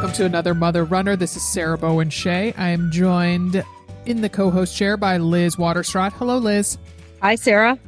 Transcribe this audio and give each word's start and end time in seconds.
welcome 0.00 0.16
to 0.16 0.24
another 0.24 0.54
Mother 0.54 0.82
Runner. 0.82 1.14
This 1.14 1.36
is 1.36 1.42
Sarah 1.42 1.76
Bowen 1.76 2.08
Shea. 2.08 2.54
I 2.54 2.70
am 2.70 2.90
joined 2.90 3.62
in 4.06 4.22
the 4.22 4.30
co 4.30 4.48
host 4.48 4.74
chair 4.74 4.96
by 4.96 5.18
Liz 5.18 5.56
Waterstraat. 5.56 6.14
Hello, 6.14 6.38
Liz. 6.38 6.78
Hi, 7.20 7.34
Sarah. 7.34 7.78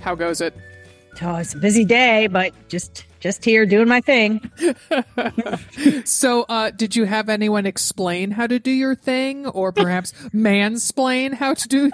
How 0.00 0.14
goes 0.14 0.40
it? 0.40 0.56
Oh, 1.20 1.36
it's 1.36 1.52
a 1.52 1.58
busy 1.58 1.84
day, 1.84 2.28
but 2.28 2.54
just 2.70 3.04
just 3.20 3.44
here 3.44 3.66
doing 3.66 3.88
my 3.88 4.00
thing. 4.00 4.40
so, 6.06 6.46
uh, 6.48 6.70
did 6.70 6.96
you 6.96 7.04
have 7.04 7.28
anyone 7.28 7.66
explain 7.66 8.30
how 8.30 8.46
to 8.46 8.58
do 8.58 8.70
your 8.70 8.94
thing, 8.94 9.46
or 9.46 9.70
perhaps 9.70 10.12
mansplain 10.34 11.34
how 11.34 11.52
to 11.52 11.68
do? 11.68 11.90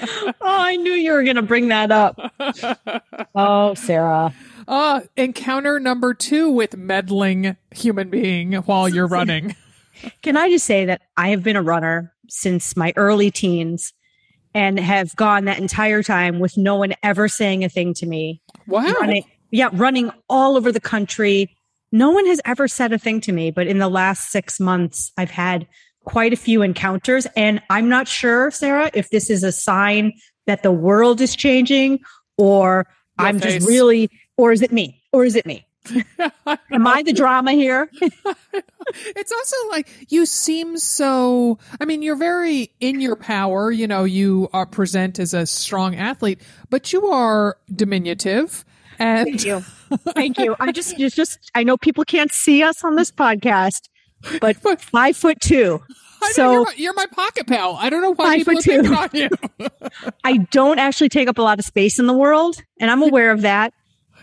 oh, 0.00 0.32
I 0.40 0.76
knew 0.76 0.92
you 0.92 1.10
were 1.10 1.24
going 1.24 1.34
to 1.34 1.42
bring 1.42 1.66
that 1.68 1.90
up. 1.90 2.20
oh, 3.34 3.74
Sarah. 3.74 4.32
Uh, 4.70 5.00
encounter 5.16 5.80
number 5.80 6.14
two 6.14 6.48
with 6.48 6.76
meddling 6.76 7.56
human 7.72 8.08
being 8.08 8.52
while 8.52 8.88
you're 8.88 9.06
running. 9.08 9.56
Can 10.22 10.36
I 10.36 10.48
just 10.48 10.64
say 10.64 10.84
that 10.84 11.02
I 11.16 11.30
have 11.30 11.42
been 11.42 11.56
a 11.56 11.62
runner 11.62 12.14
since 12.28 12.76
my 12.76 12.92
early 12.94 13.32
teens 13.32 13.92
and 14.54 14.78
have 14.78 15.14
gone 15.16 15.44
that 15.44 15.58
entire 15.58 16.02
time 16.02 16.38
with 16.38 16.56
no 16.56 16.76
one 16.76 16.94
ever 17.02 17.28
saying 17.28 17.64
a 17.64 17.68
thing 17.68 17.94
to 17.94 18.06
me. 18.06 18.40
Wow. 18.66 18.82
Running, 19.00 19.24
yeah, 19.50 19.70
running 19.72 20.10
all 20.28 20.56
over 20.56 20.72
the 20.72 20.80
country. 20.80 21.54
No 21.92 22.10
one 22.10 22.26
has 22.26 22.40
ever 22.44 22.68
said 22.68 22.92
a 22.92 22.98
thing 22.98 23.20
to 23.22 23.32
me, 23.32 23.50
but 23.50 23.66
in 23.66 23.78
the 23.78 23.88
last 23.88 24.30
six 24.30 24.60
months, 24.60 25.12
I've 25.16 25.30
had 25.30 25.66
quite 26.04 26.32
a 26.32 26.36
few 26.36 26.62
encounters. 26.62 27.26
And 27.36 27.60
I'm 27.70 27.88
not 27.88 28.08
sure, 28.08 28.50
Sarah, 28.50 28.90
if 28.94 29.10
this 29.10 29.30
is 29.30 29.42
a 29.42 29.52
sign 29.52 30.12
that 30.46 30.62
the 30.62 30.72
world 30.72 31.20
is 31.20 31.36
changing 31.36 32.00
or 32.38 32.86
Your 33.18 33.28
I'm 33.28 33.38
face. 33.38 33.54
just 33.54 33.68
really, 33.68 34.08
or 34.40 34.52
is 34.52 34.62
it 34.62 34.72
me? 34.72 35.02
Or 35.12 35.24
is 35.24 35.36
it 35.36 35.44
me? 35.44 35.66
Am 36.70 36.86
I 36.86 37.02
the 37.02 37.12
drama 37.12 37.52
here? 37.52 37.90
it's 38.00 39.32
also 39.32 39.56
like 39.70 39.88
you 40.08 40.24
seem 40.24 40.78
so. 40.78 41.58
I 41.80 41.84
mean, 41.84 42.02
you're 42.02 42.16
very 42.16 42.70
in 42.80 43.00
your 43.00 43.16
power. 43.16 43.70
You 43.70 43.86
know, 43.86 44.04
you 44.04 44.48
are 44.52 44.66
present 44.66 45.18
as 45.18 45.34
a 45.34 45.46
strong 45.46 45.94
athlete, 45.94 46.40
but 46.70 46.92
you 46.92 47.06
are 47.06 47.56
diminutive. 47.74 48.64
And 48.98 49.28
Thank 49.28 49.44
you. 49.44 49.60
Thank 50.14 50.38
you. 50.38 50.56
I 50.60 50.72
just, 50.72 50.98
just, 50.98 51.16
just, 51.16 51.38
I 51.54 51.64
know 51.64 51.76
people 51.76 52.04
can't 52.04 52.32
see 52.32 52.62
us 52.62 52.84
on 52.84 52.96
this 52.96 53.10
podcast, 53.10 53.88
but 54.40 54.56
five 54.80 55.16
foot 55.16 55.40
two. 55.40 55.82
I 56.22 56.32
so 56.32 56.52
you're 56.52 56.64
my, 56.64 56.72
you're 56.76 56.94
my, 56.94 57.06
pocket 57.06 57.46
pal. 57.46 57.76
I 57.80 57.88
don't 57.88 58.02
know 58.02 58.14
why 58.14 58.36
people 58.36 58.60
think 58.60 58.90
on 58.90 59.08
you. 59.14 59.30
I 60.22 60.36
don't 60.50 60.78
actually 60.78 61.08
take 61.08 61.28
up 61.28 61.38
a 61.38 61.42
lot 61.42 61.58
of 61.58 61.64
space 61.64 61.98
in 61.98 62.06
the 62.06 62.12
world, 62.12 62.62
and 62.78 62.90
I'm 62.90 63.02
aware 63.02 63.30
of 63.30 63.40
that 63.42 63.72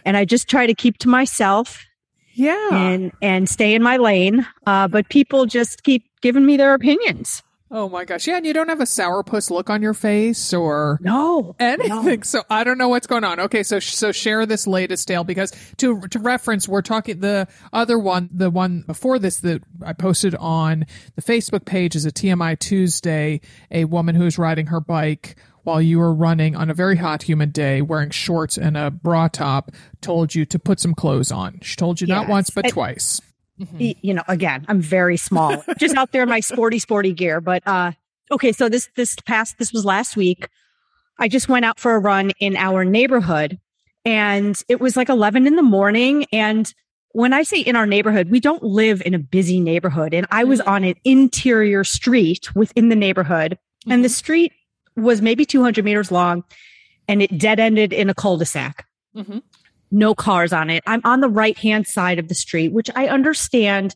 and 0.08 0.16
I 0.16 0.23
just 0.23 0.47
try 0.47 0.66
to 0.66 0.73
keep 0.73 0.97
to 1.00 1.09
myself. 1.09 1.86
Yeah. 2.33 2.69
And 2.72 3.11
and 3.22 3.50
stay 3.50 3.75
in 3.75 3.83
my 3.83 3.97
lane. 3.97 4.47
Uh, 4.66 4.88
but 4.88 5.09
people 5.09 5.45
just 5.45 5.83
keep 5.83 6.05
giving 6.22 6.45
me 6.45 6.55
their 6.55 6.73
opinions. 6.73 7.44
Oh 7.69 7.89
my 7.89 8.05
gosh. 8.05 8.27
Yeah, 8.27 8.38
and 8.38 8.45
you 8.45 8.53
don't 8.53 8.69
have 8.69 8.80
a 8.80 8.86
sourpuss 8.86 9.52
look 9.52 9.69
on 9.69 9.81
your 9.81 9.94
face 9.94 10.53
or 10.53 10.99
no 11.02 11.53
anything. 11.59 12.19
No. 12.19 12.23
So 12.23 12.44
I 12.49 12.64
don't 12.64 12.77
know 12.77 12.88
what's 12.88 13.08
going 13.08 13.25
on. 13.25 13.41
Okay, 13.41 13.64
so 13.64 13.80
so 13.80 14.14
share 14.14 14.45
this 14.45 14.66
latest 14.66 15.09
tale 15.09 15.25
because 15.25 15.52
to 15.77 15.99
to 16.08 16.19
reference, 16.19 16.69
we're 16.69 16.81
talking 16.81 17.19
the 17.19 17.49
other 17.73 17.99
one, 17.99 18.30
the 18.31 18.49
one 18.49 18.83
before 18.88 19.19
this 19.19 19.39
that 19.42 19.61
I 19.86 19.92
posted 19.92 20.33
on 20.36 20.86
the 21.16 21.21
Facebook 21.21 21.66
page 21.66 21.97
is 21.97 22.05
a 22.05 22.11
TMI 22.11 22.58
Tuesday. 22.58 23.42
A 23.71 23.83
woman 23.83 24.16
who's 24.16 24.38
riding 24.38 24.67
her 24.67 24.80
bike 24.80 25.36
while 25.67 25.81
you 25.81 25.99
were 25.99 26.13
running 26.13 26.55
on 26.55 26.69
a 26.69 26.73
very 26.73 26.95
hot, 26.95 27.23
humid 27.23 27.51
day, 27.51 27.81
wearing 27.81 28.09
shorts 28.09 28.57
and 28.57 28.77
a 28.77 28.89
bra 28.89 29.27
top, 29.27 29.69
told 29.99 30.33
you 30.33 30.45
to 30.45 30.57
put 30.57 30.79
some 30.79 30.95
clothes 30.95 31.29
on. 31.29 31.59
She 31.61 31.75
told 31.75 31.99
you 31.99 32.07
yes. 32.07 32.15
not 32.15 32.29
once, 32.29 32.49
but 32.49 32.67
I, 32.67 32.69
twice. 32.69 33.19
Mm-hmm. 33.59 33.92
You 34.02 34.14
know, 34.14 34.23
again, 34.30 34.65
I'm 34.69 34.80
very 34.80 35.17
small, 35.17 35.61
just 35.77 35.97
out 35.97 36.14
there 36.14 36.23
in 36.23 36.30
my 36.30 36.39
sporty, 36.39 36.80
sporty 36.80 37.11
gear. 37.11 37.42
But 37.42 37.67
uh, 37.67 37.92
okay, 38.31 38.53
so 38.53 38.69
this 38.69 38.87
this 38.95 39.17
past 39.25 39.58
this 39.59 39.73
was 39.73 39.83
last 39.83 40.15
week. 40.15 40.47
I 41.19 41.27
just 41.27 41.49
went 41.49 41.65
out 41.65 41.81
for 41.81 41.95
a 41.95 41.99
run 41.99 42.31
in 42.39 42.55
our 42.55 42.86
neighborhood, 42.86 43.59
and 44.05 44.58
it 44.69 44.80
was 44.80 44.95
like 44.95 45.09
11 45.09 45.47
in 45.47 45.58
the 45.58 45.63
morning. 45.63 46.27
And 46.31 46.73
when 47.11 47.33
I 47.33 47.43
say 47.43 47.59
in 47.59 47.75
our 47.75 47.86
neighborhood, 47.86 48.30
we 48.30 48.39
don't 48.39 48.63
live 48.63 49.02
in 49.05 49.13
a 49.13 49.19
busy 49.19 49.59
neighborhood. 49.59 50.13
And 50.13 50.27
I 50.31 50.45
was 50.45 50.61
mm-hmm. 50.61 50.69
on 50.69 50.83
an 50.86 50.95
interior 51.03 51.83
street 51.83 52.55
within 52.55 52.87
the 52.87 52.95
neighborhood, 52.95 53.58
mm-hmm. 53.81 53.92
and 53.92 54.02
the 54.02 54.08
mm-hmm. 54.08 54.13
street 54.13 54.53
was 54.97 55.21
maybe 55.21 55.45
200 55.45 55.85
meters 55.85 56.11
long 56.11 56.43
and 57.08 57.21
it 57.21 57.37
dead 57.37 57.59
ended 57.59 57.93
in 57.93 58.09
a 58.09 58.13
cul-de-sac. 58.13 58.85
Mm-hmm. 59.15 59.39
No 59.91 60.13
cars 60.13 60.52
on 60.52 60.69
it. 60.69 60.83
I'm 60.85 61.02
on 61.05 61.21
the 61.21 61.30
right 61.30 61.58
hand 61.58 61.87
side 61.87 62.19
of 62.19 62.27
the 62.27 62.35
street, 62.35 62.73
which 62.73 62.89
I 62.95 63.07
understand. 63.07 63.95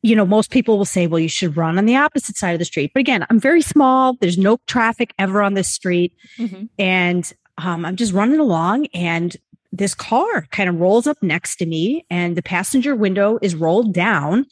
You 0.00 0.16
know, 0.16 0.24
most 0.24 0.50
people 0.50 0.78
will 0.78 0.84
say, 0.84 1.06
well, 1.06 1.20
you 1.20 1.28
should 1.28 1.56
run 1.56 1.78
on 1.78 1.84
the 1.84 1.96
opposite 1.96 2.36
side 2.36 2.54
of 2.54 2.58
the 2.58 2.64
street. 2.64 2.92
But 2.94 3.00
again, 3.00 3.26
I'm 3.28 3.38
very 3.38 3.62
small. 3.62 4.14
There's 4.14 4.38
no 4.38 4.58
traffic 4.66 5.12
ever 5.18 5.42
on 5.42 5.54
this 5.54 5.70
street. 5.70 6.14
Mm-hmm. 6.38 6.64
And 6.78 7.32
um, 7.58 7.84
I'm 7.84 7.96
just 7.96 8.12
running 8.12 8.40
along 8.40 8.86
and 8.94 9.36
this 9.70 9.94
car 9.94 10.46
kind 10.50 10.68
of 10.68 10.80
rolls 10.80 11.06
up 11.06 11.22
next 11.22 11.56
to 11.56 11.66
me 11.66 12.04
and 12.10 12.36
the 12.36 12.42
passenger 12.42 12.96
window 12.96 13.38
is 13.42 13.54
rolled 13.54 13.94
down. 13.94 14.46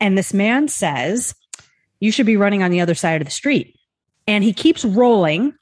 And 0.00 0.16
this 0.16 0.34
man 0.34 0.68
says, 0.68 1.34
you 2.00 2.10
should 2.10 2.26
be 2.26 2.36
running 2.36 2.62
on 2.62 2.70
the 2.70 2.80
other 2.80 2.94
side 2.94 3.20
of 3.20 3.26
the 3.26 3.32
street 3.32 3.77
and 4.28 4.44
he 4.44 4.52
keeps 4.52 4.84
rolling 4.84 5.54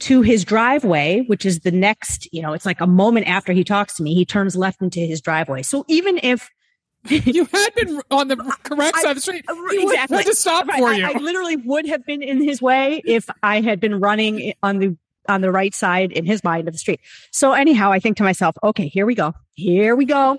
to 0.00 0.22
his 0.22 0.44
driveway, 0.44 1.20
which 1.26 1.46
is 1.46 1.60
the 1.60 1.70
next, 1.70 2.26
you 2.32 2.42
know, 2.42 2.52
it's 2.52 2.66
like 2.66 2.80
a 2.80 2.86
moment 2.86 3.28
after 3.28 3.52
he 3.52 3.62
talks 3.62 3.94
to 3.96 4.02
me, 4.02 4.14
he 4.14 4.24
turns 4.24 4.56
left 4.56 4.82
into 4.82 4.98
his 5.00 5.20
driveway. 5.20 5.62
So 5.62 5.84
even 5.86 6.18
if 6.22 6.50
you 7.04 7.44
had 7.44 7.74
been 7.74 8.00
on 8.10 8.28
the 8.28 8.36
correct 8.62 8.98
side 8.98 9.10
of 9.10 9.16
the 9.16 9.20
street, 9.20 9.44
he 9.70 9.82
exactly. 9.82 10.24
to 10.24 10.34
stop 10.34 10.66
for 10.66 10.92
you. 10.94 11.04
I, 11.04 11.12
I 11.14 11.18
literally 11.18 11.56
would 11.56 11.86
have 11.86 12.04
been 12.06 12.22
in 12.22 12.42
his 12.42 12.62
way 12.62 13.02
if 13.04 13.28
I 13.42 13.60
had 13.60 13.78
been 13.78 14.00
running 14.00 14.54
on 14.62 14.78
the 14.78 14.96
on 15.28 15.40
the 15.40 15.50
right 15.50 15.74
side 15.74 16.12
in 16.12 16.26
his 16.26 16.44
mind 16.44 16.68
of 16.68 16.74
the 16.74 16.78
street. 16.78 17.00
So 17.30 17.52
anyhow, 17.52 17.92
I 17.92 17.98
think 17.98 18.16
to 18.18 18.22
myself, 18.22 18.56
okay, 18.62 18.88
here 18.88 19.06
we 19.06 19.14
go. 19.14 19.32
Here 19.54 19.96
we 19.96 20.04
go. 20.04 20.38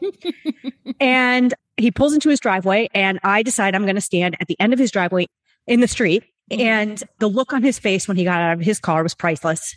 and 1.00 1.54
he 1.78 1.92
pulls 1.92 2.14
into 2.14 2.30
his 2.30 2.40
driveway 2.40 2.90
and 2.94 3.20
I 3.24 3.42
decide 3.42 3.74
I'm 3.74 3.84
going 3.84 3.96
to 3.96 4.02
stand 4.02 4.38
at 4.40 4.48
the 4.48 4.60
end 4.60 4.74
of 4.74 4.80
his 4.80 4.92
driveway 4.92 5.28
in 5.66 5.80
the 5.80 5.88
street. 5.88 6.24
And 6.52 7.04
the 7.20 7.28
look 7.28 7.54
on 7.54 7.64
his 7.64 7.80
face 7.80 8.08
when 8.08 8.18
he 8.18 8.24
got 8.24 8.42
out 8.42 8.54
of 8.54 8.62
his 8.62 8.80
car 8.80 9.04
was 9.04 9.16
priceless. 9.16 9.76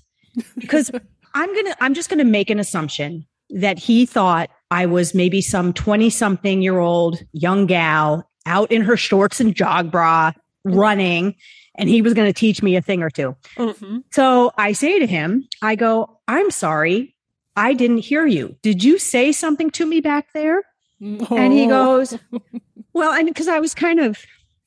Because 0.56 0.90
I'm 1.34 1.52
going 1.52 1.66
to, 1.66 1.76
I'm 1.80 1.94
just 1.94 2.08
going 2.08 2.18
to 2.18 2.24
make 2.24 2.50
an 2.50 2.58
assumption 2.58 3.26
that 3.50 3.78
he 3.78 4.06
thought 4.06 4.50
I 4.70 4.86
was 4.86 5.14
maybe 5.14 5.40
some 5.40 5.72
20 5.72 6.10
something 6.10 6.62
year 6.62 6.78
old 6.78 7.22
young 7.32 7.66
gal 7.66 8.28
out 8.46 8.70
in 8.70 8.82
her 8.82 8.96
shorts 8.96 9.40
and 9.40 9.54
jog 9.54 9.90
bra 9.90 10.32
running 10.64 11.34
and 11.74 11.88
he 11.88 12.02
was 12.02 12.12
going 12.12 12.26
to 12.26 12.32
teach 12.32 12.62
me 12.62 12.76
a 12.76 12.82
thing 12.82 13.02
or 13.02 13.10
2 13.10 13.34
mm-hmm. 13.56 13.98
So 14.10 14.52
I 14.58 14.72
say 14.72 14.98
to 14.98 15.06
him, 15.06 15.48
I 15.62 15.76
go, 15.76 16.18
I'm 16.26 16.50
sorry. 16.50 17.14
I 17.56 17.72
didn't 17.72 17.98
hear 17.98 18.26
you. 18.26 18.56
Did 18.62 18.84
you 18.84 18.98
say 18.98 19.32
something 19.32 19.70
to 19.70 19.86
me 19.86 20.00
back 20.00 20.32
there? 20.34 20.62
No. 21.00 21.26
And 21.30 21.52
he 21.52 21.66
goes, 21.66 22.18
well, 22.92 23.12
and 23.12 23.26
because 23.28 23.48
I 23.48 23.60
was 23.60 23.74
kind 23.74 24.00
of 24.00 24.18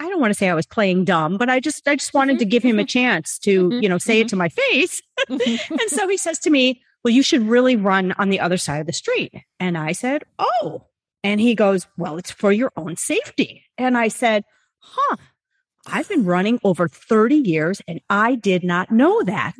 I 0.02 0.10
don't 0.10 0.20
want 0.20 0.32
to 0.32 0.38
say 0.38 0.50
I 0.50 0.56
was 0.56 0.66
playing 0.66 1.06
dumb, 1.06 1.38
but 1.38 1.48
I 1.48 1.60
just 1.60 1.88
I 1.88 1.96
just 1.96 2.16
wanted 2.16 2.40
to 2.40 2.46
give 2.46 2.64
him 2.64 2.80
a 2.80 2.82
mm-hmm. 2.82 2.88
chance 2.88 3.38
to, 3.40 3.70
mm-hmm. 3.70 3.84
you 3.84 3.88
know, 3.88 4.00
say 4.00 4.20
it 4.20 4.30
to 4.30 4.36
mm-hmm. 4.36 4.40
my 4.40 4.50
face. 4.50 5.00
Mm-hmm. 5.30 5.74
and 5.80 5.90
so 5.90 6.08
he 6.08 6.18
says 6.18 6.40
to 6.40 6.50
me, 6.50 6.82
"Well, 7.04 7.14
you 7.14 7.22
should 7.22 7.48
really 7.48 7.76
run 7.76 8.12
on 8.14 8.30
the 8.30 8.40
other 8.40 8.58
side 8.58 8.80
of 8.80 8.88
the 8.88 8.94
street." 8.94 9.32
And 9.60 9.78
I 9.78 9.92
said, 9.92 10.24
"Oh." 10.40 10.88
And 11.24 11.40
he 11.40 11.54
goes, 11.54 11.86
"Well, 11.98 12.18
it's 12.18 12.32
for 12.32 12.52
your 12.52 12.72
own 12.76 12.96
safety." 12.96 13.64
And 13.78 13.96
I 13.96 14.08
said, 14.08 14.44
"Huh. 14.80 15.18
I've 15.86 16.10
been 16.10 16.26
running 16.26 16.60
over 16.64 16.88
30 16.88 17.36
years 17.36 17.82
and 17.88 18.02
I 18.10 18.36
did 18.36 18.64
not 18.64 18.92
know 18.92 19.22
that." 19.24 19.56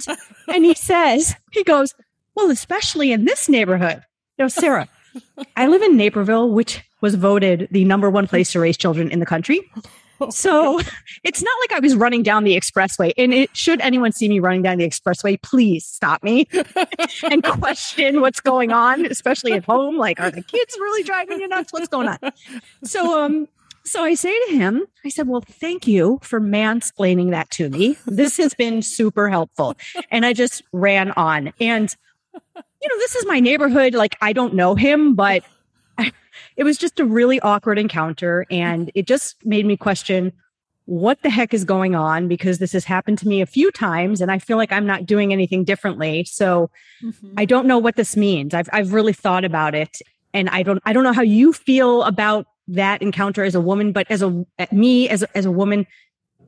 and 0.48 0.66
he 0.66 0.74
says, 0.74 1.36
he 1.52 1.64
goes, 1.64 1.94
"Well, 2.34 2.50
especially 2.50 3.12
in 3.12 3.26
this 3.26 3.48
neighborhood." 3.48 4.02
You 4.40 4.46
know, 4.46 4.50
Sarah, 4.50 4.90
I 5.56 5.68
live 5.68 5.84
in 5.84 5.98
Naperville, 5.98 6.50
which 6.50 6.82
was 7.02 7.14
voted 7.14 7.68
the 7.70 7.86
number 7.86 8.10
one 8.10 8.28
place 8.28 8.52
to 8.54 8.60
raise 8.60 8.78
children 8.78 9.12
in 9.12 9.20
the 9.20 9.26
country 9.28 9.62
so 10.30 10.80
it's 11.24 11.42
not 11.42 11.54
like 11.62 11.78
I 11.78 11.80
was 11.80 11.96
running 11.96 12.24
down 12.24 12.44
the 12.44 12.56
expressway. 12.56 13.12
And 13.18 13.34
it, 13.34 13.56
should 13.56 13.82
anyone 13.82 14.12
see 14.12 14.30
me 14.30 14.40
running 14.40 14.62
down 14.62 14.78
the 14.78 14.88
expressway, 14.88 15.42
please 15.42 15.86
stop 15.86 16.24
me 16.24 16.48
and 17.24 17.44
question 17.44 18.22
what's 18.22 18.40
going 18.40 18.72
on, 18.72 19.06
especially 19.06 19.54
at 19.54 19.66
home. 19.66 19.98
Like, 19.98 20.20
are 20.20 20.32
the 20.32 20.44
kids 20.44 20.76
really 20.80 21.04
driving 21.04 21.40
you 21.40 21.48
nuts? 21.48 21.74
What's 21.74 21.88
going 21.88 22.08
on? 22.08 22.20
So, 22.84 23.24
um, 23.24 23.48
so 23.84 24.04
I 24.04 24.14
say 24.14 24.38
to 24.48 24.56
him, 24.56 24.86
I 25.04 25.10
said, 25.10 25.28
well, 25.28 25.42
thank 25.42 25.88
you 25.88 26.20
for 26.22 26.40
mansplaining 26.40 27.32
that 27.32 27.50
to 27.52 27.70
me. 27.70 27.98
This 28.06 28.38
has 28.38 28.54
been 28.54 28.82
super 28.82 29.30
helpful. 29.30 29.76
And 30.12 30.26
I 30.26 30.34
just 30.34 30.62
ran 30.72 31.12
on. 31.12 31.52
And, 31.60 31.94
you 32.34 32.90
know, 32.90 32.98
this 32.98 33.16
is 33.16 33.26
my 33.26 33.40
neighborhood. 33.40 33.96
Like, 33.96 34.18
I 34.22 34.34
don't 34.34 34.54
know 34.54 34.76
him, 34.76 35.16
but 35.16 35.44
it 36.56 36.64
was 36.64 36.78
just 36.78 37.00
a 37.00 37.06
really 37.06 37.40
awkward 37.42 37.80
encounter. 37.80 38.46
And 38.52 38.92
it 38.96 39.08
just 39.08 39.44
made 39.46 39.66
me 39.66 39.78
question 39.78 40.34
what 40.86 41.22
the 41.22 41.30
heck 41.30 41.54
is 41.54 41.64
going 41.64 41.96
on 41.96 42.28
because 42.28 42.58
this 42.58 42.74
has 42.74 42.84
happened 42.84 43.18
to 43.20 43.28
me 43.28 43.42
a 43.42 43.46
few 43.46 43.72
times 43.72 44.20
and 44.20 44.32
I 44.32 44.40
feel 44.40 44.58
like 44.58 44.72
I'm 44.72 44.86
not 44.86 45.06
doing 45.06 45.32
anything 45.32 45.64
differently. 45.64 46.26
So 46.26 46.70
mm-hmm. 47.04 47.34
I 47.38 47.46
don't 47.46 47.68
know 47.68 47.78
what 47.78 47.96
this 47.96 48.18
means. 48.18 48.54
I've, 48.54 48.68
I've 48.74 48.92
really 48.92 49.14
thought 49.14 49.46
about 49.46 49.76
it 49.76 50.00
and 50.34 50.50
I 50.50 50.64
don't, 50.64 50.82
I 50.86 50.92
don't 50.92 51.04
know 51.04 51.14
how 51.14 51.22
you 51.22 51.54
feel 51.54 52.04
about 52.04 52.48
that 52.68 53.02
encounter 53.02 53.44
as 53.44 53.56
a 53.56 53.62
woman, 53.62 53.92
but 53.92 54.08
as 54.10 54.22
a 54.22 54.46
me 54.72 55.10
as 55.10 55.24
as 55.36 55.46
a 55.46 55.52
woman, 55.52 55.86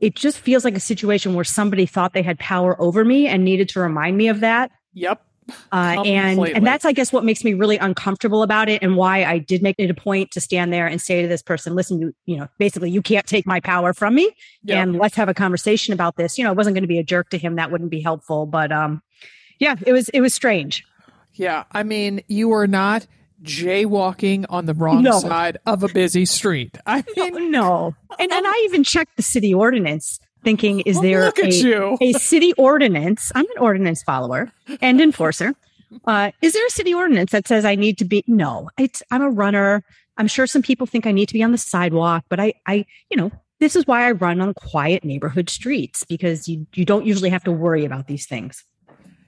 it 0.00 0.14
just 0.14 0.38
feels 0.38 0.64
like 0.64 0.76
a 0.76 0.80
situation 0.80 1.34
where 1.34 1.44
somebody 1.44 1.86
thought 1.86 2.12
they 2.12 2.22
had 2.22 2.38
power 2.38 2.80
over 2.80 3.04
me 3.04 3.26
and 3.26 3.44
needed 3.44 3.68
to 3.70 3.80
remind 3.80 4.16
me 4.16 4.28
of 4.28 4.40
that. 4.40 4.70
Yep. 4.94 5.24
Uh, 5.72 6.02
and 6.04 6.38
and 6.40 6.66
that's 6.66 6.84
I 6.84 6.92
guess 6.92 7.12
what 7.12 7.24
makes 7.24 7.44
me 7.44 7.54
really 7.54 7.76
uncomfortable 7.76 8.42
about 8.42 8.68
it, 8.68 8.82
and 8.82 8.96
why 8.96 9.24
I 9.24 9.38
did 9.38 9.62
make 9.62 9.76
it 9.78 9.90
a 9.90 9.94
point 9.94 10.30
to 10.32 10.40
stand 10.40 10.72
there 10.72 10.86
and 10.86 11.00
say 11.00 11.22
to 11.22 11.28
this 11.28 11.42
person, 11.42 11.74
"Listen, 11.74 12.00
you 12.00 12.14
you 12.24 12.36
know, 12.36 12.48
basically, 12.58 12.90
you 12.90 13.02
can't 13.02 13.26
take 13.26 13.46
my 13.46 13.60
power 13.60 13.92
from 13.92 14.14
me, 14.14 14.34
yep. 14.62 14.78
and 14.78 14.96
let's 14.96 15.16
have 15.16 15.28
a 15.28 15.34
conversation 15.34 15.92
about 15.92 16.16
this." 16.16 16.38
You 16.38 16.44
know, 16.44 16.50
I 16.50 16.54
wasn't 16.54 16.74
going 16.74 16.82
to 16.82 16.88
be 16.88 16.98
a 16.98 17.04
jerk 17.04 17.30
to 17.30 17.38
him; 17.38 17.56
that 17.56 17.70
wouldn't 17.70 17.90
be 17.90 18.00
helpful. 18.00 18.46
But 18.46 18.72
um, 18.72 19.02
yeah, 19.58 19.76
it 19.86 19.92
was 19.92 20.08
it 20.10 20.20
was 20.20 20.32
strange. 20.32 20.84
Yeah, 21.34 21.64
I 21.72 21.82
mean, 21.82 22.22
you 22.28 22.48
were 22.48 22.66
not 22.66 23.06
jaywalking 23.42 24.46
on 24.48 24.64
the 24.66 24.74
wrong 24.74 25.02
no. 25.02 25.18
side 25.18 25.58
of 25.66 25.82
a 25.82 25.88
busy 25.88 26.24
street. 26.24 26.78
I 26.86 27.04
mean, 27.16 27.50
no, 27.50 27.94
and 28.18 28.32
and 28.32 28.46
I 28.46 28.62
even 28.64 28.84
checked 28.84 29.16
the 29.16 29.22
city 29.22 29.52
ordinance 29.52 30.20
thinking, 30.44 30.80
is 30.80 31.00
there 31.00 31.32
a, 31.36 31.96
a, 32.00 32.12
city 32.12 32.52
ordinance? 32.54 33.32
I'm 33.34 33.44
an 33.50 33.58
ordinance 33.58 34.02
follower 34.02 34.52
and 34.80 35.00
enforcer. 35.00 35.54
Uh, 36.04 36.30
is 36.42 36.52
there 36.52 36.66
a 36.66 36.70
city 36.70 36.94
ordinance 36.94 37.32
that 37.32 37.48
says 37.48 37.64
I 37.64 37.74
need 37.74 37.98
to 37.98 38.04
be? 38.04 38.22
No, 38.26 38.70
it's, 38.78 39.02
I'm 39.10 39.22
a 39.22 39.30
runner. 39.30 39.82
I'm 40.16 40.28
sure 40.28 40.46
some 40.46 40.62
people 40.62 40.86
think 40.86 41.06
I 41.06 41.12
need 41.12 41.26
to 41.28 41.34
be 41.34 41.42
on 41.42 41.52
the 41.52 41.58
sidewalk, 41.58 42.24
but 42.28 42.38
I, 42.38 42.54
I, 42.66 42.86
you 43.10 43.16
know, 43.16 43.32
this 43.60 43.74
is 43.74 43.86
why 43.86 44.06
I 44.06 44.12
run 44.12 44.40
on 44.40 44.54
quiet 44.54 45.04
neighborhood 45.04 45.48
streets 45.48 46.04
because 46.04 46.48
you, 46.48 46.66
you 46.74 46.84
don't 46.84 47.06
usually 47.06 47.30
have 47.30 47.44
to 47.44 47.52
worry 47.52 47.84
about 47.84 48.06
these 48.06 48.26
things. 48.26 48.64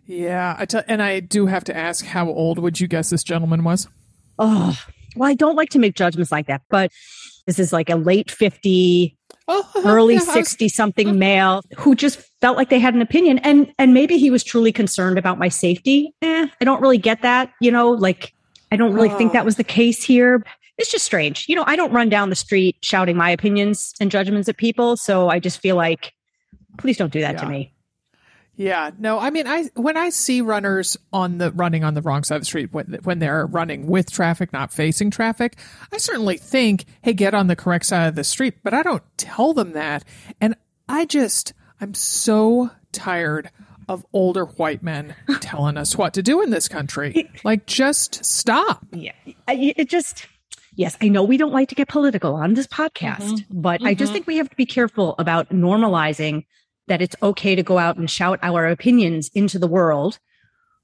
Yeah. 0.06 0.54
I 0.58 0.66
t- 0.66 0.78
and 0.86 1.02
I 1.02 1.20
do 1.20 1.46
have 1.46 1.64
to 1.64 1.76
ask, 1.76 2.04
how 2.04 2.28
old 2.28 2.58
would 2.58 2.80
you 2.80 2.86
guess 2.86 3.10
this 3.10 3.24
gentleman 3.24 3.64
was? 3.64 3.88
Oh, 4.38 4.78
well, 5.16 5.28
I 5.28 5.34
don't 5.34 5.56
like 5.56 5.70
to 5.70 5.78
make 5.78 5.94
judgments 5.94 6.30
like 6.30 6.46
that, 6.46 6.62
but 6.68 6.90
this 7.46 7.58
is 7.58 7.72
like 7.72 7.88
a 7.88 7.96
late 7.96 8.30
50, 8.30 9.16
oh, 9.48 9.70
early 9.84 10.18
60 10.18 10.68
something 10.68 11.18
male 11.18 11.62
who 11.76 11.94
just 11.94 12.20
felt 12.40 12.56
like 12.56 12.70
they 12.70 12.78
had 12.78 12.94
an 12.94 13.02
opinion 13.02 13.38
and 13.38 13.72
and 13.78 13.94
maybe 13.94 14.18
he 14.18 14.30
was 14.30 14.44
truly 14.44 14.72
concerned 14.72 15.18
about 15.18 15.38
my 15.38 15.48
safety. 15.48 16.12
Eh, 16.22 16.46
i 16.60 16.64
don't 16.64 16.80
really 16.80 16.98
get 16.98 17.22
that 17.22 17.52
you 17.60 17.70
know 17.70 17.90
like 17.90 18.34
i 18.72 18.76
don't 18.76 18.92
really 18.92 19.10
oh. 19.10 19.18
think 19.18 19.32
that 19.32 19.44
was 19.44 19.56
the 19.56 19.64
case 19.64 20.02
here. 20.02 20.44
It's 20.78 20.90
just 20.90 21.06
strange. 21.06 21.46
You 21.48 21.56
know 21.56 21.64
i 21.66 21.76
don't 21.76 21.92
run 21.92 22.08
down 22.08 22.30
the 22.30 22.36
street 22.36 22.76
shouting 22.82 23.16
my 23.16 23.30
opinions 23.30 23.94
and 24.00 24.10
judgments 24.10 24.48
at 24.48 24.56
people 24.56 24.96
so 24.96 25.28
i 25.28 25.38
just 25.38 25.60
feel 25.60 25.76
like 25.76 26.12
please 26.78 26.96
don't 26.96 27.12
do 27.12 27.20
that 27.20 27.34
yeah. 27.34 27.40
to 27.40 27.48
me 27.48 27.72
yeah, 28.56 28.90
no, 28.98 29.18
I 29.18 29.30
mean, 29.30 29.46
I 29.46 29.64
when 29.74 29.96
I 29.96 30.08
see 30.08 30.40
runners 30.40 30.96
on 31.12 31.38
the 31.38 31.52
running 31.52 31.84
on 31.84 31.94
the 31.94 32.02
wrong 32.02 32.24
side 32.24 32.36
of 32.36 32.42
the 32.42 32.46
street 32.46 32.72
when 32.72 32.98
when 33.04 33.18
they're 33.18 33.46
running 33.46 33.86
with 33.86 34.10
traffic, 34.10 34.52
not 34.52 34.72
facing 34.72 35.10
traffic, 35.10 35.58
I 35.92 35.98
certainly 35.98 36.38
think, 36.38 36.86
hey, 37.02 37.12
get 37.12 37.34
on 37.34 37.48
the 37.48 37.56
correct 37.56 37.86
side 37.86 38.06
of 38.06 38.14
the 38.14 38.24
street, 38.24 38.54
but 38.62 38.72
I 38.72 38.82
don't 38.82 39.02
tell 39.18 39.52
them 39.52 39.72
that, 39.72 40.04
and 40.40 40.56
I 40.88 41.04
just 41.04 41.52
I'm 41.80 41.92
so 41.92 42.70
tired 42.92 43.50
of 43.88 44.06
older 44.12 44.46
white 44.46 44.82
men 44.82 45.14
telling 45.40 45.76
us 45.76 45.96
what 45.96 46.14
to 46.14 46.22
do 46.22 46.40
in 46.40 46.50
this 46.50 46.66
country. 46.66 47.30
Like, 47.44 47.66
just 47.66 48.24
stop. 48.24 48.84
Yeah, 48.92 49.12
it 49.48 49.88
just. 49.88 50.26
Yes, 50.78 50.94
I 51.00 51.08
know 51.08 51.22
we 51.22 51.38
don't 51.38 51.54
like 51.54 51.70
to 51.70 51.74
get 51.74 51.88
political 51.88 52.34
on 52.34 52.52
this 52.52 52.66
podcast, 52.66 53.20
mm-hmm. 53.20 53.60
but 53.60 53.80
mm-hmm. 53.80 53.88
I 53.88 53.94
just 53.94 54.08
mm-hmm. 54.08 54.14
think 54.14 54.26
we 54.26 54.36
have 54.36 54.50
to 54.50 54.56
be 54.56 54.66
careful 54.66 55.14
about 55.18 55.48
normalizing 55.48 56.44
that 56.88 57.02
it's 57.02 57.16
okay 57.22 57.54
to 57.54 57.62
go 57.62 57.78
out 57.78 57.96
and 57.96 58.10
shout 58.10 58.38
our 58.42 58.66
opinions 58.66 59.30
into 59.34 59.58
the 59.58 59.66
world 59.66 60.18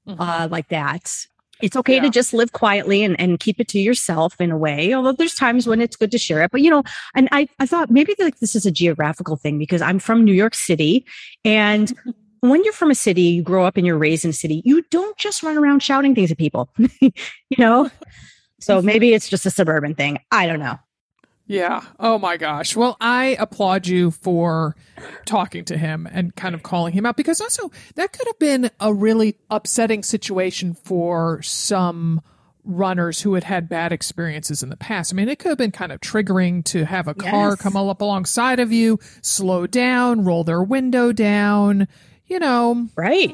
mm-hmm. 0.07 0.19
uh, 0.19 0.47
like 0.49 0.67
that. 0.69 1.13
It's 1.61 1.77
okay 1.77 1.95
yeah. 1.95 2.01
to 2.01 2.09
just 2.09 2.33
live 2.33 2.51
quietly 2.51 3.03
and, 3.03 3.17
and 3.19 3.39
keep 3.39 3.59
it 3.59 3.69
to 3.69 3.79
yourself 3.79 4.41
in 4.41 4.51
a 4.51 4.57
way, 4.57 4.93
although 4.93 5.13
there's 5.13 5.35
times 5.35 5.65
when 5.65 5.79
it's 5.79 5.95
good 5.95 6.11
to 6.11 6.17
share 6.17 6.41
it. 6.43 6.51
But, 6.51 6.61
you 6.61 6.69
know, 6.69 6.83
and 7.15 7.29
I, 7.31 7.47
I 7.59 7.65
thought 7.65 7.89
maybe 7.89 8.15
like 8.19 8.39
this 8.39 8.55
is 8.55 8.65
a 8.65 8.71
geographical 8.71 9.37
thing 9.37 9.57
because 9.57 9.81
I'm 9.81 9.99
from 9.99 10.25
New 10.25 10.33
York 10.33 10.55
City. 10.55 11.05
And 11.45 11.93
when 12.41 12.63
you're 12.65 12.73
from 12.73 12.91
a 12.91 12.95
city, 12.95 13.21
you 13.21 13.43
grow 13.43 13.65
up 13.65 13.77
and 13.77 13.85
you're 13.85 13.97
raised 13.97 14.25
in 14.25 14.31
a 14.31 14.33
city, 14.33 14.61
you 14.65 14.83
don't 14.91 15.17
just 15.17 15.41
run 15.43 15.57
around 15.57 15.81
shouting 15.81 16.13
things 16.15 16.31
at 16.31 16.37
people, 16.37 16.69
you 16.99 17.11
know? 17.57 17.89
So 18.59 18.81
maybe 18.81 19.13
it's 19.13 19.27
just 19.27 19.45
a 19.45 19.49
suburban 19.49 19.93
thing. 19.93 20.19
I 20.31 20.47
don't 20.47 20.61
know. 20.61 20.79
Yeah. 21.53 21.83
Oh 21.99 22.17
my 22.17 22.37
gosh. 22.37 22.75
Well, 22.75 22.97
I 22.99 23.37
applaud 23.39 23.85
you 23.85 24.09
for 24.09 24.75
talking 25.25 25.63
to 25.65 25.77
him 25.77 26.07
and 26.11 26.35
kind 26.35 26.55
of 26.55 26.63
calling 26.63 26.93
him 26.93 27.05
out 27.05 27.15
because 27.15 27.39
also 27.39 27.69
that 27.93 28.11
could 28.11 28.25
have 28.25 28.39
been 28.39 28.71
a 28.79 28.91
really 28.91 29.35
upsetting 29.51 30.01
situation 30.01 30.73
for 30.73 31.43
some 31.43 32.21
runners 32.65 33.21
who 33.21 33.35
had 33.35 33.43
had 33.43 33.69
bad 33.69 33.91
experiences 33.91 34.63
in 34.63 34.69
the 34.69 34.77
past. 34.77 35.13
I 35.13 35.15
mean, 35.15 35.29
it 35.29 35.37
could 35.37 35.49
have 35.49 35.57
been 35.59 35.71
kind 35.71 35.91
of 35.91 36.01
triggering 36.01 36.65
to 36.65 36.85
have 36.85 37.07
a 37.07 37.13
car 37.13 37.49
yes. 37.49 37.61
come 37.61 37.77
up 37.77 38.01
alongside 38.01 38.59
of 38.59 38.71
you, 38.71 38.97
slow 39.21 39.67
down, 39.67 40.23
roll 40.23 40.43
their 40.43 40.63
window 40.63 41.11
down, 41.11 41.87
you 42.25 42.39
know. 42.39 42.87
Right. 42.95 43.31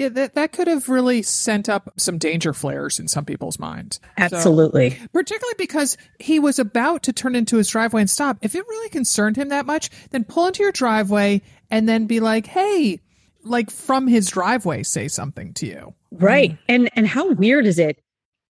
Yeah, 0.00 0.08
that, 0.08 0.34
that 0.34 0.52
could 0.52 0.66
have 0.66 0.88
really 0.88 1.20
sent 1.20 1.68
up 1.68 1.92
some 1.98 2.16
danger 2.16 2.54
flares 2.54 2.98
in 2.98 3.06
some 3.06 3.26
people's 3.26 3.58
minds. 3.58 4.00
Absolutely. 4.16 4.92
So, 4.92 5.06
particularly 5.12 5.56
because 5.58 5.98
he 6.18 6.40
was 6.40 6.58
about 6.58 7.02
to 7.02 7.12
turn 7.12 7.34
into 7.34 7.58
his 7.58 7.68
driveway 7.68 8.00
and 8.00 8.08
stop. 8.08 8.38
If 8.40 8.54
it 8.54 8.66
really 8.66 8.88
concerned 8.88 9.36
him 9.36 9.50
that 9.50 9.66
much, 9.66 9.90
then 10.08 10.24
pull 10.24 10.46
into 10.46 10.62
your 10.62 10.72
driveway 10.72 11.42
and 11.70 11.86
then 11.86 12.06
be 12.06 12.18
like, 12.18 12.46
hey, 12.46 12.98
like 13.44 13.70
from 13.70 14.06
his 14.06 14.30
driveway, 14.30 14.84
say 14.84 15.06
something 15.06 15.52
to 15.52 15.66
you. 15.66 15.94
Right. 16.10 16.52
Mm. 16.52 16.58
And 16.70 16.90
and 16.96 17.06
how 17.06 17.32
weird 17.32 17.66
is 17.66 17.78
it 17.78 18.02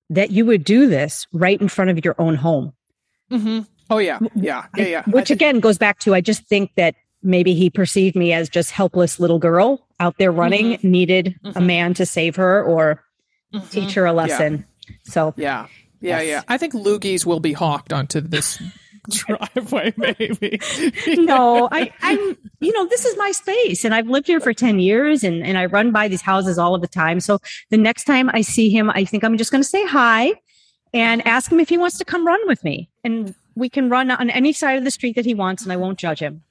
that 0.08 0.30
you 0.30 0.46
would 0.46 0.62
do 0.62 0.86
this 0.86 1.26
right 1.32 1.60
in 1.60 1.66
front 1.66 1.90
of 1.90 2.04
your 2.04 2.14
own 2.16 2.36
home? 2.36 2.74
Mm-hmm. 3.28 3.62
Oh 3.90 3.98
yeah, 3.98 4.20
yeah, 4.36 4.66
yeah, 4.76 4.86
yeah. 4.86 5.02
Which 5.08 5.32
again 5.32 5.58
goes 5.58 5.78
back 5.78 5.98
to 6.00 6.14
I 6.14 6.20
just 6.20 6.46
think 6.46 6.70
that 6.76 6.94
maybe 7.24 7.54
he 7.54 7.70
perceived 7.70 8.14
me 8.14 8.32
as 8.32 8.48
just 8.48 8.70
helpless 8.70 9.18
little 9.18 9.40
girl 9.40 9.84
out 10.00 10.16
there 10.18 10.32
running 10.32 10.72
mm-hmm. 10.72 10.90
needed 10.90 11.38
mm-hmm. 11.44 11.56
a 11.56 11.60
man 11.60 11.94
to 11.94 12.06
save 12.06 12.36
her 12.36 12.64
or 12.64 13.04
mm-hmm. 13.54 13.66
teach 13.68 13.94
her 13.94 14.06
a 14.06 14.12
lesson 14.12 14.64
yeah. 14.88 14.94
so 15.04 15.34
yeah 15.36 15.66
yeah 16.00 16.20
yes. 16.20 16.26
yeah 16.26 16.42
i 16.48 16.58
think 16.58 16.72
loogies 16.72 17.24
will 17.24 17.40
be 17.40 17.52
hawked 17.52 17.92
onto 17.92 18.20
this 18.20 18.60
driveway 19.10 19.92
maybe 19.96 20.60
no 21.24 21.68
i 21.70 21.90
i'm 22.02 22.36
you 22.60 22.72
know 22.72 22.86
this 22.86 23.04
is 23.04 23.16
my 23.16 23.30
space 23.30 23.84
and 23.84 23.94
i've 23.94 24.08
lived 24.08 24.26
here 24.26 24.40
for 24.40 24.52
10 24.52 24.78
years 24.78 25.24
and 25.24 25.44
and 25.44 25.56
i 25.56 25.66
run 25.66 25.90
by 25.90 26.08
these 26.08 26.22
houses 26.22 26.58
all 26.58 26.74
of 26.74 26.80
the 26.80 26.88
time 26.88 27.20
so 27.20 27.38
the 27.70 27.78
next 27.78 28.04
time 28.04 28.30
i 28.34 28.40
see 28.40 28.68
him 28.68 28.90
i 28.90 29.04
think 29.04 29.24
i'm 29.24 29.38
just 29.38 29.50
going 29.50 29.62
to 29.62 29.68
say 29.68 29.86
hi 29.86 30.32
and 30.92 31.26
ask 31.26 31.50
him 31.50 31.60
if 31.60 31.68
he 31.68 31.78
wants 31.78 31.98
to 31.98 32.04
come 32.04 32.26
run 32.26 32.40
with 32.46 32.62
me 32.64 32.90
and 33.04 33.34
we 33.54 33.68
can 33.68 33.88
run 33.88 34.10
on 34.10 34.28
any 34.30 34.52
side 34.52 34.76
of 34.76 34.84
the 34.84 34.90
street 34.90 35.16
that 35.16 35.24
he 35.24 35.34
wants 35.34 35.62
and 35.62 35.72
i 35.72 35.76
won't 35.76 35.98
judge 35.98 36.20
him 36.20 36.42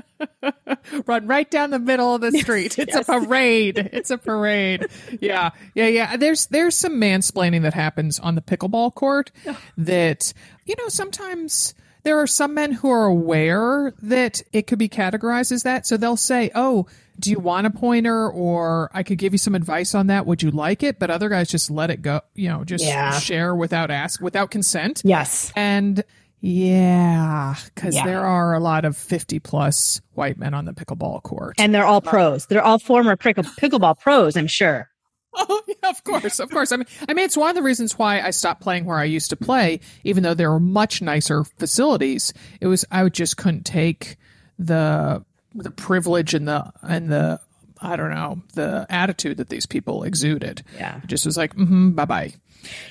Run 1.06 1.26
right 1.26 1.50
down 1.50 1.70
the 1.70 1.78
middle 1.78 2.14
of 2.14 2.20
the 2.20 2.32
street. 2.32 2.78
It's 2.78 2.94
yes. 2.94 3.08
a 3.08 3.20
parade. 3.20 3.78
It's 3.92 4.10
a 4.10 4.18
parade. 4.18 4.86
Yeah. 5.20 5.50
Yeah. 5.74 5.88
Yeah. 5.88 6.16
There's 6.16 6.46
there's 6.46 6.76
some 6.76 7.00
mansplaining 7.00 7.62
that 7.62 7.74
happens 7.74 8.18
on 8.18 8.34
the 8.34 8.40
pickleball 8.40 8.94
court 8.94 9.30
that, 9.76 10.32
you 10.64 10.74
know, 10.78 10.88
sometimes 10.88 11.74
there 12.02 12.18
are 12.20 12.26
some 12.26 12.54
men 12.54 12.72
who 12.72 12.90
are 12.90 13.06
aware 13.06 13.94
that 14.02 14.42
it 14.52 14.66
could 14.66 14.78
be 14.78 14.88
categorized 14.88 15.52
as 15.52 15.62
that. 15.62 15.86
So 15.86 15.96
they'll 15.96 16.16
say, 16.16 16.50
Oh, 16.54 16.86
do 17.18 17.30
you 17.30 17.38
want 17.38 17.66
a 17.66 17.70
pointer 17.70 18.28
or 18.28 18.90
I 18.92 19.02
could 19.02 19.18
give 19.18 19.32
you 19.32 19.38
some 19.38 19.54
advice 19.54 19.94
on 19.94 20.08
that? 20.08 20.26
Would 20.26 20.42
you 20.42 20.50
like 20.50 20.82
it? 20.82 20.98
But 20.98 21.10
other 21.10 21.28
guys 21.28 21.48
just 21.48 21.70
let 21.70 21.90
it 21.90 22.02
go, 22.02 22.22
you 22.34 22.48
know, 22.48 22.64
just 22.64 22.84
yeah. 22.84 23.18
share 23.18 23.54
without 23.54 23.90
ask, 23.90 24.20
without 24.20 24.50
consent. 24.50 25.02
Yes. 25.04 25.52
And 25.54 26.02
yeah, 26.44 27.54
because 27.66 27.94
yeah. 27.94 28.04
there 28.04 28.26
are 28.26 28.52
a 28.52 28.58
lot 28.58 28.84
of 28.84 28.96
50 28.96 29.38
plus 29.38 30.00
white 30.14 30.36
men 30.36 30.54
on 30.54 30.64
the 30.64 30.72
pickleball 30.72 31.22
court. 31.22 31.54
And 31.58 31.72
they're 31.72 31.86
all 31.86 32.00
pros. 32.00 32.46
They're 32.46 32.64
all 32.64 32.80
former 32.80 33.16
pickle, 33.16 33.44
pickleball 33.44 34.00
pros, 34.00 34.36
I'm 34.36 34.48
sure. 34.48 34.88
Oh, 35.34 35.62
yeah, 35.66 35.88
of 35.88 36.04
course, 36.04 36.40
of 36.40 36.50
course. 36.50 36.72
I 36.72 36.76
mean, 36.76 36.86
I 37.08 37.14
mean, 37.14 37.24
it's 37.24 37.38
one 37.38 37.48
of 37.48 37.56
the 37.56 37.62
reasons 37.62 37.98
why 37.98 38.20
I 38.20 38.32
stopped 38.32 38.60
playing 38.60 38.84
where 38.84 38.98
I 38.98 39.04
used 39.04 39.30
to 39.30 39.36
play, 39.36 39.80
even 40.04 40.22
though 40.22 40.34
there 40.34 40.50
were 40.50 40.60
much 40.60 41.00
nicer 41.00 41.44
facilities. 41.44 42.34
It 42.60 42.66
was 42.66 42.84
I 42.90 43.08
just 43.08 43.38
couldn't 43.38 43.64
take 43.64 44.18
the 44.58 45.24
the 45.54 45.70
privilege 45.70 46.34
and 46.34 46.46
the 46.46 46.70
and 46.82 47.10
the 47.10 47.40
I 47.82 47.96
don't 47.96 48.10
know 48.10 48.42
the 48.54 48.86
attitude 48.88 49.38
that 49.38 49.48
these 49.48 49.66
people 49.66 50.04
exuded. 50.04 50.62
Yeah, 50.76 51.00
it 51.02 51.06
just 51.08 51.26
was 51.26 51.36
like, 51.36 51.54
mm-hmm, 51.54 51.90
bye 51.90 52.04
bye. 52.04 52.32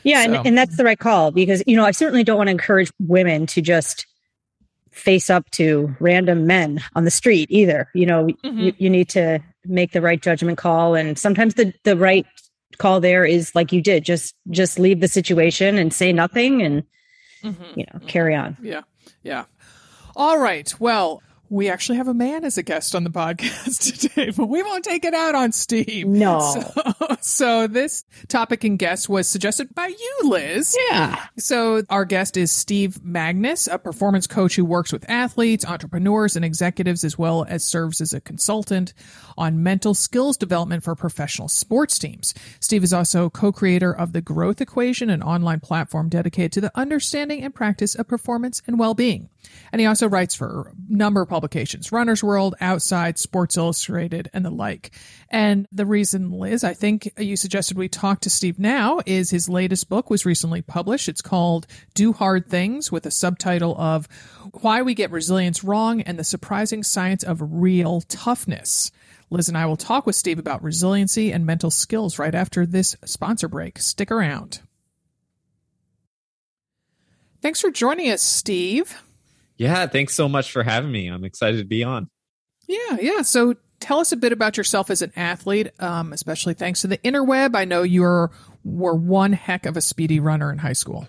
Yeah, 0.04 0.26
so. 0.26 0.34
and, 0.34 0.48
and 0.48 0.58
that's 0.58 0.78
the 0.78 0.84
right 0.84 1.00
call 1.00 1.32
because, 1.32 1.64
you 1.66 1.76
know, 1.76 1.86
I 1.86 1.92
certainly 1.92 2.24
don't 2.24 2.38
want 2.38 2.48
to 2.48 2.52
encourage 2.52 2.92
women 3.00 3.46
to 3.48 3.62
just 3.62 4.06
face 4.92 5.30
up 5.30 5.50
to 5.52 5.96
random 6.00 6.46
men 6.46 6.84
on 6.96 7.06
the 7.06 7.12
street 7.12 7.50
either. 7.50 7.90
You 7.96 8.06
know, 8.06 8.26
mm-hmm. 8.26 8.60
you, 8.60 8.74
you 8.78 8.90
need 8.90 9.10
to 9.10 9.40
make 9.66 9.92
the 9.94 10.02
right 10.02 10.22
judgment 10.22 10.58
call. 10.58 10.96
And 10.96 11.18
sometimes 11.18 11.54
the, 11.54 11.74
the 11.84 11.96
right 11.96 12.26
call 12.78 13.00
there 13.00 13.26
is 13.26 13.56
like 13.56 13.72
you 13.72 13.82
did, 13.82 14.04
just 14.04 14.36
just 14.50 14.80
leave 14.80 15.00
the 15.00 15.08
situation 15.08 15.78
and 15.78 15.94
say 15.94 16.12
nothing 16.12 16.62
and 16.62 16.84
mm-hmm. 17.44 17.80
you 17.80 17.86
know, 17.94 18.00
carry 18.08 18.36
on. 18.36 18.58
Yeah. 18.62 18.82
Yeah. 19.24 19.46
All 20.16 20.38
right. 20.38 20.74
Well, 20.80 21.22
we 21.52 21.70
actually 21.70 21.98
have 21.98 22.08
a 22.08 22.14
man 22.14 22.46
as 22.46 22.58
a 22.58 22.64
guest 22.64 22.96
on 22.96 23.04
the 23.04 23.10
podcast 23.10 24.00
today, 24.00 24.32
but 24.32 24.48
we 24.48 24.64
won't 24.64 24.86
take 24.86 25.04
it 25.04 25.14
out 25.14 25.36
on 25.36 25.52
Steve. 25.52 26.08
No. 26.08 26.40
So, 26.40 27.16
so 27.22 27.68
this 27.68 28.06
topic 28.30 28.64
and 28.64 28.80
guest 28.80 29.10
was 29.10 29.28
suggested 29.28 29.76
by 29.76 29.88
you, 29.88 30.20
Liz. 30.24 30.74
Yeah. 30.90 31.26
So 31.38 31.84
our 31.90 32.06
guest 32.06 32.38
is 32.38 32.54
Steve 32.54 33.02
Magness, 33.04 33.68
a 33.72 33.78
performance 33.78 34.28
coach 34.28 34.56
who 34.56 34.64
works 34.64 34.94
with 34.94 35.08
athletes, 35.10 35.66
entrepreneurs, 35.66 36.38
and 36.38 36.46
executives, 36.46 37.04
as 37.04 37.18
well 37.18 37.46
as 37.50 37.66
serves 37.66 38.00
as 38.00 38.14
a 38.14 38.22
consultant 38.22 38.94
on 39.38 39.62
mental 39.62 39.94
skills 39.94 40.38
development 40.38 40.86
for 40.86 40.96
professional 40.96 41.50
sports 41.50 42.00
teams. 42.00 42.34
Steve 42.62 42.84
is 42.84 42.94
also 42.94 43.30
co-creator 43.30 43.94
of 43.94 44.14
the 44.14 44.22
Growth 44.22 44.62
Equation, 44.62 45.10
an 45.10 45.22
online 45.22 45.60
platform 45.60 46.08
dedicated 46.08 46.54
to 46.54 46.62
the 46.62 46.72
understanding 46.76 47.44
and 47.44 47.54
practice 47.54 47.94
of 47.94 48.08
performance 48.08 48.62
and 48.68 48.80
well-being. 48.80 49.30
And 49.72 49.82
he 49.82 49.88
also 49.88 50.08
writes 50.08 50.36
for 50.36 50.72
a 50.72 50.94
number 50.94 51.22
of 51.22 51.41
publications, 51.42 51.92
Runner's 51.92 52.24
World, 52.24 52.54
Outside, 52.62 53.18
Sports 53.18 53.58
Illustrated, 53.58 54.30
and 54.32 54.46
the 54.46 54.52
like. 54.52 54.92
And 55.28 55.68
the 55.72 55.88
reason, 55.88 56.30
Liz, 56.30 56.64
I 56.64 56.76
think 56.76 57.12
you 57.18 57.36
suggested 57.36 57.78
we 57.78 57.90
talk 57.90 58.20
to 58.22 58.30
Steve 58.30 58.60
now 58.60 59.00
is 59.08 59.32
his 59.32 59.50
latest 59.50 59.90
book 59.90 60.12
was 60.12 60.24
recently 60.24 60.62
published. 60.62 61.10
It's 61.10 61.24
called 61.24 61.66
Do 61.96 62.14
Hard 62.14 62.48
Things 62.48 62.92
with 62.92 63.08
a 63.08 63.12
subtitle 63.12 63.76
of 63.76 64.08
Why 64.62 64.84
We 64.84 64.94
Get 64.94 65.10
Resilience 65.10 65.64
Wrong 65.64 66.02
and 66.02 66.20
the 66.20 66.24
Surprising 66.24 66.84
Science 66.84 67.24
of 67.24 67.40
Real 67.42 68.02
Toughness. 68.02 68.92
Liz 69.32 69.48
and 69.48 69.58
I 69.58 69.66
will 69.66 69.78
talk 69.78 70.06
with 70.06 70.16
Steve 70.16 70.38
about 70.38 70.62
resiliency 70.62 71.32
and 71.32 71.44
mental 71.44 71.72
skills 71.72 72.20
right 72.20 72.36
after 72.36 72.68
this 72.68 72.96
sponsor 73.04 73.48
break. 73.48 73.80
Stick 73.80 74.12
around. 74.12 74.62
Thanks 77.42 77.62
for 77.62 77.72
joining 77.72 78.12
us, 78.12 78.22
Steve. 78.22 79.02
Yeah, 79.62 79.86
thanks 79.86 80.16
so 80.16 80.28
much 80.28 80.52
for 80.52 80.64
having 80.64 80.92
me. 80.92 81.06
I'm 81.06 81.24
excited 81.24 81.60
to 81.60 81.66
be 81.66 81.84
on. 81.84 82.10
Yeah, 82.68 82.98
yeah. 83.00 83.22
So 83.22 83.58
tell 83.80 84.00
us 84.00 84.12
a 84.12 84.18
bit 84.18 84.32
about 84.32 84.58
yourself 84.58 84.90
as 84.90 85.04
an 85.04 85.12
athlete, 85.16 85.70
um, 85.80 86.14
especially 86.14 86.56
thanks 86.56 86.82
to 86.82 86.88
the 86.88 86.98
interweb. 86.98 87.56
I 87.56 87.66
know 87.66 87.84
you 87.84 88.02
were, 88.02 88.32
were 88.64 88.96
one 88.96 89.34
heck 89.34 89.68
of 89.68 89.78
a 89.78 89.82
speedy 89.82 90.20
runner 90.20 90.52
in 90.52 90.58
high 90.58 90.74
school. 90.74 91.08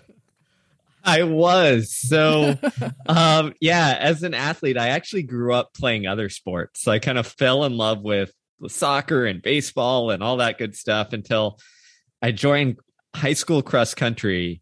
I 1.03 1.23
was. 1.23 1.95
So, 1.95 2.55
um, 3.07 3.55
yeah, 3.59 3.97
as 3.99 4.21
an 4.21 4.35
athlete, 4.35 4.77
I 4.77 4.89
actually 4.89 5.23
grew 5.23 5.51
up 5.51 5.73
playing 5.73 6.05
other 6.05 6.29
sports. 6.29 6.83
So 6.83 6.91
I 6.91 6.99
kind 6.99 7.17
of 7.17 7.25
fell 7.25 7.63
in 7.63 7.75
love 7.75 8.03
with 8.03 8.31
soccer 8.67 9.25
and 9.25 9.41
baseball 9.41 10.11
and 10.11 10.21
all 10.21 10.37
that 10.37 10.59
good 10.59 10.75
stuff 10.75 11.11
until 11.11 11.57
I 12.21 12.31
joined 12.31 12.77
high 13.15 13.33
school 13.33 13.63
cross 13.63 13.95
country 13.95 14.61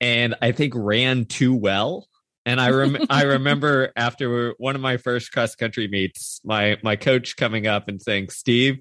and 0.00 0.36
I 0.40 0.52
think 0.52 0.74
ran 0.76 1.24
too 1.24 1.52
well 1.52 2.06
and 2.46 2.60
I 2.60 2.70
rem- 2.70 3.06
I 3.10 3.22
remember 3.22 3.92
after 3.96 4.54
one 4.58 4.74
of 4.74 4.80
my 4.80 4.96
first 4.96 5.32
cross 5.32 5.54
country 5.54 5.88
meets, 5.88 6.40
my 6.44 6.78
my 6.82 6.96
coach 6.96 7.36
coming 7.36 7.66
up 7.66 7.88
and 7.88 8.00
saying, 8.00 8.30
"Steve, 8.30 8.78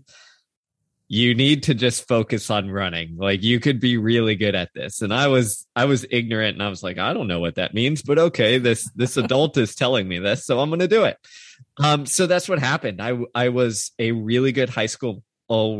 you 1.07 1.35
need 1.35 1.63
to 1.63 1.73
just 1.73 2.07
focus 2.07 2.49
on 2.49 2.69
running. 2.69 3.15
Like 3.17 3.43
you 3.43 3.59
could 3.59 3.79
be 3.79 3.97
really 3.97 4.35
good 4.35 4.55
at 4.55 4.73
this." 4.73 5.01
And 5.01 5.13
I 5.13 5.27
was 5.27 5.65
I 5.75 5.85
was 5.85 6.05
ignorant 6.11 6.55
and 6.55 6.63
I 6.63 6.69
was 6.69 6.83
like, 6.83 6.97
"I 6.97 7.13
don't 7.13 7.27
know 7.27 7.39
what 7.39 7.55
that 7.55 7.73
means, 7.73 8.01
but 8.01 8.19
okay, 8.19 8.57
this 8.57 8.89
this 8.95 9.17
adult 9.17 9.57
is 9.57 9.75
telling 9.75 10.07
me 10.07 10.19
this, 10.19 10.45
so 10.45 10.59
I'm 10.59 10.69
going 10.69 10.79
to 10.79 10.87
do 10.87 11.05
it." 11.05 11.17
Um 11.77 12.05
so 12.05 12.27
that's 12.27 12.49
what 12.49 12.59
happened. 12.59 13.01
I 13.01 13.17
I 13.33 13.49
was 13.49 13.91
a 13.99 14.11
really 14.11 14.51
good 14.51 14.69
high 14.69 14.87
school 14.87 15.23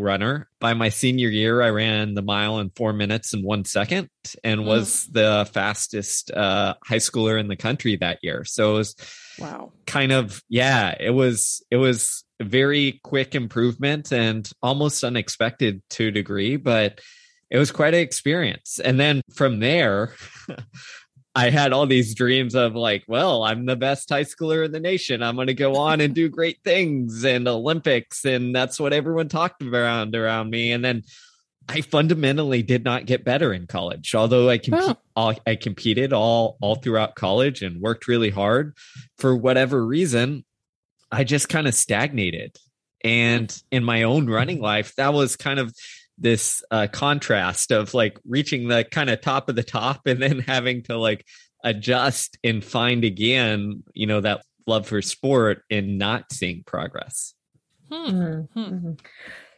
runner. 0.02 0.50
By 0.60 0.74
my 0.74 0.90
senior 0.90 1.30
year, 1.30 1.62
I 1.62 1.70
ran 1.70 2.14
the 2.14 2.22
mile 2.22 2.60
in 2.60 2.70
four 2.70 2.94
minutes 2.94 3.34
and 3.34 3.44
one 3.44 3.66
second 3.66 4.10
and 4.44 4.62
mm. 4.62 4.66
was 4.66 5.06
the 5.08 5.50
fastest 5.52 6.32
uh, 6.32 6.76
high 6.84 6.98
schooler 6.98 7.40
in 7.40 7.48
the 7.48 7.56
country 7.56 7.98
that 7.98 8.20
year. 8.22 8.46
So 8.46 8.76
it 8.76 8.78
was 8.78 8.96
wow, 9.40 9.72
kind 9.86 10.12
of 10.12 10.42
yeah, 10.50 10.96
it 11.00 11.12
was 11.12 11.64
it 11.70 11.78
was 11.78 12.24
a 12.40 12.44
very 12.44 13.00
quick 13.04 13.36
improvement 13.36 14.12
and 14.12 14.50
almost 14.62 15.04
unexpected 15.04 15.82
to 15.92 16.08
a 16.08 16.12
degree, 16.12 16.56
but 16.58 17.02
it 17.50 17.58
was 17.58 17.72
quite 17.72 17.94
an 17.94 18.00
experience. 18.02 18.80
And 18.84 19.00
then 19.00 19.22
from 19.34 19.60
there. 19.60 20.16
I 21.36 21.50
had 21.50 21.74
all 21.74 21.88
these 21.88 22.14
dreams 22.14 22.54
of 22.54 22.76
like, 22.76 23.04
well, 23.08 23.44
I'm 23.44 23.66
the 23.66 23.76
best 23.76 24.10
high 24.10 24.24
schooler 24.24 24.66
in 24.66 24.72
the 24.72 24.80
nation. 24.80 25.24
I'm 25.24 25.36
going 25.36 25.48
to 25.48 25.54
go 25.54 25.76
on 25.78 26.00
and 26.00 26.14
do 26.14 26.30
great 26.30 26.60
things 26.64 27.24
and 27.24 27.48
Olympics. 27.48 28.24
And 28.24 28.56
that's 28.56 28.80
what 28.80 28.94
everyone 28.94 29.30
talked 29.30 29.64
around 29.64 30.16
around 30.16 30.52
me. 30.52 30.72
And 30.72 30.86
then 30.86 31.04
I 31.68 31.82
fundamentally 31.82 32.62
did 32.62 32.84
not 32.84 33.06
get 33.06 33.24
better 33.24 33.54
in 33.54 33.68
college, 33.68 34.14
although 34.14 34.50
I 34.50 34.58
comp- 34.58 35.00
oh. 35.16 35.34
I 35.48 35.56
competed 35.56 36.12
all 36.12 36.58
all 36.62 36.76
throughout 36.76 37.16
college 37.16 37.62
and 37.62 37.82
worked 37.82 38.08
really 38.08 38.30
hard. 38.30 38.76
For 39.18 39.36
whatever 39.36 39.86
reason, 39.86 40.44
I 41.12 41.24
just 41.24 41.48
kind 41.48 41.68
of 41.68 41.74
stagnated. 41.74 42.58
And 43.04 43.56
in 43.72 43.84
my 43.84 44.04
own 44.04 44.30
running 44.30 44.60
life, 44.60 44.96
that 44.96 45.14
was 45.14 45.36
kind 45.36 45.60
of 45.60 45.74
this 46.24 46.64
uh, 46.72 46.88
contrast 46.92 47.72
of 47.72 47.94
like 47.94 48.18
reaching 48.28 48.70
the 48.70 48.84
kind 48.84 49.10
of 49.10 49.22
top 49.22 49.50
of 49.50 49.56
the 49.56 49.64
top 49.64 50.08
and 50.08 50.22
then 50.22 50.40
having 50.40 50.82
to 50.84 50.98
like 50.98 51.26
adjust 51.64 52.38
and 52.44 52.64
find 52.64 53.04
again, 53.04 53.84
you 53.94 54.08
know, 54.08 54.22
that 54.22 54.44
love 54.66 54.88
for 54.88 55.02
sport 55.02 55.64
and 55.70 56.00
not 56.00 56.32
seeing 56.32 56.64
progress. 56.64 57.34
Hmm. 57.92 58.10
Mm-hmm. 58.10 58.64
hmm 58.64 58.92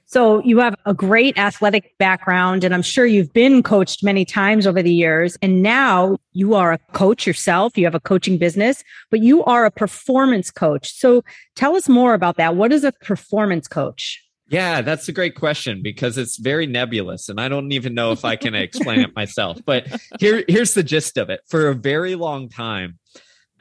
So 0.07 0.41
you 0.43 0.60
have 0.60 0.75
a 0.86 0.93
great 0.93 1.38
athletic 1.38 1.98
background, 2.00 2.63
and 2.63 2.74
I'm 2.74 2.81
sure 2.81 3.05
you've 3.05 3.34
been 3.34 3.63
coached 3.63 4.03
many 4.03 4.25
times 4.25 4.67
over 4.67 4.81
the 4.81 4.93
years. 4.93 5.38
And 5.41 5.62
now 5.62 6.17
you 6.34 6.55
are 6.55 6.74
a 6.74 6.79
coach 6.93 7.25
yourself. 7.27 7.77
You 7.77 7.86
have 7.86 7.95
a 7.95 8.00
coaching 8.00 8.38
business, 8.38 8.84
but 9.12 9.22
you 9.22 9.43
are 9.45 9.65
a 9.65 9.72
performance 9.72 10.51
coach. 10.51 10.91
So 10.93 11.24
tell 11.55 11.75
us 11.75 11.88
more 11.88 12.13
about 12.13 12.38
that. 12.38 12.55
What 12.55 12.74
is 12.74 12.84
a 12.84 12.91
performance 12.91 13.67
coach? 13.67 14.25
Yeah, 14.48 14.82
that's 14.82 15.08
a 15.08 15.12
great 15.12 15.36
question 15.36 15.82
because 15.82 16.18
it's 16.18 16.38
very 16.38 16.68
nebulous 16.68 17.30
and 17.30 17.42
I 17.42 17.50
don't 17.50 17.72
even 17.72 17.96
know 17.96 18.12
if 18.12 18.24
I 18.24 18.36
can 18.36 18.54
explain 18.54 19.00
it 19.00 19.16
myself. 19.16 19.60
But 19.66 19.88
here 20.20 20.44
here's 20.48 20.75
the 20.75 20.84
gist 20.84 21.18
of 21.18 21.30
it. 21.30 21.42
For 21.48 21.70
a 21.70 21.75
very 21.75 22.16
long 22.16 22.50
time 22.50 23.00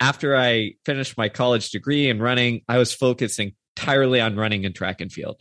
after 0.00 0.37
I 0.37 0.75
finished 0.85 1.17
my 1.17 1.29
college 1.29 1.71
degree 1.71 2.11
in 2.11 2.21
running, 2.21 2.62
I 2.69 2.79
was 2.79 2.93
focusing 2.93 3.55
entirely 3.76 4.21
on 4.21 4.37
running 4.37 4.67
and 4.67 4.75
track 4.75 5.00
and 5.00 5.11
field. 5.11 5.41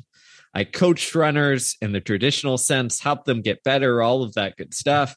I 0.54 0.64
coached 0.64 1.16
runners 1.16 1.76
in 1.82 1.92
the 1.92 2.00
traditional 2.00 2.58
sense, 2.58 3.00
helped 3.00 3.26
them 3.26 3.42
get 3.42 3.64
better, 3.64 4.02
all 4.02 4.24
of 4.24 4.36
that 4.36 4.56
good 4.56 4.74
stuff. 4.74 5.16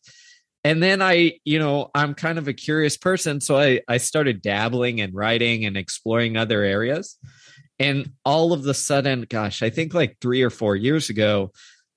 And 0.65 0.83
then 0.83 1.01
I, 1.01 1.39
you 1.45 1.59
know, 1.59 1.91
I'm 1.95 2.15
kind 2.15 2.39
of 2.39 2.49
a 2.49 2.53
curious 2.53 2.97
person. 2.97 3.41
So 3.41 3.57
I, 3.59 3.83
I 3.87 3.99
started 3.99 4.43
dabbling 4.43 5.01
and 5.01 5.15
writing 5.15 5.65
and 5.65 5.77
exploring 5.77 6.37
other 6.37 6.63
areas. 6.63 7.17
And 7.79 8.13
all 8.25 8.53
of 8.53 8.63
the 8.63 8.75
sudden, 8.75 9.27
gosh, 9.29 9.63
I 9.63 9.71
think 9.71 9.93
like 9.93 10.17
three 10.21 10.43
or 10.43 10.51
four 10.51 10.77
years 10.77 11.11
ago, 11.11 11.53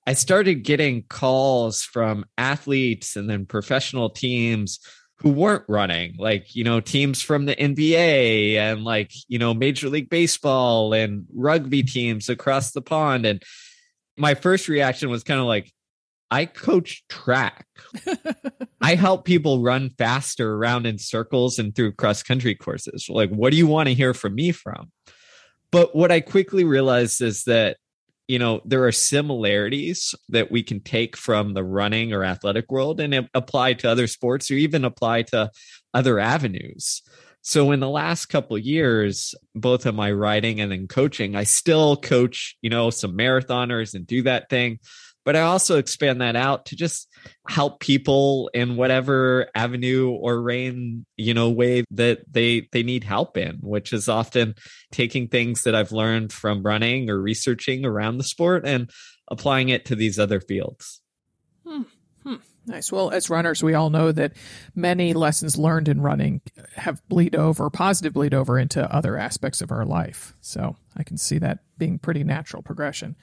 I 0.06 0.14
started 0.14 0.64
getting 0.64 1.04
calls 1.04 1.82
from 1.82 2.24
athletes 2.36 3.16
and 3.16 3.28
then 3.28 3.46
professional 3.46 4.10
teams 4.10 4.80
who 5.18 5.30
weren't 5.30 5.64
running, 5.68 6.14
like, 6.18 6.54
you 6.54 6.64
know, 6.64 6.80
teams 6.80 7.20
from 7.20 7.44
the 7.44 7.54
NBA 7.54 8.56
and 8.56 8.84
like, 8.84 9.12
you 9.28 9.38
know, 9.38 9.52
Major 9.52 9.88
League 9.90 10.08
Baseball 10.08 10.94
and 10.94 11.26
rugby 11.34 11.82
teams 11.82 12.30
across 12.30 12.72
the 12.72 12.80
pond. 12.80 13.26
And 13.26 13.42
my 14.16 14.34
first 14.34 14.68
reaction 14.68 15.10
was 15.10 15.22
kind 15.22 15.40
of 15.40 15.46
like, 15.46 15.70
I 16.30 16.46
coach 16.46 17.04
track. 17.08 17.66
I 18.80 18.94
help 18.94 19.24
people 19.24 19.62
run 19.62 19.90
faster 19.90 20.54
around 20.54 20.86
in 20.86 20.98
circles 20.98 21.58
and 21.58 21.74
through 21.74 21.92
cross 21.92 22.22
country 22.22 22.54
courses. 22.54 23.08
Like, 23.10 23.30
what 23.30 23.50
do 23.50 23.56
you 23.56 23.66
want 23.66 23.88
to 23.88 23.94
hear 23.94 24.14
from 24.14 24.36
me 24.36 24.52
from? 24.52 24.90
But 25.72 25.94
what 25.94 26.10
I 26.10 26.20
quickly 26.20 26.64
realized 26.64 27.22
is 27.22 27.44
that, 27.44 27.76
you 28.28 28.38
know, 28.38 28.60
there 28.64 28.84
are 28.86 28.92
similarities 28.92 30.14
that 30.28 30.50
we 30.50 30.62
can 30.62 30.80
take 30.80 31.16
from 31.16 31.54
the 31.54 31.64
running 31.64 32.12
or 32.12 32.24
athletic 32.24 32.70
world 32.70 33.00
and 33.00 33.28
apply 33.34 33.74
to 33.74 33.90
other 33.90 34.06
sports 34.06 34.50
or 34.50 34.54
even 34.54 34.84
apply 34.84 35.22
to 35.22 35.50
other 35.94 36.18
avenues. 36.18 37.02
So 37.42 37.72
in 37.72 37.80
the 37.80 37.88
last 37.88 38.26
couple 38.26 38.58
years, 38.58 39.34
both 39.54 39.86
in 39.86 39.94
my 39.94 40.12
writing 40.12 40.60
and 40.60 40.72
in 40.72 40.88
coaching, 40.88 41.34
I 41.34 41.44
still 41.44 41.96
coach, 41.96 42.56
you 42.60 42.70
know, 42.70 42.90
some 42.90 43.16
marathoners 43.16 43.94
and 43.94 44.06
do 44.06 44.22
that 44.22 44.50
thing 44.50 44.78
but 45.30 45.36
I 45.36 45.42
also 45.42 45.78
expand 45.78 46.20
that 46.22 46.34
out 46.34 46.66
to 46.66 46.76
just 46.76 47.06
help 47.46 47.78
people 47.78 48.50
in 48.52 48.74
whatever 48.74 49.46
avenue 49.54 50.10
or 50.10 50.42
rain, 50.42 51.06
you 51.16 51.34
know, 51.34 51.50
way 51.50 51.84
that 51.92 52.22
they 52.28 52.66
they 52.72 52.82
need 52.82 53.04
help 53.04 53.36
in, 53.36 53.58
which 53.62 53.92
is 53.92 54.08
often 54.08 54.56
taking 54.90 55.28
things 55.28 55.62
that 55.62 55.76
I've 55.76 55.92
learned 55.92 56.32
from 56.32 56.64
running 56.64 57.08
or 57.08 57.22
researching 57.22 57.84
around 57.84 58.18
the 58.18 58.24
sport 58.24 58.66
and 58.66 58.90
applying 59.28 59.68
it 59.68 59.84
to 59.84 59.94
these 59.94 60.18
other 60.18 60.40
fields. 60.40 61.00
Hmm. 61.64 61.82
Hmm. 62.24 62.34
Nice. 62.66 62.90
Well, 62.90 63.10
as 63.10 63.30
runners, 63.30 63.62
we 63.62 63.74
all 63.74 63.90
know 63.90 64.10
that 64.10 64.32
many 64.74 65.12
lessons 65.12 65.56
learned 65.56 65.86
in 65.86 66.00
running 66.00 66.40
have 66.74 67.06
bleed 67.08 67.36
over, 67.36 67.70
positive 67.70 68.14
bleed 68.14 68.34
over 68.34 68.58
into 68.58 68.92
other 68.92 69.16
aspects 69.16 69.60
of 69.60 69.70
our 69.70 69.84
life. 69.84 70.34
So 70.40 70.74
I 70.96 71.04
can 71.04 71.18
see 71.18 71.38
that 71.38 71.60
being 71.78 72.00
pretty 72.00 72.24
natural 72.24 72.64
progression. 72.64 73.14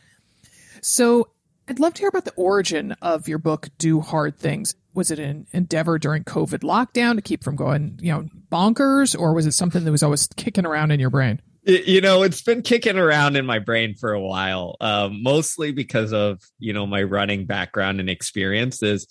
So 0.82 1.32
I'd 1.70 1.80
love 1.80 1.94
to 1.96 2.02
hear 2.02 2.10
about 2.10 2.26
the 2.26 2.34
origin 2.36 2.96
of 3.02 3.28
your 3.28 3.40
book, 3.40 3.68
Do 3.78 4.00
Hard 4.00 4.38
Things. 4.38 4.76
Was 4.94 5.12
it 5.12 5.20
an 5.20 5.48
endeavor 5.52 6.00
during 6.00 6.24
COVID 6.24 6.60
lockdown 6.60 7.16
to 7.16 7.22
keep 7.22 7.44
from 7.44 7.56
going, 7.56 8.00
you 8.02 8.12
know, 8.12 8.28
bonkers, 8.52 9.20
or 9.20 9.34
was 9.34 9.46
it 9.46 9.52
something 9.52 9.84
that 9.84 9.92
was 9.92 10.04
always 10.04 10.28
kicking 10.38 10.66
around 10.66 10.92
in 10.92 11.00
your 11.00 11.10
brain? 11.10 11.42
you 11.68 12.00
know 12.00 12.24
it's 12.24 12.42
been 12.42 12.62
kicking 12.62 12.98
around 12.98 13.36
in 13.36 13.46
my 13.46 13.60
brain 13.60 13.94
for 13.94 14.14
a 14.14 14.22
while 14.22 14.78
um, 14.80 15.22
mostly 15.22 15.74
because 15.74 16.14
of 16.14 16.42
you 16.60 16.72
know 16.72 16.88
my 16.88 17.04
running 17.04 17.46
background 17.46 18.00
and 18.00 18.10
experience 18.10 18.82
is 18.82 19.06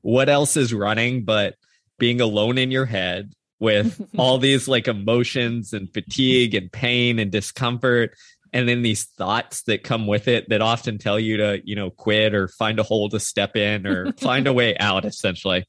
what 0.00 0.30
else 0.30 0.56
is 0.56 0.72
running 0.72 1.22
but 1.22 1.54
being 1.98 2.22
alone 2.22 2.56
in 2.56 2.70
your 2.70 2.86
head 2.86 3.34
with 3.60 4.00
all 4.18 4.38
these 4.38 4.66
like 4.68 4.88
emotions 4.88 5.74
and 5.74 5.92
fatigue 5.92 6.54
and 6.54 6.72
pain 6.72 7.18
and 7.18 7.30
discomfort 7.30 8.14
and 8.52 8.68
then 8.68 8.82
these 8.82 9.04
thoughts 9.04 9.62
that 9.62 9.84
come 9.84 10.06
with 10.06 10.28
it 10.28 10.48
that 10.48 10.60
often 10.60 10.98
tell 10.98 11.18
you 11.18 11.36
to 11.38 11.60
you 11.64 11.76
know 11.76 11.90
quit 11.90 12.34
or 12.34 12.48
find 12.48 12.78
a 12.78 12.82
hole 12.82 13.08
to 13.10 13.20
step 13.20 13.56
in 13.56 13.86
or 13.86 14.12
find 14.20 14.46
a 14.46 14.52
way 14.52 14.76
out 14.78 15.04
essentially. 15.04 15.64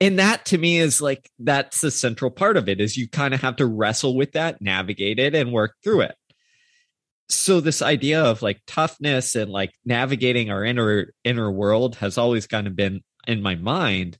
And 0.00 0.18
that 0.18 0.44
to 0.46 0.58
me 0.58 0.78
is 0.78 1.00
like 1.00 1.28
that's 1.38 1.80
the 1.80 1.90
central 1.90 2.30
part 2.30 2.56
of 2.56 2.68
it 2.68 2.80
is 2.80 2.96
you 2.96 3.08
kind 3.08 3.34
of 3.34 3.40
have 3.40 3.56
to 3.56 3.66
wrestle 3.66 4.16
with 4.16 4.32
that 4.32 4.62
navigate 4.62 5.18
it 5.18 5.34
and 5.34 5.52
work 5.52 5.74
through 5.82 6.02
it. 6.02 6.14
So 7.28 7.60
this 7.60 7.82
idea 7.82 8.22
of 8.22 8.40
like 8.40 8.60
toughness 8.66 9.34
and 9.34 9.50
like 9.50 9.72
navigating 9.84 10.50
our 10.50 10.64
inner 10.64 11.12
inner 11.24 11.50
world 11.50 11.96
has 11.96 12.16
always 12.16 12.46
kind 12.46 12.66
of 12.66 12.76
been 12.76 13.02
in 13.26 13.42
my 13.42 13.54
mind. 13.54 14.18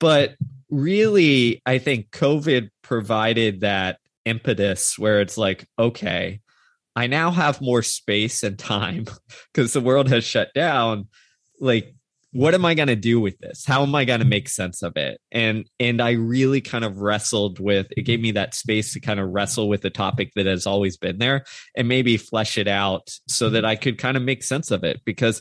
But 0.00 0.36
really 0.70 1.62
i 1.64 1.78
think 1.78 2.10
covid 2.10 2.70
provided 2.82 3.60
that 3.60 3.98
impetus 4.24 4.98
where 4.98 5.20
it's 5.20 5.38
like 5.38 5.66
okay 5.78 6.40
i 6.98 7.06
now 7.06 7.30
have 7.30 7.60
more 7.60 7.82
space 7.82 8.42
and 8.42 8.58
time 8.58 9.06
because 9.52 9.72
the 9.72 9.80
world 9.80 10.08
has 10.08 10.24
shut 10.24 10.52
down. 10.52 11.06
Like 11.60 11.94
what 12.32 12.52
am 12.52 12.64
i 12.64 12.74
going 12.74 12.88
to 12.88 12.96
do 12.96 13.20
with 13.20 13.38
this? 13.38 13.64
How 13.64 13.82
am 13.82 13.94
i 13.94 14.04
going 14.04 14.20
to 14.20 14.26
make 14.26 14.48
sense 14.48 14.82
of 14.82 14.96
it? 14.96 15.20
And 15.32 15.68
and 15.78 16.02
i 16.02 16.12
really 16.12 16.60
kind 16.60 16.84
of 16.84 16.98
wrestled 16.98 17.60
with 17.60 17.86
it 17.96 18.02
gave 18.02 18.20
me 18.20 18.32
that 18.32 18.54
space 18.54 18.92
to 18.92 19.00
kind 19.00 19.20
of 19.20 19.30
wrestle 19.30 19.68
with 19.68 19.82
the 19.82 19.90
topic 19.90 20.32
that 20.34 20.46
has 20.46 20.66
always 20.66 20.96
been 20.96 21.18
there 21.18 21.44
and 21.76 21.88
maybe 21.88 22.16
flesh 22.16 22.58
it 22.58 22.68
out 22.68 23.08
so 23.28 23.50
that 23.50 23.64
i 23.64 23.76
could 23.76 23.98
kind 23.98 24.16
of 24.16 24.22
make 24.22 24.42
sense 24.42 24.70
of 24.70 24.84
it. 24.84 25.00
Because 25.04 25.40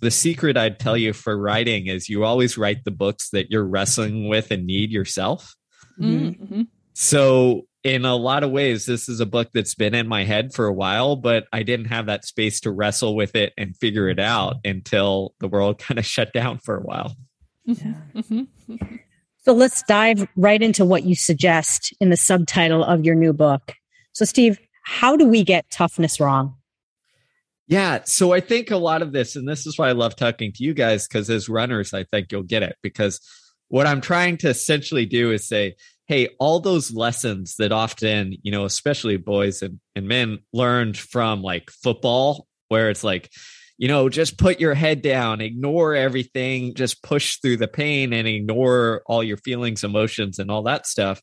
the 0.00 0.10
secret 0.10 0.56
i'd 0.56 0.78
tell 0.78 0.96
you 0.96 1.12
for 1.12 1.36
writing 1.36 1.86
is 1.86 2.08
you 2.08 2.22
always 2.24 2.58
write 2.58 2.84
the 2.84 2.90
books 2.90 3.30
that 3.30 3.50
you're 3.50 3.66
wrestling 3.66 4.28
with 4.28 4.50
and 4.50 4.66
need 4.66 4.90
yourself. 4.90 5.54
Mm-hmm. 6.00 6.62
so 6.92 7.66
in 7.94 8.04
a 8.04 8.14
lot 8.14 8.44
of 8.44 8.50
ways, 8.50 8.84
this 8.86 9.08
is 9.08 9.20
a 9.20 9.26
book 9.26 9.48
that's 9.54 9.74
been 9.74 9.94
in 9.94 10.06
my 10.06 10.24
head 10.24 10.52
for 10.52 10.66
a 10.66 10.72
while, 10.72 11.16
but 11.16 11.46
I 11.52 11.62
didn't 11.62 11.86
have 11.86 12.06
that 12.06 12.24
space 12.24 12.60
to 12.60 12.70
wrestle 12.70 13.16
with 13.16 13.34
it 13.34 13.52
and 13.56 13.76
figure 13.76 14.08
it 14.08 14.18
out 14.18 14.56
until 14.64 15.34
the 15.40 15.48
world 15.48 15.78
kind 15.82 15.98
of 15.98 16.04
shut 16.04 16.32
down 16.32 16.58
for 16.58 16.76
a 16.76 16.82
while. 16.82 17.16
Mm-hmm. 17.68 18.42
So 19.44 19.52
let's 19.52 19.82
dive 19.84 20.26
right 20.36 20.62
into 20.62 20.84
what 20.84 21.04
you 21.04 21.14
suggest 21.14 21.94
in 22.00 22.10
the 22.10 22.16
subtitle 22.16 22.84
of 22.84 23.04
your 23.04 23.14
new 23.14 23.32
book. 23.32 23.74
So, 24.12 24.24
Steve, 24.24 24.58
how 24.84 25.16
do 25.16 25.26
we 25.26 25.44
get 25.44 25.70
toughness 25.70 26.20
wrong? 26.20 26.54
Yeah. 27.66 28.00
So 28.04 28.32
I 28.32 28.40
think 28.40 28.70
a 28.70 28.76
lot 28.76 29.02
of 29.02 29.12
this, 29.12 29.36
and 29.36 29.48
this 29.48 29.66
is 29.66 29.78
why 29.78 29.88
I 29.88 29.92
love 29.92 30.16
talking 30.16 30.52
to 30.52 30.64
you 30.64 30.74
guys, 30.74 31.06
because 31.06 31.28
as 31.30 31.48
runners, 31.48 31.92
I 31.92 32.04
think 32.04 32.32
you'll 32.32 32.42
get 32.42 32.62
it. 32.62 32.76
Because 32.82 33.20
what 33.68 33.86
I'm 33.86 34.00
trying 34.00 34.38
to 34.38 34.48
essentially 34.48 35.06
do 35.06 35.30
is 35.30 35.46
say, 35.46 35.76
hey, 36.08 36.34
all 36.40 36.58
those 36.58 36.90
lessons 36.90 37.56
that 37.56 37.70
often, 37.70 38.34
you 38.42 38.50
know, 38.50 38.64
especially 38.64 39.18
boys 39.18 39.60
and, 39.62 39.78
and 39.94 40.08
men 40.08 40.38
learned 40.54 40.96
from 40.96 41.42
like 41.42 41.70
football, 41.70 42.46
where 42.68 42.88
it's 42.88 43.04
like, 43.04 43.30
you 43.76 43.88
know, 43.88 44.08
just 44.08 44.38
put 44.38 44.58
your 44.58 44.74
head 44.74 45.02
down, 45.02 45.42
ignore 45.42 45.94
everything, 45.94 46.74
just 46.74 47.02
push 47.02 47.36
through 47.36 47.58
the 47.58 47.68
pain 47.68 48.14
and 48.14 48.26
ignore 48.26 49.02
all 49.06 49.22
your 49.22 49.36
feelings, 49.36 49.84
emotions, 49.84 50.38
and 50.38 50.50
all 50.50 50.62
that 50.62 50.86
stuff. 50.86 51.20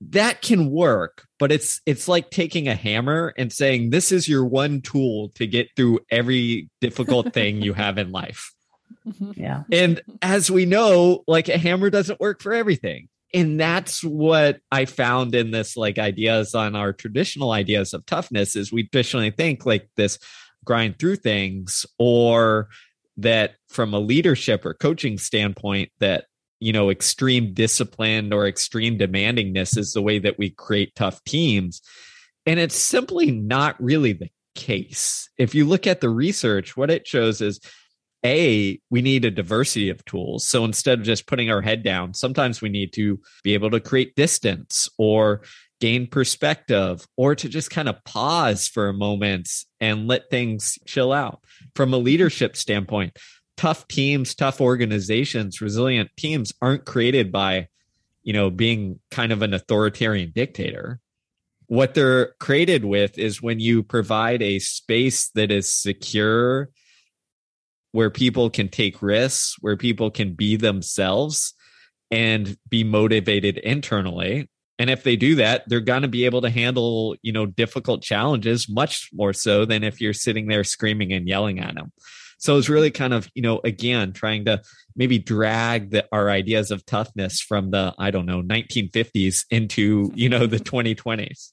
That 0.00 0.40
can 0.40 0.70
work, 0.70 1.24
but 1.40 1.50
it's 1.50 1.80
it's 1.84 2.06
like 2.06 2.30
taking 2.30 2.68
a 2.68 2.76
hammer 2.76 3.34
and 3.36 3.52
saying 3.52 3.90
this 3.90 4.12
is 4.12 4.28
your 4.28 4.46
one 4.46 4.80
tool 4.80 5.30
to 5.34 5.44
get 5.44 5.70
through 5.74 5.98
every 6.08 6.70
difficult 6.80 7.34
thing 7.34 7.60
you 7.60 7.74
have 7.74 7.98
in 7.98 8.12
life. 8.12 8.52
Mm-hmm. 9.06 9.40
Yeah. 9.40 9.62
And 9.72 10.02
as 10.20 10.50
we 10.50 10.66
know, 10.66 11.22
like 11.26 11.48
a 11.48 11.56
hammer 11.56 11.88
doesn't 11.88 12.20
work 12.20 12.42
for 12.42 12.52
everything. 12.52 13.08
And 13.34 13.60
that's 13.60 14.02
what 14.02 14.60
I 14.72 14.86
found 14.86 15.34
in 15.34 15.50
this 15.50 15.76
like 15.76 15.98
ideas 15.98 16.54
on 16.54 16.74
our 16.74 16.92
traditional 16.92 17.52
ideas 17.52 17.92
of 17.92 18.06
toughness 18.06 18.56
is 18.56 18.72
we 18.72 18.84
traditionally 18.84 19.30
think 19.30 19.66
like 19.66 19.88
this 19.96 20.18
grind 20.64 20.98
through 20.98 21.16
things 21.16 21.84
or 21.98 22.68
that 23.18 23.56
from 23.68 23.92
a 23.92 23.98
leadership 23.98 24.64
or 24.64 24.74
coaching 24.74 25.18
standpoint 25.18 25.90
that 25.98 26.26
you 26.60 26.72
know 26.72 26.90
extreme 26.90 27.52
discipline 27.52 28.32
or 28.32 28.46
extreme 28.46 28.98
demandingness 28.98 29.76
is 29.76 29.92
the 29.92 30.02
way 30.02 30.18
that 30.18 30.38
we 30.38 30.50
create 30.50 30.94
tough 30.94 31.22
teams. 31.24 31.82
And 32.46 32.58
it's 32.58 32.76
simply 32.76 33.30
not 33.30 33.80
really 33.82 34.14
the 34.14 34.30
case. 34.54 35.28
If 35.36 35.54
you 35.54 35.66
look 35.66 35.86
at 35.86 36.00
the 36.00 36.08
research 36.08 36.76
what 36.76 36.90
it 36.90 37.06
shows 37.06 37.42
is 37.42 37.60
a 38.24 38.80
we 38.90 39.00
need 39.00 39.24
a 39.24 39.30
diversity 39.30 39.90
of 39.90 40.04
tools. 40.04 40.46
So 40.46 40.64
instead 40.64 40.98
of 40.98 41.04
just 41.04 41.26
putting 41.26 41.50
our 41.50 41.60
head 41.60 41.82
down 41.82 42.14
sometimes 42.14 42.60
we 42.60 42.68
need 42.68 42.92
to 42.94 43.20
be 43.42 43.54
able 43.54 43.70
to 43.70 43.80
create 43.80 44.16
distance 44.16 44.88
or 44.98 45.42
gain 45.80 46.06
perspective 46.06 47.06
or 47.16 47.34
to 47.36 47.48
just 47.48 47.70
kind 47.70 47.88
of 47.88 48.02
pause 48.04 48.66
for 48.66 48.88
a 48.88 48.94
moment 48.94 49.48
and 49.80 50.08
let 50.08 50.28
things 50.30 50.78
chill 50.86 51.12
out. 51.12 51.40
From 51.74 51.94
a 51.94 51.98
leadership 51.98 52.56
standpoint 52.56 53.16
tough 53.56 53.88
teams 53.88 54.34
tough 54.34 54.60
organizations 54.60 55.60
resilient 55.60 56.08
teams 56.16 56.52
aren't 56.62 56.84
created 56.84 57.32
by 57.32 57.66
you 58.22 58.32
know 58.32 58.50
being 58.50 59.00
kind 59.10 59.32
of 59.32 59.42
an 59.42 59.54
authoritarian 59.54 60.32
dictator. 60.34 61.00
What 61.66 61.94
they're 61.94 62.34
created 62.40 62.84
with 62.84 63.18
is 63.18 63.42
when 63.42 63.60
you 63.60 63.82
provide 63.82 64.42
a 64.42 64.58
space 64.58 65.28
that 65.30 65.50
is 65.50 65.72
secure 65.72 66.70
where 67.92 68.10
people 68.10 68.50
can 68.50 68.68
take 68.68 69.02
risks, 69.02 69.56
where 69.60 69.76
people 69.76 70.10
can 70.10 70.34
be 70.34 70.56
themselves 70.56 71.54
and 72.10 72.56
be 72.68 72.84
motivated 72.84 73.58
internally. 73.58 74.48
And 74.78 74.90
if 74.90 75.02
they 75.02 75.16
do 75.16 75.34
that, 75.36 75.64
they're 75.66 75.80
going 75.80 76.02
to 76.02 76.08
be 76.08 76.24
able 76.24 76.42
to 76.42 76.50
handle, 76.50 77.16
you 77.22 77.32
know, 77.32 77.46
difficult 77.46 78.02
challenges 78.02 78.68
much 78.68 79.10
more 79.12 79.32
so 79.32 79.64
than 79.64 79.82
if 79.82 80.00
you're 80.00 80.12
sitting 80.12 80.46
there 80.46 80.64
screaming 80.64 81.12
and 81.12 81.26
yelling 81.26 81.58
at 81.58 81.74
them. 81.74 81.92
So 82.38 82.56
it's 82.56 82.68
really 82.68 82.92
kind 82.92 83.12
of, 83.12 83.28
you 83.34 83.42
know, 83.42 83.60
again, 83.64 84.12
trying 84.12 84.44
to 84.44 84.62
maybe 84.94 85.18
drag 85.18 85.90
the, 85.90 86.06
our 86.12 86.30
ideas 86.30 86.70
of 86.70 86.86
toughness 86.86 87.40
from 87.40 87.72
the, 87.72 87.94
I 87.98 88.12
don't 88.12 88.26
know, 88.26 88.42
1950s 88.42 89.44
into, 89.50 90.12
you 90.14 90.28
know, 90.28 90.46
the 90.46 90.58
2020s. 90.58 91.52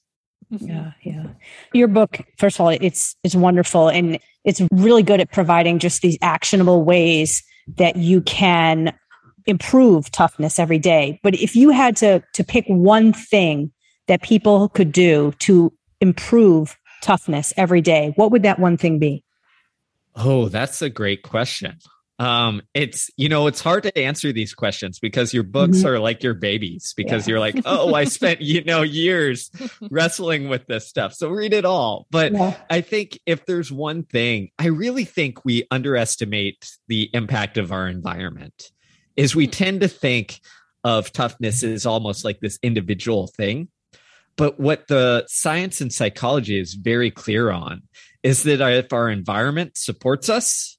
Mm-hmm. 0.52 0.68
Yeah, 0.68 0.92
yeah. 1.02 1.26
Your 1.72 1.88
book, 1.88 2.18
first 2.38 2.56
of 2.56 2.60
all, 2.60 2.68
it's 2.68 3.16
it's 3.24 3.34
wonderful 3.34 3.88
and 3.88 4.18
it's 4.44 4.62
really 4.70 5.02
good 5.02 5.20
at 5.20 5.32
providing 5.32 5.78
just 5.78 6.02
these 6.02 6.18
actionable 6.22 6.84
ways 6.84 7.42
that 7.76 7.96
you 7.96 8.20
can 8.20 8.96
improve 9.46 10.10
toughness 10.12 10.58
every 10.58 10.78
day. 10.78 11.18
But 11.22 11.34
if 11.34 11.56
you 11.56 11.70
had 11.70 11.96
to 11.96 12.22
to 12.34 12.44
pick 12.44 12.64
one 12.68 13.12
thing 13.12 13.72
that 14.06 14.22
people 14.22 14.68
could 14.68 14.92
do 14.92 15.32
to 15.40 15.72
improve 16.00 16.76
toughness 17.02 17.52
every 17.56 17.80
day, 17.80 18.12
what 18.16 18.30
would 18.30 18.44
that 18.44 18.60
one 18.60 18.76
thing 18.76 18.98
be? 18.98 19.24
Oh, 20.14 20.48
that's 20.48 20.80
a 20.80 20.88
great 20.88 21.22
question. 21.22 21.78
Um, 22.18 22.62
it's 22.72 23.10
you 23.16 23.28
know, 23.28 23.46
it's 23.46 23.60
hard 23.60 23.82
to 23.82 23.98
answer 23.98 24.32
these 24.32 24.54
questions 24.54 24.98
because 24.98 25.34
your 25.34 25.42
books 25.42 25.78
mm-hmm. 25.78 25.88
are 25.88 25.98
like 25.98 26.22
your 26.22 26.34
babies 26.34 26.94
because 26.96 27.26
yeah. 27.26 27.32
you're 27.32 27.40
like, 27.40 27.60
oh, 27.66 27.92
I 27.94 28.04
spent 28.04 28.40
you 28.40 28.64
know 28.64 28.82
years 28.82 29.50
wrestling 29.90 30.48
with 30.48 30.66
this 30.66 30.88
stuff. 30.88 31.12
So 31.12 31.28
read 31.28 31.52
it 31.52 31.64
all. 31.64 32.06
But 32.10 32.32
yeah. 32.32 32.56
I 32.70 32.80
think 32.80 33.18
if 33.26 33.44
there's 33.44 33.70
one 33.70 34.02
thing, 34.02 34.50
I 34.58 34.68
really 34.68 35.04
think 35.04 35.44
we 35.44 35.66
underestimate 35.70 36.70
the 36.88 37.10
impact 37.12 37.58
of 37.58 37.70
our 37.70 37.86
environment. 37.86 38.70
Is 39.16 39.34
we 39.34 39.46
hmm. 39.46 39.52
tend 39.52 39.80
to 39.82 39.88
think 39.88 40.40
of 40.84 41.12
toughness 41.12 41.62
as 41.64 41.84
almost 41.84 42.24
like 42.24 42.40
this 42.40 42.58
individual 42.62 43.26
thing. 43.26 43.68
But 44.36 44.60
what 44.60 44.86
the 44.86 45.24
science 45.26 45.80
and 45.80 45.92
psychology 45.92 46.58
is 46.58 46.74
very 46.74 47.10
clear 47.10 47.50
on 47.50 47.82
is 48.22 48.44
that 48.44 48.60
if 48.60 48.92
our 48.92 49.08
environment 49.08 49.76
supports 49.76 50.28
us, 50.28 50.78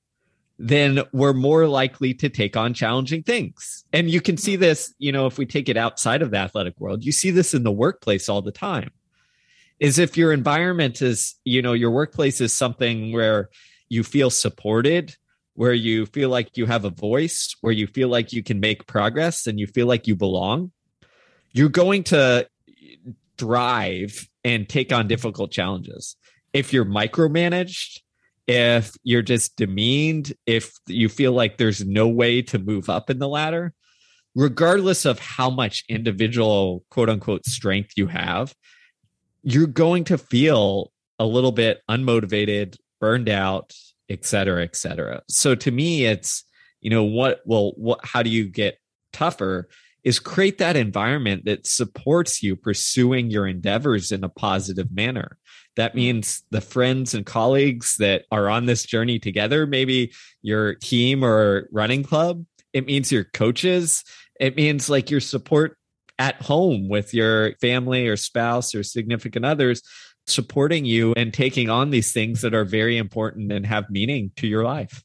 then 0.60 1.02
we're 1.12 1.34
more 1.34 1.68
likely 1.68 2.14
to 2.16 2.30
take 2.30 2.58
on 2.58 2.74
challenging 2.74 3.24
things. 3.24 3.86
And 3.94 4.10
you 4.10 4.22
can 4.22 4.38
see 4.38 4.56
this, 4.56 4.94
you 4.98 5.12
know, 5.12 5.28
if 5.28 5.38
we 5.38 5.46
take 5.46 5.70
it 5.70 5.78
outside 5.78 6.22
of 6.22 6.32
the 6.32 6.38
athletic 6.38 6.80
world, 6.80 7.06
you 7.06 7.12
see 7.12 7.30
this 7.30 7.54
in 7.54 7.64
the 7.64 7.72
workplace 7.72 8.28
all 8.28 8.42
the 8.42 8.52
time. 8.52 8.92
Is 9.80 10.00
if 10.00 10.18
your 10.18 10.34
environment 10.34 11.04
is, 11.04 11.36
you 11.44 11.62
know, 11.62 11.74
your 11.74 11.92
workplace 11.92 12.42
is 12.42 12.52
something 12.52 13.14
where 13.14 13.50
you 13.90 14.04
feel 14.04 14.32
supported, 14.32 15.16
where 15.54 15.74
you 15.74 16.08
feel 16.08 16.30
like 16.30 16.58
you 16.58 16.66
have 16.66 16.86
a 16.86 16.90
voice, 16.90 17.56
where 17.62 17.74
you 17.74 17.86
feel 17.86 18.10
like 18.10 18.34
you 18.34 18.42
can 18.42 18.60
make 18.60 18.88
progress 18.88 19.46
and 19.46 19.60
you 19.60 19.68
feel 19.68 19.86
like 19.86 20.08
you 20.08 20.16
belong, 20.16 20.72
you're 21.52 21.70
going 21.70 22.04
to 22.06 22.48
thrive 23.38 24.28
and 24.44 24.68
take 24.68 24.92
on 24.92 25.08
difficult 25.08 25.52
challenges. 25.52 26.16
If 26.54 26.74
you're 26.74 26.86
micromanaged, 26.86 28.00
if 28.48 28.96
you're 29.04 29.22
just 29.22 29.56
demeaned, 29.58 30.34
if 30.46 30.72
you 30.88 31.10
feel 31.10 31.34
like 31.34 31.58
there's 31.58 31.86
no 31.86 32.08
way 32.08 32.42
to 32.44 32.58
move 32.58 32.90
up 32.90 33.10
in 33.10 33.20
the 33.20 33.28
ladder, 33.28 33.74
regardless 34.36 35.06
of 35.06 35.20
how 35.20 35.50
much 35.50 35.84
individual 35.90 36.84
quote 36.90 37.10
unquote 37.10 37.46
strength 37.46 37.92
you 37.98 38.08
have, 38.08 38.56
you're 39.44 39.68
going 39.68 40.04
to 40.06 40.18
feel 40.18 40.92
a 41.20 41.26
little 41.26 41.52
bit 41.52 41.82
unmotivated, 41.90 42.78
burned 43.02 43.30
out, 43.30 43.74
et 44.10 44.26
cetera, 44.26 44.64
et 44.64 44.76
cetera. 44.76 45.22
So 45.30 45.56
to 45.56 45.72
me, 45.72 46.06
it's, 46.06 46.44
you 46.80 46.90
know, 46.90 47.04
what, 47.04 47.42
well, 47.46 47.74
what, 47.76 48.00
how 48.04 48.24
do 48.24 48.30
you 48.30 48.48
get 48.48 48.78
tougher? 49.12 49.68
Is 50.04 50.20
create 50.20 50.60
that 50.60 50.78
environment 50.78 51.44
that 51.46 51.68
supports 51.68 52.42
you 52.42 52.56
pursuing 52.56 53.30
your 53.30 53.46
endeavors 53.46 54.12
in 54.12 54.24
a 54.24 54.30
positive 54.30 54.90
manner. 54.90 55.38
That 55.78 55.92
mm-hmm. 55.92 55.98
means 55.98 56.44
the 56.52 56.62
friends 56.62 57.14
and 57.14 57.26
colleagues 57.26 57.96
that 57.98 58.26
are 58.32 58.50
on 58.50 58.66
this 58.66 58.84
journey 58.84 59.20
together, 59.20 59.66
maybe 59.66 60.14
your 60.42 60.76
team 60.76 61.24
or 61.24 61.70
running 61.72 62.04
club. 62.04 62.46
It 62.74 62.86
means 62.86 63.12
your 63.12 63.24
coaches. 63.24 64.04
It 64.40 64.58
means 64.58 64.90
like 64.90 65.10
your 65.10 65.22
support 65.22 65.78
at 66.20 66.42
home 66.42 66.90
with 66.90 67.14
your 67.14 67.56
family 67.62 68.08
or 68.08 68.18
spouse 68.18 68.76
or 68.76 68.84
significant 68.84 69.46
others 69.46 69.82
supporting 70.28 70.84
you 70.86 71.14
and 71.16 71.34
taking 71.34 71.70
on 71.70 71.90
these 71.90 72.12
things 72.12 72.42
that 72.42 72.54
are 72.54 72.66
very 72.66 72.98
important 72.98 73.52
and 73.52 73.66
have 73.66 73.90
meaning 73.90 74.32
to 74.36 74.46
your 74.46 74.64
life. 74.64 75.04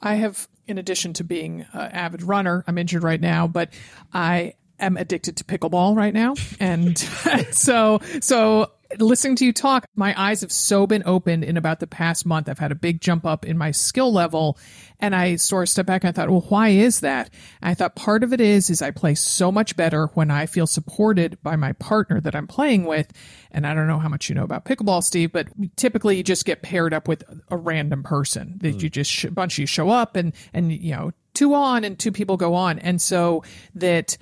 I 0.00 0.14
have, 0.14 0.48
in 0.66 0.78
addition 0.78 1.12
to 1.14 1.24
being 1.24 1.66
an 1.72 1.90
avid 1.92 2.22
runner, 2.22 2.64
I'm 2.66 2.76
injured 2.76 3.02
right 3.02 3.20
now, 3.20 3.46
but 3.46 3.72
I 4.12 4.54
am 4.80 4.96
addicted 4.96 5.36
to 5.36 5.44
pickleball 5.44 5.96
right 5.96 6.14
now. 6.14 6.34
And 6.60 6.98
so, 7.50 8.00
so 8.20 8.72
listening 8.98 9.36
to 9.36 9.44
you 9.44 9.52
talk, 9.52 9.86
my 9.94 10.18
eyes 10.18 10.40
have 10.40 10.52
so 10.52 10.86
been 10.86 11.02
opened 11.04 11.44
in 11.44 11.56
about 11.56 11.80
the 11.80 11.86
past 11.86 12.24
month. 12.24 12.48
I've 12.48 12.58
had 12.58 12.72
a 12.72 12.76
big 12.76 13.00
jump 13.00 13.26
up 13.26 13.44
in 13.44 13.58
my 13.58 13.70
skill 13.70 14.12
level. 14.12 14.58
And 14.98 15.14
I 15.14 15.36
sort 15.36 15.64
of 15.64 15.68
stepped 15.68 15.86
back 15.86 16.02
and 16.02 16.08
I 16.08 16.12
thought, 16.12 16.30
well, 16.30 16.44
why 16.48 16.70
is 16.70 17.00
that? 17.00 17.30
And 17.60 17.70
I 17.70 17.74
thought 17.74 17.96
part 17.96 18.24
of 18.24 18.32
it 18.32 18.40
is, 18.40 18.70
is 18.70 18.80
I 18.80 18.90
play 18.90 19.14
so 19.14 19.52
much 19.52 19.76
better 19.76 20.06
when 20.14 20.30
I 20.30 20.46
feel 20.46 20.66
supported 20.66 21.38
by 21.42 21.56
my 21.56 21.72
partner 21.74 22.20
that 22.20 22.34
I'm 22.34 22.46
playing 22.46 22.84
with. 22.84 23.12
And 23.50 23.66
I 23.66 23.74
don't 23.74 23.86
know 23.86 23.98
how 23.98 24.08
much 24.08 24.28
you 24.28 24.34
know 24.34 24.44
about 24.44 24.64
pickleball, 24.64 25.02
Steve, 25.02 25.32
but 25.32 25.48
typically 25.76 26.16
you 26.16 26.22
just 26.22 26.46
get 26.46 26.62
paired 26.62 26.94
up 26.94 27.08
with 27.08 27.24
a 27.50 27.56
random 27.56 28.02
person 28.02 28.54
that 28.62 28.76
mm. 28.76 28.82
you 28.82 28.90
just, 28.90 29.10
sh- 29.10 29.26
bunch 29.26 29.54
of 29.54 29.58
you 29.58 29.66
show 29.66 29.90
up 29.90 30.16
and, 30.16 30.32
and, 30.52 30.72
you 30.72 30.92
know, 30.92 31.12
two 31.34 31.54
on 31.54 31.84
and 31.84 31.98
two 31.98 32.10
people 32.10 32.36
go 32.36 32.54
on. 32.54 32.78
And 32.78 33.00
so 33.00 33.44
that, 33.74 34.16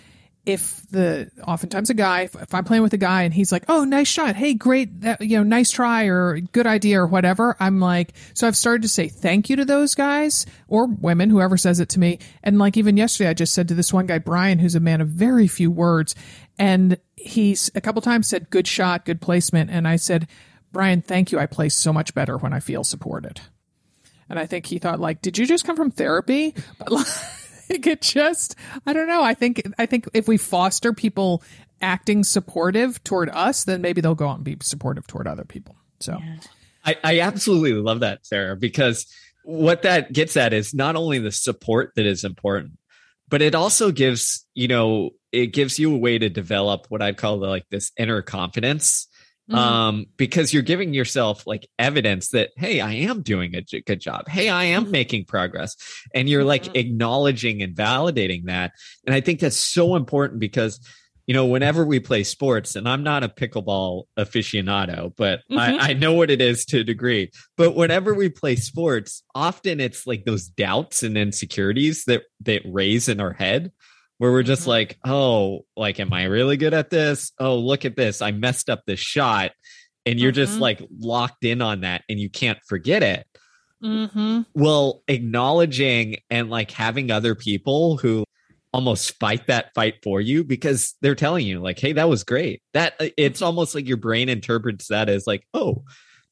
if 0.46 0.80
the 0.90 1.28
oftentimes 1.44 1.90
a 1.90 1.94
guy 1.94 2.22
if, 2.22 2.36
if, 2.36 2.54
i'm 2.54 2.64
playing 2.64 2.82
with 2.82 2.92
a 2.92 2.98
guy 2.98 3.22
and 3.24 3.34
he's 3.34 3.50
like 3.50 3.64
oh 3.68 3.84
nice 3.84 4.06
shot. 4.06 4.36
Hey 4.36 4.54
great 4.54 5.00
that, 5.00 5.20
you 5.20 5.36
know 5.36 5.42
nice 5.42 5.72
try 5.72 6.04
or 6.04 6.38
good 6.40 6.66
idea 6.66 7.00
or 7.00 7.06
whatever 7.06 7.56
i'm 7.58 7.80
like 7.80 8.14
so 8.32 8.46
i've 8.46 8.56
started 8.56 8.82
to 8.82 8.88
say 8.88 9.08
thank 9.08 9.50
you 9.50 9.56
to 9.56 9.64
those 9.64 9.94
guys 9.96 10.46
or 10.68 10.86
women 10.86 11.28
whoever 11.28 11.56
says 11.56 11.80
it 11.80 11.88
to 11.90 12.00
me. 12.00 12.20
And 12.42 12.58
like 12.58 12.76
even 12.76 12.96
yesterday 12.96 13.28
i 13.28 13.34
just 13.34 13.52
said 13.52 13.68
to 13.68 13.74
this 13.74 13.92
one 13.92 14.06
guy 14.06 14.18
brian 14.18 14.60
who's 14.60 14.76
a 14.76 14.80
man 14.80 15.00
of 15.00 15.08
very 15.08 15.48
few 15.48 15.70
words. 15.70 16.14
And 16.58 16.98
he's 17.16 17.70
a 17.74 17.80
couple 17.80 18.00
times 18.00 18.28
said 18.28 18.48
good 18.48 18.68
shot 18.68 19.04
good 19.04 19.20
placement. 19.20 19.70
And 19.70 19.88
i 19.88 19.96
said 19.96 20.28
brian 20.72 21.02
thank 21.02 21.32
you. 21.32 21.40
I 21.40 21.46
play 21.46 21.68
so 21.68 21.92
much 21.92 22.14
better 22.14 22.38
when 22.38 22.52
i 22.52 22.60
feel 22.60 22.84
supported. 22.84 23.40
And 24.30 24.38
i 24.38 24.46
think 24.46 24.66
he 24.66 24.78
thought 24.78 25.00
like 25.00 25.22
did 25.22 25.38
you 25.38 25.46
just 25.46 25.64
come 25.64 25.76
from 25.76 25.90
therapy? 25.90 26.54
But 26.78 26.92
like 26.92 27.06
think 27.66 27.86
it 27.86 28.02
just 28.02 28.56
I 28.86 28.92
don't 28.92 29.08
know. 29.08 29.22
I 29.22 29.34
think 29.34 29.62
I 29.78 29.86
think 29.86 30.08
if 30.14 30.28
we 30.28 30.36
foster 30.36 30.92
people 30.92 31.42
acting 31.80 32.24
supportive 32.24 33.02
toward 33.04 33.28
us, 33.30 33.64
then 33.64 33.82
maybe 33.82 34.00
they'll 34.00 34.14
go 34.14 34.28
out 34.28 34.36
and 34.36 34.44
be 34.44 34.56
supportive 34.62 35.06
toward 35.06 35.26
other 35.26 35.44
people. 35.44 35.76
So 36.00 36.18
yeah. 36.18 36.36
I, 36.84 36.96
I 37.02 37.20
absolutely 37.20 37.72
love 37.72 38.00
that, 38.00 38.24
Sarah, 38.24 38.56
because 38.56 39.06
what 39.44 39.82
that 39.82 40.12
gets 40.12 40.36
at 40.36 40.52
is 40.52 40.72
not 40.72 40.96
only 40.96 41.18
the 41.18 41.32
support 41.32 41.92
that 41.96 42.06
is 42.06 42.24
important, 42.24 42.78
but 43.28 43.42
it 43.42 43.54
also 43.54 43.90
gives, 43.90 44.46
you 44.54 44.68
know, 44.68 45.10
it 45.32 45.48
gives 45.48 45.78
you 45.78 45.94
a 45.94 45.98
way 45.98 46.18
to 46.18 46.28
develop 46.28 46.86
what 46.88 47.02
I'd 47.02 47.16
call 47.16 47.40
the, 47.40 47.48
like 47.48 47.66
this 47.70 47.92
inner 47.98 48.22
confidence 48.22 49.08
Mm-hmm. 49.48 49.58
um 49.60 50.06
because 50.16 50.52
you're 50.52 50.64
giving 50.64 50.92
yourself 50.92 51.46
like 51.46 51.68
evidence 51.78 52.30
that 52.30 52.50
hey 52.56 52.80
i 52.80 52.92
am 52.94 53.22
doing 53.22 53.54
a 53.54 53.62
good 53.82 54.00
job 54.00 54.28
hey 54.28 54.48
i 54.48 54.64
am 54.64 54.82
mm-hmm. 54.82 54.90
making 54.90 55.24
progress 55.26 55.76
and 56.12 56.28
you're 56.28 56.42
like 56.42 56.64
mm-hmm. 56.64 56.74
acknowledging 56.74 57.62
and 57.62 57.76
validating 57.76 58.46
that 58.46 58.72
and 59.06 59.14
i 59.14 59.20
think 59.20 59.38
that's 59.38 59.56
so 59.56 59.94
important 59.94 60.40
because 60.40 60.80
you 61.28 61.34
know 61.34 61.46
whenever 61.46 61.84
we 61.84 62.00
play 62.00 62.24
sports 62.24 62.74
and 62.74 62.88
i'm 62.88 63.04
not 63.04 63.22
a 63.22 63.28
pickleball 63.28 64.04
aficionado 64.18 65.12
but 65.16 65.42
I, 65.50 65.54
mm-hmm. 65.54 65.76
I 65.80 65.92
know 65.92 66.14
what 66.14 66.30
it 66.30 66.40
is 66.40 66.64
to 66.66 66.80
a 66.80 66.84
degree 66.84 67.30
but 67.56 67.76
whenever 67.76 68.14
we 68.14 68.28
play 68.28 68.56
sports 68.56 69.22
often 69.34 69.78
it's 69.78 70.08
like 70.08 70.24
those 70.24 70.48
doubts 70.48 71.04
and 71.04 71.16
insecurities 71.16 72.04
that 72.06 72.22
that 72.40 72.62
raise 72.64 73.08
in 73.08 73.20
our 73.20 73.32
head 73.32 73.70
where 74.18 74.32
we're 74.32 74.42
just 74.42 74.66
like, 74.66 74.98
oh, 75.04 75.60
like, 75.76 76.00
am 76.00 76.12
I 76.12 76.24
really 76.24 76.56
good 76.56 76.74
at 76.74 76.90
this? 76.90 77.32
Oh, 77.38 77.56
look 77.56 77.84
at 77.84 77.96
this. 77.96 78.22
I 78.22 78.32
messed 78.32 78.70
up 78.70 78.82
this 78.86 79.00
shot. 79.00 79.52
And 80.04 80.20
you're 80.20 80.30
mm-hmm. 80.30 80.36
just 80.36 80.60
like 80.60 80.80
locked 81.00 81.44
in 81.44 81.60
on 81.60 81.80
that 81.80 82.02
and 82.08 82.18
you 82.20 82.30
can't 82.30 82.60
forget 82.68 83.02
it. 83.02 83.26
Mm-hmm. 83.82 84.42
Well, 84.54 85.02
acknowledging 85.08 86.18
and 86.30 86.48
like 86.48 86.70
having 86.70 87.10
other 87.10 87.34
people 87.34 87.96
who 87.96 88.24
almost 88.72 89.18
fight 89.18 89.46
that 89.46 89.72
fight 89.74 89.94
for 90.02 90.20
you 90.20 90.44
because 90.44 90.94
they're 91.00 91.14
telling 91.14 91.46
you, 91.46 91.60
like, 91.60 91.78
hey, 91.78 91.92
that 91.94 92.08
was 92.08 92.24
great. 92.24 92.62
That 92.72 92.94
it's 93.00 93.38
mm-hmm. 93.38 93.46
almost 93.46 93.74
like 93.74 93.88
your 93.88 93.96
brain 93.96 94.28
interprets 94.28 94.88
that 94.88 95.08
as 95.08 95.26
like, 95.26 95.46
oh, 95.52 95.84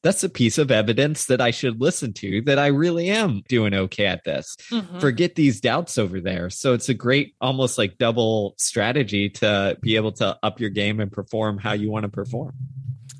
that's 0.05 0.23
a 0.23 0.29
piece 0.29 0.59
of 0.59 0.69
evidence 0.69 1.25
that 1.25 1.41
I 1.41 1.49
should 1.49 1.81
listen 1.81 2.13
to 2.13 2.39
that 2.43 2.59
I 2.59 2.67
really 2.67 3.09
am 3.09 3.41
doing 3.49 3.73
okay 3.73 4.05
at 4.05 4.23
this. 4.23 4.55
Mm-hmm. 4.69 4.99
Forget 4.99 5.33
these 5.33 5.59
doubts 5.59 5.97
over 5.97 6.21
there. 6.21 6.51
So 6.51 6.73
it's 6.73 6.89
a 6.89 6.93
great, 6.93 7.33
almost 7.41 7.79
like 7.79 7.97
double 7.97 8.53
strategy 8.59 9.31
to 9.31 9.75
be 9.81 9.95
able 9.95 10.11
to 10.11 10.37
up 10.43 10.59
your 10.59 10.69
game 10.69 10.99
and 10.99 11.11
perform 11.11 11.57
how 11.57 11.73
you 11.73 11.89
want 11.89 12.03
to 12.03 12.09
perform. 12.09 12.53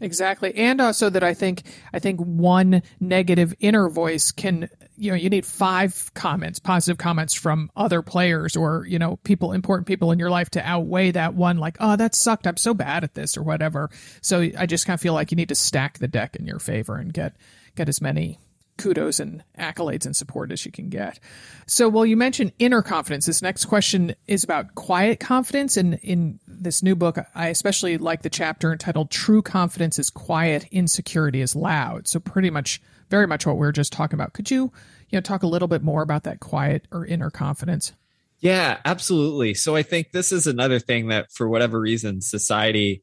Exactly. 0.01 0.53
And 0.55 0.81
also 0.81 1.09
that 1.09 1.23
I 1.23 1.33
think 1.33 1.63
I 1.93 1.99
think 1.99 2.19
one 2.19 2.83
negative 2.99 3.53
inner 3.59 3.89
voice 3.89 4.31
can 4.31 4.69
you 4.97 5.11
know, 5.11 5.17
you 5.17 5.29
need 5.29 5.45
five 5.45 6.13
comments, 6.13 6.59
positive 6.59 6.97
comments 6.97 7.33
from 7.33 7.69
other 7.75 8.01
players 8.01 8.55
or, 8.55 8.85
you 8.87 8.99
know, 8.99 9.17
people 9.17 9.51
important 9.51 9.87
people 9.87 10.11
in 10.11 10.19
your 10.19 10.29
life 10.29 10.49
to 10.51 10.61
outweigh 10.61 11.11
that 11.11 11.33
one 11.33 11.57
like, 11.57 11.77
oh, 11.79 11.95
that 11.95 12.15
sucked. 12.15 12.47
I'm 12.47 12.57
so 12.57 12.73
bad 12.73 13.03
at 13.03 13.13
this 13.13 13.37
or 13.37 13.43
whatever. 13.43 13.89
So 14.21 14.49
I 14.57 14.65
just 14.65 14.85
kind 14.85 14.95
of 14.95 15.01
feel 15.01 15.13
like 15.13 15.31
you 15.31 15.35
need 15.35 15.49
to 15.49 15.55
stack 15.55 15.99
the 15.99 16.07
deck 16.07 16.35
in 16.35 16.45
your 16.45 16.59
favor 16.59 16.95
and 16.95 17.13
get 17.13 17.35
get 17.75 17.89
as 17.89 18.01
many 18.01 18.39
kudos 18.77 19.19
and 19.19 19.43
accolades 19.57 20.05
and 20.05 20.15
support 20.15 20.51
as 20.51 20.65
you 20.65 20.71
can 20.71 20.89
get. 20.89 21.19
So, 21.67 21.87
well, 21.89 22.05
you 22.05 22.17
mentioned 22.17 22.51
inner 22.59 22.81
confidence. 22.81 23.25
This 23.25 23.41
next 23.41 23.65
question 23.65 24.15
is 24.27 24.43
about 24.43 24.75
quiet 24.75 25.19
confidence. 25.19 25.77
And 25.77 25.95
in 26.03 26.39
this 26.47 26.83
new 26.83 26.95
book, 26.95 27.17
I 27.33 27.47
especially 27.47 27.97
like 27.97 28.21
the 28.21 28.29
chapter 28.29 28.71
entitled 28.71 29.11
True 29.11 29.41
Confidence 29.41 29.99
is 29.99 30.09
Quiet, 30.09 30.65
Insecurity 30.71 31.41
is 31.41 31.55
Loud. 31.55 32.07
So, 32.07 32.19
pretty 32.19 32.49
much, 32.49 32.81
very 33.09 33.27
much 33.27 33.45
what 33.45 33.57
we 33.57 33.67
are 33.67 33.71
just 33.71 33.93
talking 33.93 34.15
about. 34.15 34.33
Could 34.33 34.51
you, 34.51 34.71
you 35.09 35.17
know, 35.17 35.21
talk 35.21 35.43
a 35.43 35.47
little 35.47 35.67
bit 35.67 35.83
more 35.83 36.01
about 36.01 36.23
that 36.23 36.39
quiet 36.39 36.87
or 36.91 37.05
inner 37.05 37.29
confidence? 37.29 37.93
Yeah, 38.39 38.77
absolutely. 38.83 39.53
So, 39.53 39.75
I 39.75 39.83
think 39.83 40.11
this 40.11 40.31
is 40.31 40.47
another 40.47 40.79
thing 40.79 41.07
that, 41.07 41.31
for 41.31 41.47
whatever 41.47 41.79
reason, 41.79 42.21
society 42.21 43.01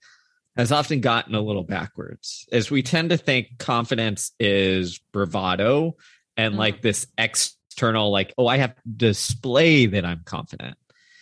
has 0.56 0.72
often 0.72 1.00
gotten 1.00 1.34
a 1.34 1.40
little 1.40 1.64
backwards 1.64 2.46
as 2.52 2.70
we 2.70 2.82
tend 2.82 3.10
to 3.10 3.16
think 3.16 3.58
confidence 3.58 4.32
is 4.38 5.00
bravado 5.12 5.96
and 6.36 6.52
mm-hmm. 6.52 6.60
like 6.60 6.82
this 6.82 7.06
external 7.18 8.10
like 8.10 8.32
oh 8.38 8.46
i 8.46 8.56
have 8.56 8.74
to 8.74 8.82
display 8.96 9.86
that 9.86 10.04
i'm 10.04 10.22
confident 10.24 10.76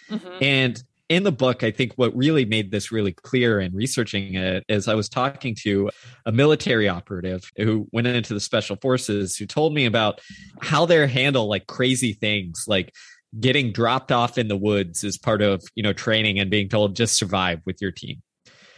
mm-hmm. 0.08 0.42
and 0.42 0.82
in 1.08 1.22
the 1.22 1.32
book 1.32 1.62
i 1.62 1.70
think 1.70 1.92
what 1.94 2.14
really 2.16 2.44
made 2.44 2.70
this 2.70 2.90
really 2.90 3.12
clear 3.12 3.60
in 3.60 3.74
researching 3.74 4.34
it 4.34 4.64
is 4.68 4.88
i 4.88 4.94
was 4.94 5.08
talking 5.08 5.54
to 5.54 5.90
a 6.26 6.32
military 6.32 6.88
operative 6.88 7.50
who 7.56 7.86
went 7.92 8.06
into 8.06 8.34
the 8.34 8.40
special 8.40 8.76
forces 8.76 9.36
who 9.36 9.46
told 9.46 9.72
me 9.72 9.86
about 9.86 10.20
how 10.60 10.86
they 10.86 11.06
handle 11.06 11.48
like 11.48 11.66
crazy 11.66 12.12
things 12.12 12.64
like 12.66 12.92
getting 13.38 13.70
dropped 13.70 14.10
off 14.10 14.38
in 14.38 14.48
the 14.48 14.56
woods 14.56 15.04
as 15.04 15.16
part 15.16 15.40
of 15.40 15.62
you 15.76 15.84
know 15.84 15.92
training 15.92 16.40
and 16.40 16.50
being 16.50 16.68
told 16.68 16.96
just 16.96 17.16
survive 17.16 17.60
with 17.64 17.80
your 17.80 17.92
team 17.92 18.20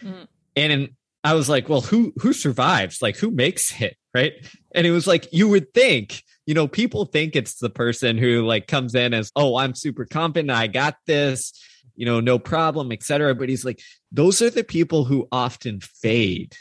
mm 0.03 0.27
and 0.57 0.91
I 1.25 1.35
was 1.35 1.49
like, 1.49 1.69
well, 1.69 1.81
who 1.81 2.13
who 2.21 2.33
survives? 2.33 3.01
Like 3.01 3.17
who 3.17 3.31
makes 3.31 3.81
it, 3.81 3.97
right? 4.15 4.33
And 4.75 4.87
it 4.87 4.91
was 4.91 5.07
like 5.07 5.29
you 5.33 5.49
would 5.49 5.73
think, 5.73 6.23
you 6.47 6.55
know, 6.55 6.67
people 6.67 7.07
think 7.07 7.37
it's 7.37 7.59
the 7.59 7.71
person 7.71 8.19
who 8.19 8.43
like 8.43 8.67
comes 8.67 8.95
in 8.95 9.15
as, 9.15 9.31
oh, 9.37 9.57
I'm 9.57 9.75
super 9.75 10.05
confident, 10.05 10.51
I 10.51 10.67
got 10.67 10.97
this, 11.07 11.53
you 11.95 12.07
know, 12.07 12.21
no 12.21 12.39
problem, 12.39 12.91
etc. 12.93 13.35
But 13.35 13.49
he's 13.49 13.65
like, 13.65 13.81
those 14.11 14.43
are 14.43 14.51
the 14.51 14.65
people 14.65 15.05
who 15.05 15.29
often 15.31 15.81
fade 15.81 16.57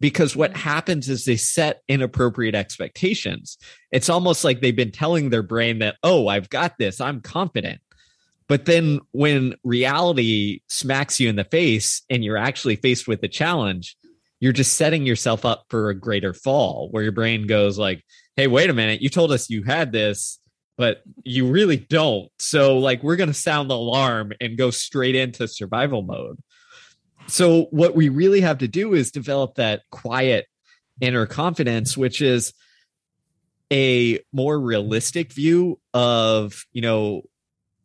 because 0.00 0.36
what 0.36 0.52
mm-hmm. 0.52 0.60
happens 0.60 1.08
is 1.08 1.24
they 1.24 1.36
set 1.36 1.82
inappropriate 1.88 2.54
expectations. 2.54 3.58
It's 3.90 4.08
almost 4.08 4.44
like 4.44 4.60
they've 4.60 4.76
been 4.76 4.92
telling 4.92 5.30
their 5.30 5.42
brain 5.42 5.80
that, 5.80 5.96
oh, 6.02 6.28
I've 6.28 6.50
got 6.50 6.78
this, 6.78 7.00
I'm 7.00 7.20
confident. 7.20 7.80
But 8.48 8.64
then 8.64 9.00
when 9.12 9.54
reality 9.64 10.60
smacks 10.68 11.18
you 11.18 11.28
in 11.28 11.36
the 11.36 11.44
face 11.44 12.02
and 12.08 12.24
you're 12.24 12.36
actually 12.36 12.76
faced 12.76 13.08
with 13.08 13.22
a 13.22 13.28
challenge, 13.28 13.96
you're 14.38 14.52
just 14.52 14.74
setting 14.74 15.04
yourself 15.06 15.44
up 15.44 15.64
for 15.68 15.88
a 15.88 15.98
greater 15.98 16.32
fall 16.32 16.88
where 16.90 17.02
your 17.02 17.12
brain 17.12 17.46
goes 17.46 17.78
like, 17.78 18.04
"Hey, 18.36 18.46
wait 18.46 18.70
a 18.70 18.74
minute, 18.74 19.02
you 19.02 19.08
told 19.08 19.32
us 19.32 19.50
you 19.50 19.64
had 19.64 19.92
this, 19.92 20.38
but 20.76 21.02
you 21.24 21.46
really 21.46 21.78
don't." 21.78 22.30
So 22.38 22.78
like 22.78 23.02
we're 23.02 23.16
going 23.16 23.28
to 23.30 23.34
sound 23.34 23.70
the 23.70 23.74
alarm 23.74 24.32
and 24.40 24.58
go 24.58 24.70
straight 24.70 25.16
into 25.16 25.48
survival 25.48 26.02
mode. 26.02 26.38
So 27.28 27.64
what 27.70 27.96
we 27.96 28.08
really 28.08 28.42
have 28.42 28.58
to 28.58 28.68
do 28.68 28.94
is 28.94 29.10
develop 29.10 29.56
that 29.56 29.82
quiet 29.90 30.46
inner 31.00 31.26
confidence, 31.26 31.96
which 31.96 32.22
is 32.22 32.52
a 33.72 34.20
more 34.32 34.60
realistic 34.60 35.32
view 35.32 35.80
of, 35.92 36.64
you 36.72 36.82
know, 36.82 37.22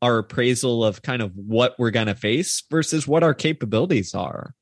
our 0.01 0.19
appraisal 0.19 0.83
of 0.83 1.01
kind 1.01 1.21
of 1.21 1.31
what 1.35 1.75
we're 1.77 1.91
going 1.91 2.07
to 2.07 2.15
face 2.15 2.63
versus 2.71 3.07
what 3.07 3.23
our 3.23 3.33
capabilities 3.33 4.15
are. 4.15 4.53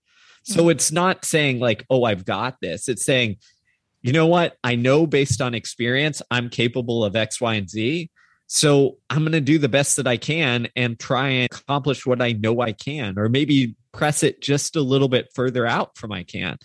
So 0.43 0.61
mm-hmm. 0.61 0.71
it's 0.71 0.91
not 0.91 1.25
saying 1.25 1.59
like, 1.59 1.85
oh, 1.89 2.03
I've 2.03 2.25
got 2.25 2.57
this. 2.61 2.89
It's 2.89 3.05
saying, 3.05 3.37
you 4.01 4.13
know 4.13 4.27
what? 4.27 4.57
I 4.63 4.75
know 4.75 5.05
based 5.05 5.41
on 5.41 5.53
experience, 5.53 6.21
I'm 6.31 6.49
capable 6.49 7.03
of 7.03 7.15
X, 7.15 7.41
Y, 7.41 7.53
and 7.55 7.69
Z. 7.69 8.09
So 8.47 8.97
I'm 9.09 9.19
going 9.19 9.33
to 9.33 9.41
do 9.41 9.59
the 9.59 9.69
best 9.69 9.97
that 9.97 10.07
I 10.07 10.17
can 10.17 10.69
and 10.75 10.99
try 10.99 11.27
and 11.27 11.49
accomplish 11.51 12.05
what 12.05 12.21
I 12.21 12.31
know 12.31 12.61
I 12.61 12.71
can, 12.71 13.19
or 13.19 13.29
maybe 13.29 13.75
press 13.91 14.23
it 14.23 14.41
just 14.41 14.75
a 14.75 14.81
little 14.81 15.07
bit 15.07 15.27
further 15.35 15.67
out 15.67 15.97
from 15.97 16.11
I 16.11 16.23
can. 16.23 16.57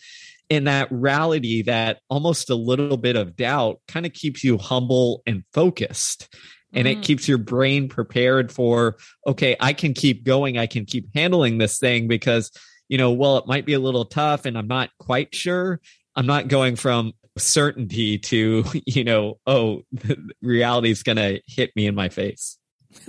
And 0.50 0.66
that 0.66 0.90
reality, 0.90 1.62
that 1.62 2.00
almost 2.08 2.50
a 2.50 2.54
little 2.54 2.96
bit 2.96 3.16
of 3.16 3.36
doubt 3.36 3.80
kind 3.88 4.06
of 4.06 4.12
keeps 4.12 4.44
you 4.44 4.56
humble 4.56 5.22
and 5.26 5.42
focused. 5.52 6.34
And 6.74 6.86
mm. 6.86 6.92
it 6.92 7.02
keeps 7.02 7.28
your 7.28 7.38
brain 7.38 7.88
prepared 7.88 8.52
for, 8.52 8.96
okay, 9.26 9.56
I 9.60 9.72
can 9.72 9.94
keep 9.94 10.24
going. 10.24 10.58
I 10.58 10.66
can 10.66 10.84
keep 10.84 11.08
handling 11.14 11.58
this 11.58 11.78
thing 11.78 12.08
because, 12.08 12.50
you 12.88 12.98
know, 12.98 13.12
well, 13.12 13.38
it 13.38 13.46
might 13.46 13.66
be 13.66 13.74
a 13.74 13.78
little 13.78 14.04
tough 14.04 14.44
and 14.44 14.58
I'm 14.58 14.68
not 14.68 14.90
quite 14.98 15.34
sure. 15.34 15.80
I'm 16.16 16.26
not 16.26 16.48
going 16.48 16.76
from 16.76 17.12
certainty 17.38 18.18
to, 18.18 18.64
you 18.86 19.04
know, 19.04 19.38
oh, 19.46 19.82
reality 20.42 20.90
is 20.90 21.02
going 21.02 21.16
to 21.16 21.40
hit 21.46 21.74
me 21.76 21.86
in 21.86 21.94
my 21.94 22.08
face. 22.08 22.58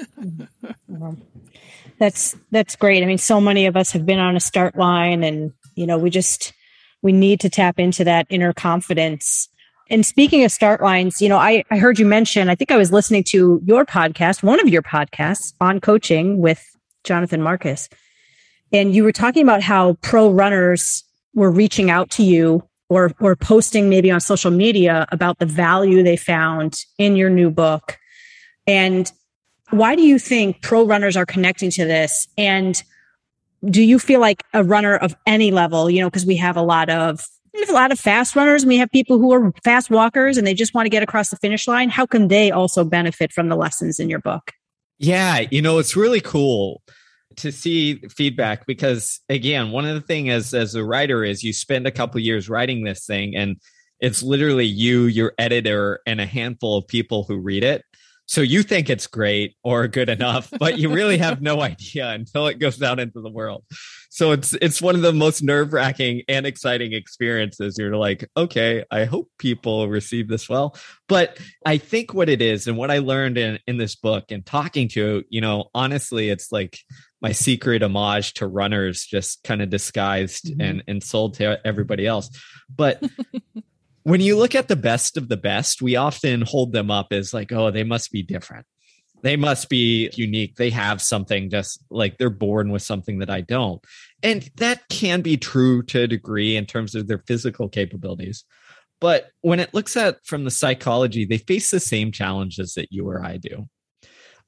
that's 1.99 2.36
that's 2.49 2.75
great. 2.75 3.04
I 3.04 3.06
mean, 3.06 3.19
so 3.19 3.39
many 3.39 3.67
of 3.67 3.78
us 3.78 3.91
have 3.91 4.06
been 4.06 4.19
on 4.19 4.36
a 4.36 4.39
start 4.39 4.75
line 4.75 5.23
and, 5.23 5.54
you 5.75 5.86
know, 5.86 5.97
we 5.97 6.10
just 6.10 6.54
we 7.01 7.12
need 7.12 7.39
to 7.41 7.49
tap 7.49 7.80
into 7.80 8.04
that 8.04 8.25
inner 8.30 8.51
confidence. 8.51 9.47
And 9.89 10.06
speaking 10.06 10.43
of 10.43 10.52
start 10.52 10.82
lines, 10.82 11.21
you 11.21 11.30
know, 11.30 11.38
I, 11.38 11.63
I 11.69 11.78
heard 11.78 12.00
you 12.00 12.06
mention, 12.06 12.50
I 12.50 12.56
think 12.56 12.71
I 12.71 12.78
was 12.78 12.91
listening 12.91 13.24
to 13.26 13.62
your 13.65 13.86
podcast, 13.86 14.41
one 14.41 14.60
of 14.60 14.67
your 14.67 14.82
podcasts 14.82 15.54
on 15.62 15.80
coaching 15.80 16.39
with 16.39 16.63
Jonathan 17.04 17.41
Marcus. 17.41 17.88
And 18.71 18.95
you 18.95 19.04
were 19.04 19.12
talking 19.12 19.43
about 19.43 19.62
how 19.62 19.93
pro 20.02 20.30
runners 20.30 21.04
were 21.36 21.52
reaching 21.52 21.91
out 21.91 22.10
to 22.12 22.24
you 22.24 22.63
or 22.89 23.12
or 23.19 23.36
posting 23.36 23.89
maybe 23.89 24.12
on 24.12 24.19
social 24.19 24.52
media 24.52 25.06
about 25.12 25.39
the 25.39 25.45
value 25.45 26.04
they 26.04 26.17
found 26.17 26.80
in 26.98 27.15
your 27.15 27.30
new 27.30 27.50
book. 27.50 27.98
And 28.67 29.12
why 29.69 29.95
do 29.95 30.02
you 30.02 30.19
think 30.19 30.62
pro 30.62 30.86
runners 30.86 31.15
are 31.17 31.26
connecting 31.26 31.69
to 31.71 31.86
this? 31.86 32.28
And 32.38 32.82
do 33.69 33.82
you 33.82 34.00
feel 34.00 34.19
like 34.19 34.43
a 34.54 34.63
runner 34.63 34.95
of 34.95 35.15
any 35.26 35.52
level, 35.52 35.89
you 35.89 36.02
know, 36.02 36.08
because 36.08 36.26
we 36.26 36.36
have 36.38 36.58
a 36.58 36.62
lot 36.62 36.89
of 36.89 37.26
we 37.56 37.62
have 37.62 37.70
a 37.70 37.74
lot 37.74 37.91
of 37.91 38.00
fast 38.00 38.36
runners 38.36 38.63
and 38.63 38.70
we 38.70 38.78
have 38.78 38.91
people 38.91 39.18
who 39.18 39.32
are 39.34 39.52
fast 39.63 39.89
walkers 39.89 40.38
and 40.38 40.46
they 40.46 40.54
just 40.54 40.74
want 40.74 40.86
to 40.86 40.89
get 40.89 41.04
across 41.04 41.30
the 41.30 41.38
finish 41.38 41.68
line. 41.68 41.89
How 41.89 42.06
can 42.06 42.28
they 42.28 42.52
also 42.52 42.84
benefit 42.84 43.32
from 43.32 43.50
the 43.50 43.56
lessons 43.56 44.00
in 44.00 44.10
your 44.10 44.20
book? 44.20 44.52
Yeah, 44.98 45.46
you 45.52 45.62
know, 45.62 45.78
it's 45.80 45.96
really 45.96 46.22
cool 46.22 46.82
to 47.38 47.52
see 47.52 47.96
feedback 48.10 48.65
because 48.65 49.20
again, 49.30 49.72
one 49.72 49.86
of 49.86 49.96
the 49.96 50.02
things 50.02 50.30
as 50.30 50.54
as 50.54 50.76
a 50.76 50.84
writer 50.84 51.24
is 51.24 51.44
you 51.44 51.54
spend 51.54 51.88
a 51.88 51.91
couple 51.91 52.20
years 52.22 52.50
writing 52.50 52.84
this 52.84 53.06
thing 53.06 53.36
and 53.36 53.58
it's 54.00 54.22
literally 54.22 54.65
you, 54.65 55.06
your 55.06 55.34
editor, 55.38 56.02
and 56.06 56.20
a 56.20 56.26
handful 56.26 56.78
of 56.78 56.88
people 56.88 57.24
who 57.24 57.38
read 57.38 57.63
it. 57.63 57.84
So 58.28 58.42
you 58.42 58.64
think 58.64 58.90
it's 58.90 59.08
great 59.08 59.56
or 59.64 59.88
good 59.88 60.10
enough, 60.10 60.52
but 60.60 60.80
you 60.80 60.90
really 60.90 61.18
have 61.18 61.42
no 61.42 61.62
idea 61.62 62.10
until 62.10 62.48
it 62.48 62.60
goes 62.60 62.82
out 62.82 63.00
into 63.00 63.22
the 63.22 63.30
world. 63.30 63.64
So 64.10 64.32
it's 64.32 64.54
it's 64.62 64.82
one 64.82 64.96
of 64.96 65.02
the 65.02 65.12
most 65.12 65.44
nerve-wracking 65.44 66.24
and 66.28 66.46
exciting 66.46 66.94
experiences. 66.94 67.78
You're 67.78 67.98
like, 67.98 68.28
okay, 68.38 68.86
I 68.90 69.06
hope 69.06 69.30
people 69.38 69.90
receive 69.90 70.28
this 70.28 70.48
well. 70.48 70.76
But 71.08 71.38
I 71.66 71.78
think 71.78 72.14
what 72.14 72.30
it 72.30 72.42
is 72.42 72.68
and 72.68 72.78
what 72.78 72.92
I 72.92 73.00
learned 73.00 73.38
in, 73.38 73.60
in 73.68 73.78
this 73.78 73.96
book 73.96 74.32
and 74.32 74.46
talking 74.46 74.88
to, 74.90 75.24
you 75.30 75.42
know, 75.42 75.66
honestly, 75.76 76.30
it's 76.30 76.52
like 76.52 76.80
my 77.22 77.34
secret 77.34 77.84
homage 77.84 78.36
to 78.36 78.48
runners 78.48 79.06
just 79.06 79.44
kind 79.44 79.62
of 79.62 79.70
disguised 79.70 80.46
mm-hmm. 80.46 80.62
and, 80.62 80.84
and 80.88 81.04
sold 81.04 81.36
to 81.36 81.60
everybody 81.66 82.08
else. 82.08 82.30
But 82.74 83.04
when 84.06 84.22
you 84.22 84.38
look 84.38 84.54
at 84.54 84.68
the 84.68 84.76
best 84.76 85.18
of 85.18 85.30
the 85.30 85.38
best, 85.38 85.82
we 85.82 85.96
often 85.96 86.41
hold 86.41 86.72
them 86.72 86.91
up 86.91 87.08
as 87.10 87.34
like, 87.34 87.52
oh, 87.52 87.72
they 87.72 87.84
must 87.84 88.12
be 88.12 88.22
different. 88.22 88.68
They 89.24 89.36
must 89.36 89.68
be 89.68 90.12
unique. 90.13 90.58
They 90.58 90.70
have 90.70 91.02
something 91.02 91.50
just 91.50 91.84
like 91.89 92.20
they're 92.20 92.30
born 92.30 92.70
with 92.70 92.84
something 92.84 93.18
that 93.20 93.32
I 93.32 93.41
don't. 93.41 93.84
And 94.22 94.48
that 94.58 94.88
can 94.89 95.22
be 95.22 95.38
true 95.38 95.82
to 95.84 96.02
a 96.02 96.08
degree 96.08 96.56
in 96.56 96.68
terms 96.68 96.94
of 96.94 97.08
their 97.08 97.24
physical 97.26 97.68
capabilities. 97.68 98.44
But 99.02 99.32
when 99.41 99.60
it 99.60 99.74
looks 99.74 99.98
at 99.98 100.24
from 100.24 100.44
the 100.44 100.52
psychology, 100.52 101.26
they 101.26 101.39
face 101.39 101.72
the 101.72 101.80
same 101.80 102.12
challenges 102.12 102.76
that 102.76 102.91
you 102.91 103.10
or 103.10 103.26
I 103.26 103.38
do. 103.38 103.68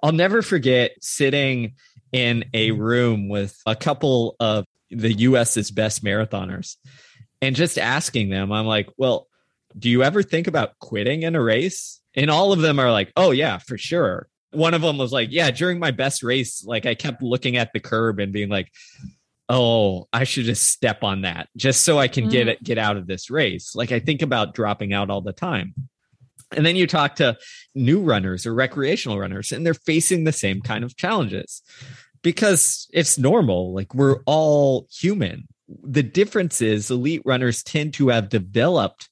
I'll 0.03 0.11
never 0.11 0.43
forget 0.43 0.91
sitting 1.01 1.73
in 2.11 2.45
a 2.53 2.69
room 2.69 3.27
with 3.27 3.59
a 3.65 3.75
couple 3.75 4.35
of 4.39 4.65
the 4.91 5.13
US's 5.13 5.71
best 5.71 6.03
marathoners 6.03 6.75
and 7.41 7.55
just 7.55 7.79
asking 7.79 8.29
them, 8.29 8.51
I'm 8.51 8.67
like, 8.67 8.89
well, 8.97 9.27
do 9.77 9.89
you 9.89 10.03
ever 10.03 10.23
think 10.23 10.47
about 10.47 10.77
quitting 10.79 11.23
in 11.23 11.35
a 11.35 11.41
race? 11.41 12.01
And 12.15 12.31
all 12.31 12.51
of 12.51 12.59
them 12.59 12.79
are 12.79 12.91
like, 12.91 13.11
oh, 13.15 13.31
yeah, 13.31 13.57
for 13.57 13.77
sure. 13.77 14.27
One 14.51 14.73
of 14.73 14.81
them 14.81 14.97
was 14.97 15.11
like, 15.11 15.29
yeah, 15.31 15.51
during 15.51 15.77
my 15.77 15.91
best 15.91 16.23
race, 16.23 16.63
like 16.65 16.85
I 16.85 16.95
kept 16.95 17.21
looking 17.21 17.57
at 17.57 17.73
the 17.73 17.79
curb 17.79 18.19
and 18.19 18.33
being 18.33 18.49
like, 18.49 18.71
oh, 19.49 20.07
I 20.11 20.23
should 20.23 20.45
just 20.45 20.69
step 20.69 21.03
on 21.03 21.21
that 21.21 21.49
just 21.55 21.83
so 21.83 21.97
I 21.99 22.07
can 22.07 22.27
mm. 22.27 22.31
get 22.31 22.47
it, 22.47 22.63
get 22.63 22.77
out 22.77 22.97
of 22.97 23.07
this 23.07 23.29
race. 23.29 23.75
Like 23.75 23.91
I 23.91 23.99
think 23.99 24.21
about 24.21 24.53
dropping 24.53 24.93
out 24.93 25.09
all 25.09 25.21
the 25.21 25.33
time. 25.33 25.73
And 26.55 26.65
then 26.65 26.75
you 26.75 26.87
talk 26.87 27.15
to 27.15 27.37
new 27.75 28.01
runners 28.01 28.45
or 28.45 28.53
recreational 28.53 29.19
runners, 29.19 29.51
and 29.51 29.65
they're 29.65 29.73
facing 29.73 30.23
the 30.23 30.31
same 30.31 30.61
kind 30.61 30.85
of 30.85 30.95
challenges 30.95 31.61
because 32.21 32.87
it's 32.93 33.17
normal. 33.17 33.73
Like 33.73 33.93
we're 33.93 34.21
all 34.25 34.87
human. 34.89 35.47
The 35.83 36.03
difference 36.03 36.61
is 36.61 36.89
elite 36.89 37.21
runners 37.25 37.63
tend 37.63 37.95
to 37.95 38.09
have 38.09 38.29
developed 38.29 39.09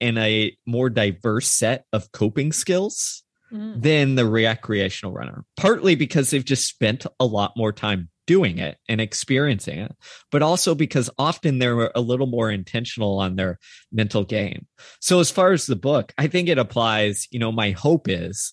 in 0.00 0.18
a 0.18 0.56
more 0.66 0.90
diverse 0.90 1.48
set 1.48 1.84
of 1.92 2.12
coping 2.12 2.52
skills 2.52 3.22
mm. 3.52 3.80
than 3.80 4.14
the 4.14 4.26
recreational 4.26 5.12
runner, 5.12 5.44
partly 5.56 5.94
because 5.94 6.30
they've 6.30 6.44
just 6.44 6.66
spent 6.66 7.06
a 7.18 7.26
lot 7.26 7.52
more 7.56 7.72
time 7.72 8.08
doing 8.26 8.58
it 8.58 8.76
and 8.88 9.00
experiencing 9.00 9.78
it, 9.78 9.94
but 10.30 10.42
also 10.42 10.74
because 10.74 11.08
often 11.18 11.58
they're 11.58 11.92
a 11.94 12.00
little 12.00 12.26
more 12.26 12.50
intentional 12.50 13.18
on 13.18 13.36
their 13.36 13.58
mental 13.92 14.24
game. 14.24 14.66
So, 15.00 15.20
as 15.20 15.30
far 15.30 15.52
as 15.52 15.66
the 15.66 15.76
book, 15.76 16.12
I 16.18 16.26
think 16.26 16.48
it 16.48 16.58
applies, 16.58 17.28
you 17.30 17.38
know, 17.38 17.52
my 17.52 17.70
hope 17.70 18.08
is 18.08 18.52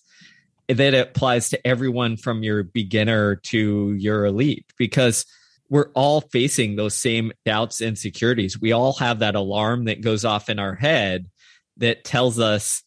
that 0.68 0.94
it 0.94 1.08
applies 1.08 1.50
to 1.50 1.66
everyone 1.66 2.16
from 2.16 2.42
your 2.42 2.62
beginner 2.62 3.36
to 3.36 3.94
your 3.94 4.24
elite 4.24 4.64
because 4.78 5.26
we're 5.68 5.90
all 5.94 6.20
facing 6.20 6.76
those 6.76 6.94
same 6.94 7.32
doubts 7.44 7.80
and 7.80 7.88
insecurities. 7.88 8.60
We 8.60 8.72
all 8.72 8.92
have 8.94 9.18
that 9.18 9.34
alarm 9.34 9.86
that 9.86 10.02
goes 10.02 10.24
off 10.24 10.48
in 10.48 10.58
our 10.58 10.74
head 10.74 11.26
that 11.78 12.04
tells 12.04 12.38
us, 12.38 12.82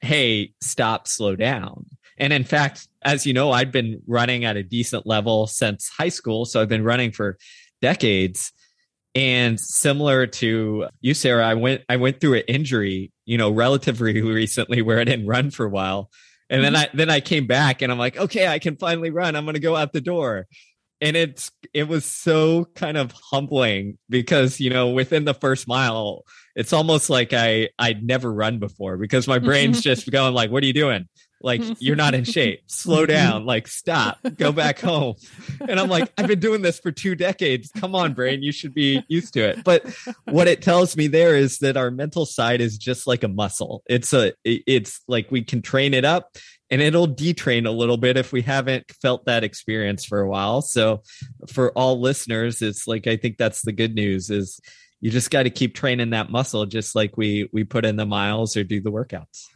hey, 0.00 0.52
stop, 0.60 1.08
slow 1.08 1.36
down. 1.36 1.86
And 2.18 2.32
in 2.32 2.44
fact, 2.44 2.88
as 3.02 3.26
you 3.26 3.32
know, 3.32 3.50
I've 3.50 3.72
been 3.72 4.00
running 4.06 4.44
at 4.44 4.56
a 4.56 4.62
decent 4.62 5.06
level 5.06 5.46
since 5.46 5.88
high 5.88 6.08
school. 6.08 6.44
So 6.44 6.60
I've 6.60 6.68
been 6.68 6.84
running 6.84 7.10
for 7.12 7.38
decades. 7.82 8.52
And 9.14 9.58
similar 9.58 10.26
to 10.26 10.86
you, 11.00 11.14
Sarah, 11.14 11.46
I 11.46 11.54
went 11.54 11.82
I 11.88 11.96
went 11.96 12.20
through 12.20 12.34
an 12.34 12.44
injury, 12.48 13.12
you 13.24 13.38
know, 13.38 13.50
relatively 13.50 14.20
recently 14.22 14.82
where 14.82 15.00
I 15.00 15.04
didn't 15.04 15.26
run 15.26 15.50
for 15.50 15.66
a 15.66 15.70
while. 15.70 16.10
And 16.50 16.62
then 16.62 16.74
mm-hmm. 16.74 16.94
I 16.94 16.96
then 16.96 17.10
I 17.10 17.20
came 17.20 17.46
back 17.46 17.82
and 17.82 17.90
I'm 17.90 17.98
like, 17.98 18.16
okay, 18.16 18.46
I 18.46 18.58
can 18.58 18.76
finally 18.76 19.10
run. 19.10 19.36
I'm 19.36 19.44
gonna 19.44 19.60
go 19.60 19.76
out 19.76 19.92
the 19.92 20.00
door 20.00 20.46
and 21.00 21.16
it's 21.16 21.50
it 21.72 21.86
was 21.86 22.04
so 22.04 22.66
kind 22.74 22.96
of 22.96 23.12
humbling 23.12 23.98
because 24.08 24.60
you 24.60 24.70
know 24.70 24.88
within 24.88 25.24
the 25.24 25.34
first 25.34 25.68
mile 25.68 26.24
it's 26.54 26.72
almost 26.72 27.10
like 27.10 27.32
i 27.32 27.68
i'd 27.78 28.04
never 28.04 28.32
run 28.32 28.58
before 28.58 28.96
because 28.96 29.26
my 29.26 29.38
brain's 29.38 29.80
just 29.82 30.10
going 30.10 30.34
like 30.34 30.50
what 30.50 30.62
are 30.62 30.66
you 30.66 30.72
doing? 30.72 31.08
Like 31.44 31.60
you're 31.78 31.94
not 31.94 32.14
in 32.14 32.24
shape. 32.24 32.62
Slow 32.68 33.02
mm-hmm. 33.02 33.12
down. 33.12 33.44
Like 33.44 33.68
stop. 33.68 34.18
Go 34.38 34.50
back 34.50 34.80
home. 34.80 35.14
And 35.68 35.78
i'm 35.78 35.90
like 35.90 36.10
i've 36.16 36.26
been 36.26 36.40
doing 36.40 36.62
this 36.62 36.78
for 36.78 36.90
two 36.90 37.14
decades. 37.14 37.70
Come 37.76 37.94
on 37.94 38.14
brain. 38.14 38.42
You 38.42 38.50
should 38.50 38.72
be 38.72 39.04
used 39.08 39.34
to 39.34 39.40
it. 39.40 39.62
But 39.62 39.84
what 40.24 40.48
it 40.48 40.62
tells 40.62 40.96
me 40.96 41.06
there 41.06 41.36
is 41.36 41.58
that 41.58 41.76
our 41.76 41.90
mental 41.90 42.24
side 42.24 42.62
is 42.62 42.78
just 42.78 43.06
like 43.06 43.24
a 43.24 43.28
muscle. 43.28 43.82
It's 43.86 44.14
a 44.14 44.32
it's 44.44 45.02
like 45.06 45.30
we 45.30 45.42
can 45.42 45.60
train 45.60 45.92
it 45.92 46.06
up 46.06 46.34
and 46.70 46.80
it'll 46.80 47.08
detrain 47.08 47.66
a 47.66 47.70
little 47.70 47.98
bit 47.98 48.16
if 48.16 48.32
we 48.32 48.40
haven't 48.40 48.90
felt 49.02 49.26
that 49.26 49.44
experience 49.44 50.04
for 50.04 50.20
a 50.20 50.28
while. 50.28 50.62
So 50.62 51.02
for 51.46 51.72
all 51.72 52.00
listeners, 52.00 52.62
it's 52.62 52.86
like 52.86 53.06
I 53.06 53.18
think 53.18 53.36
that's 53.36 53.60
the 53.62 53.72
good 53.72 53.94
news 53.94 54.30
is 54.30 54.60
you 55.04 55.10
just 55.10 55.30
got 55.30 55.42
to 55.42 55.50
keep 55.50 55.74
training 55.74 56.08
that 56.10 56.30
muscle 56.30 56.64
just 56.64 56.94
like 56.94 57.18
we 57.18 57.46
we 57.52 57.62
put 57.62 57.84
in 57.84 57.94
the 57.94 58.06
miles 58.06 58.56
or 58.56 58.64
do 58.64 58.80
the 58.80 58.90
workouts. 58.90 59.48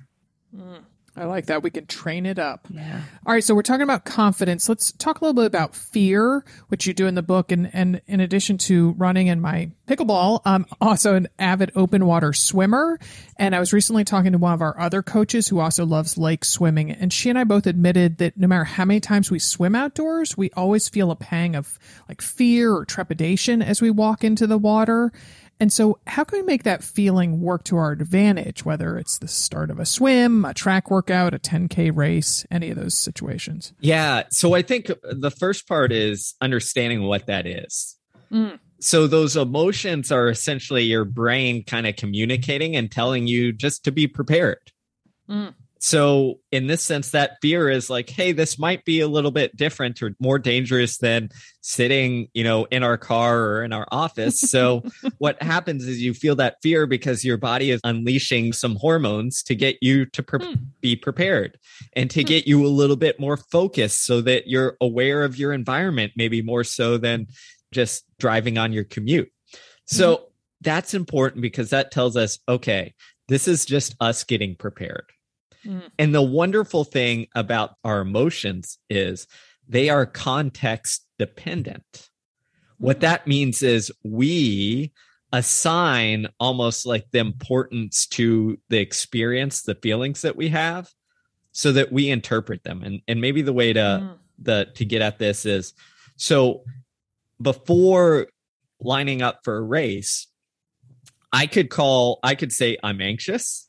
Mm. 0.54 0.82
I 1.18 1.24
like 1.24 1.46
that. 1.46 1.62
We 1.62 1.70
can 1.70 1.86
train 1.86 2.26
it 2.26 2.38
up. 2.38 2.68
Yeah. 2.70 3.02
All 3.26 3.34
right, 3.34 3.42
so 3.42 3.54
we're 3.54 3.62
talking 3.62 3.82
about 3.82 4.04
confidence. 4.04 4.68
Let's 4.68 4.92
talk 4.92 5.20
a 5.20 5.24
little 5.24 5.34
bit 5.34 5.46
about 5.46 5.74
fear, 5.74 6.44
which 6.68 6.86
you 6.86 6.94
do 6.94 7.06
in 7.06 7.14
the 7.16 7.22
book, 7.22 7.50
and 7.50 7.68
and 7.74 8.00
in 8.06 8.20
addition 8.20 8.58
to 8.58 8.92
running 8.92 9.28
and 9.28 9.42
my 9.42 9.70
pickleball, 9.88 10.42
I'm 10.44 10.66
also 10.80 11.14
an 11.16 11.28
avid 11.38 11.72
open 11.74 12.06
water 12.06 12.32
swimmer. 12.32 13.00
And 13.36 13.54
I 13.54 13.60
was 13.60 13.72
recently 13.72 14.04
talking 14.04 14.32
to 14.32 14.38
one 14.38 14.52
of 14.52 14.62
our 14.62 14.78
other 14.78 15.02
coaches 15.02 15.48
who 15.48 15.58
also 15.58 15.84
loves 15.84 16.16
lake 16.16 16.44
swimming, 16.44 16.92
and 16.92 17.12
she 17.12 17.30
and 17.30 17.38
I 17.38 17.44
both 17.44 17.66
admitted 17.66 18.18
that 18.18 18.36
no 18.36 18.46
matter 18.46 18.64
how 18.64 18.84
many 18.84 19.00
times 19.00 19.30
we 19.30 19.40
swim 19.40 19.74
outdoors, 19.74 20.36
we 20.36 20.50
always 20.52 20.88
feel 20.88 21.10
a 21.10 21.16
pang 21.16 21.56
of 21.56 21.78
like 22.08 22.22
fear 22.22 22.72
or 22.72 22.84
trepidation 22.84 23.60
as 23.62 23.82
we 23.82 23.90
walk 23.90 24.22
into 24.22 24.46
the 24.46 24.58
water. 24.58 25.12
And 25.60 25.72
so, 25.72 25.98
how 26.06 26.22
can 26.24 26.38
we 26.38 26.42
make 26.44 26.62
that 26.62 26.84
feeling 26.84 27.40
work 27.40 27.64
to 27.64 27.76
our 27.76 27.90
advantage, 27.90 28.64
whether 28.64 28.96
it's 28.96 29.18
the 29.18 29.26
start 29.26 29.70
of 29.70 29.80
a 29.80 29.86
swim, 29.86 30.44
a 30.44 30.54
track 30.54 30.90
workout, 30.90 31.34
a 31.34 31.38
10K 31.38 31.94
race, 31.94 32.46
any 32.50 32.70
of 32.70 32.76
those 32.76 32.96
situations? 32.96 33.72
Yeah. 33.80 34.24
So, 34.30 34.54
I 34.54 34.62
think 34.62 34.86
the 35.02 35.30
first 35.30 35.66
part 35.66 35.90
is 35.90 36.34
understanding 36.40 37.02
what 37.02 37.26
that 37.26 37.46
is. 37.46 37.96
Mm. 38.32 38.60
So, 38.80 39.08
those 39.08 39.36
emotions 39.36 40.12
are 40.12 40.28
essentially 40.28 40.84
your 40.84 41.04
brain 41.04 41.64
kind 41.64 41.88
of 41.88 41.96
communicating 41.96 42.76
and 42.76 42.90
telling 42.90 43.26
you 43.26 43.52
just 43.52 43.84
to 43.84 43.90
be 43.90 44.06
prepared. 44.06 44.70
Mm. 45.28 45.54
So, 45.80 46.40
in 46.50 46.66
this 46.66 46.82
sense, 46.82 47.10
that 47.12 47.36
fear 47.40 47.70
is 47.70 47.88
like, 47.88 48.10
hey, 48.10 48.32
this 48.32 48.58
might 48.58 48.84
be 48.84 49.00
a 49.00 49.06
little 49.08 49.30
bit 49.30 49.56
different 49.56 50.02
or 50.02 50.14
more 50.18 50.38
dangerous 50.38 50.98
than 50.98 51.28
sitting, 51.60 52.28
you 52.34 52.42
know, 52.42 52.64
in 52.66 52.82
our 52.82 52.98
car 52.98 53.40
or 53.44 53.64
in 53.64 53.72
our 53.72 53.86
office. 53.92 54.40
So, 54.40 54.82
what 55.18 55.40
happens 55.42 55.86
is 55.86 56.02
you 56.02 56.14
feel 56.14 56.34
that 56.36 56.56
fear 56.62 56.86
because 56.86 57.24
your 57.24 57.36
body 57.36 57.70
is 57.70 57.80
unleashing 57.84 58.52
some 58.52 58.74
hormones 58.76 59.42
to 59.44 59.54
get 59.54 59.76
you 59.80 60.06
to 60.06 60.22
pre- 60.22 60.44
Hmm. 60.44 60.54
be 60.80 60.96
prepared 60.96 61.58
and 61.94 62.10
to 62.10 62.22
Hmm. 62.22 62.26
get 62.26 62.46
you 62.46 62.66
a 62.66 62.68
little 62.68 62.96
bit 62.96 63.20
more 63.20 63.36
focused 63.36 64.04
so 64.04 64.20
that 64.22 64.48
you're 64.48 64.76
aware 64.80 65.22
of 65.24 65.38
your 65.38 65.52
environment, 65.52 66.12
maybe 66.16 66.42
more 66.42 66.64
so 66.64 66.98
than 66.98 67.26
just 67.72 68.04
driving 68.18 68.58
on 68.58 68.72
your 68.72 68.84
commute. 68.84 69.30
So, 69.84 70.24
that's 70.60 70.92
important 70.92 71.40
because 71.42 71.70
that 71.70 71.92
tells 71.92 72.16
us, 72.16 72.40
okay, 72.48 72.94
this 73.28 73.46
is 73.46 73.64
just 73.64 73.94
us 74.00 74.24
getting 74.24 74.56
prepared. 74.56 75.04
Mm. 75.64 75.90
And 75.98 76.14
the 76.14 76.22
wonderful 76.22 76.84
thing 76.84 77.26
about 77.34 77.74
our 77.84 78.00
emotions 78.00 78.78
is 78.88 79.26
they 79.68 79.88
are 79.90 80.06
context 80.06 81.06
dependent. 81.18 82.08
What 82.78 83.00
that 83.00 83.26
means 83.26 83.62
is 83.62 83.92
we 84.04 84.92
assign 85.32 86.28
almost 86.38 86.86
like 86.86 87.06
the 87.10 87.18
importance 87.18 88.06
to 88.06 88.58
the 88.68 88.78
experience, 88.78 89.62
the 89.62 89.74
feelings 89.74 90.22
that 90.22 90.36
we 90.36 90.48
have, 90.48 90.88
so 91.52 91.72
that 91.72 91.92
we 91.92 92.08
interpret 92.08 92.62
them. 92.62 92.82
And 92.82 93.02
and 93.08 93.20
maybe 93.20 93.42
the 93.42 93.52
way 93.52 93.72
to 93.72 93.80
Mm. 93.80 94.18
the 94.38 94.68
to 94.76 94.84
get 94.84 95.02
at 95.02 95.18
this 95.18 95.44
is 95.44 95.74
so 96.16 96.64
before 97.42 98.28
lining 98.80 99.22
up 99.22 99.40
for 99.42 99.56
a 99.56 99.62
race, 99.62 100.28
I 101.32 101.46
could 101.46 101.68
call, 101.70 102.20
I 102.22 102.34
could 102.34 102.52
say 102.52 102.78
I'm 102.82 103.00
anxious, 103.00 103.67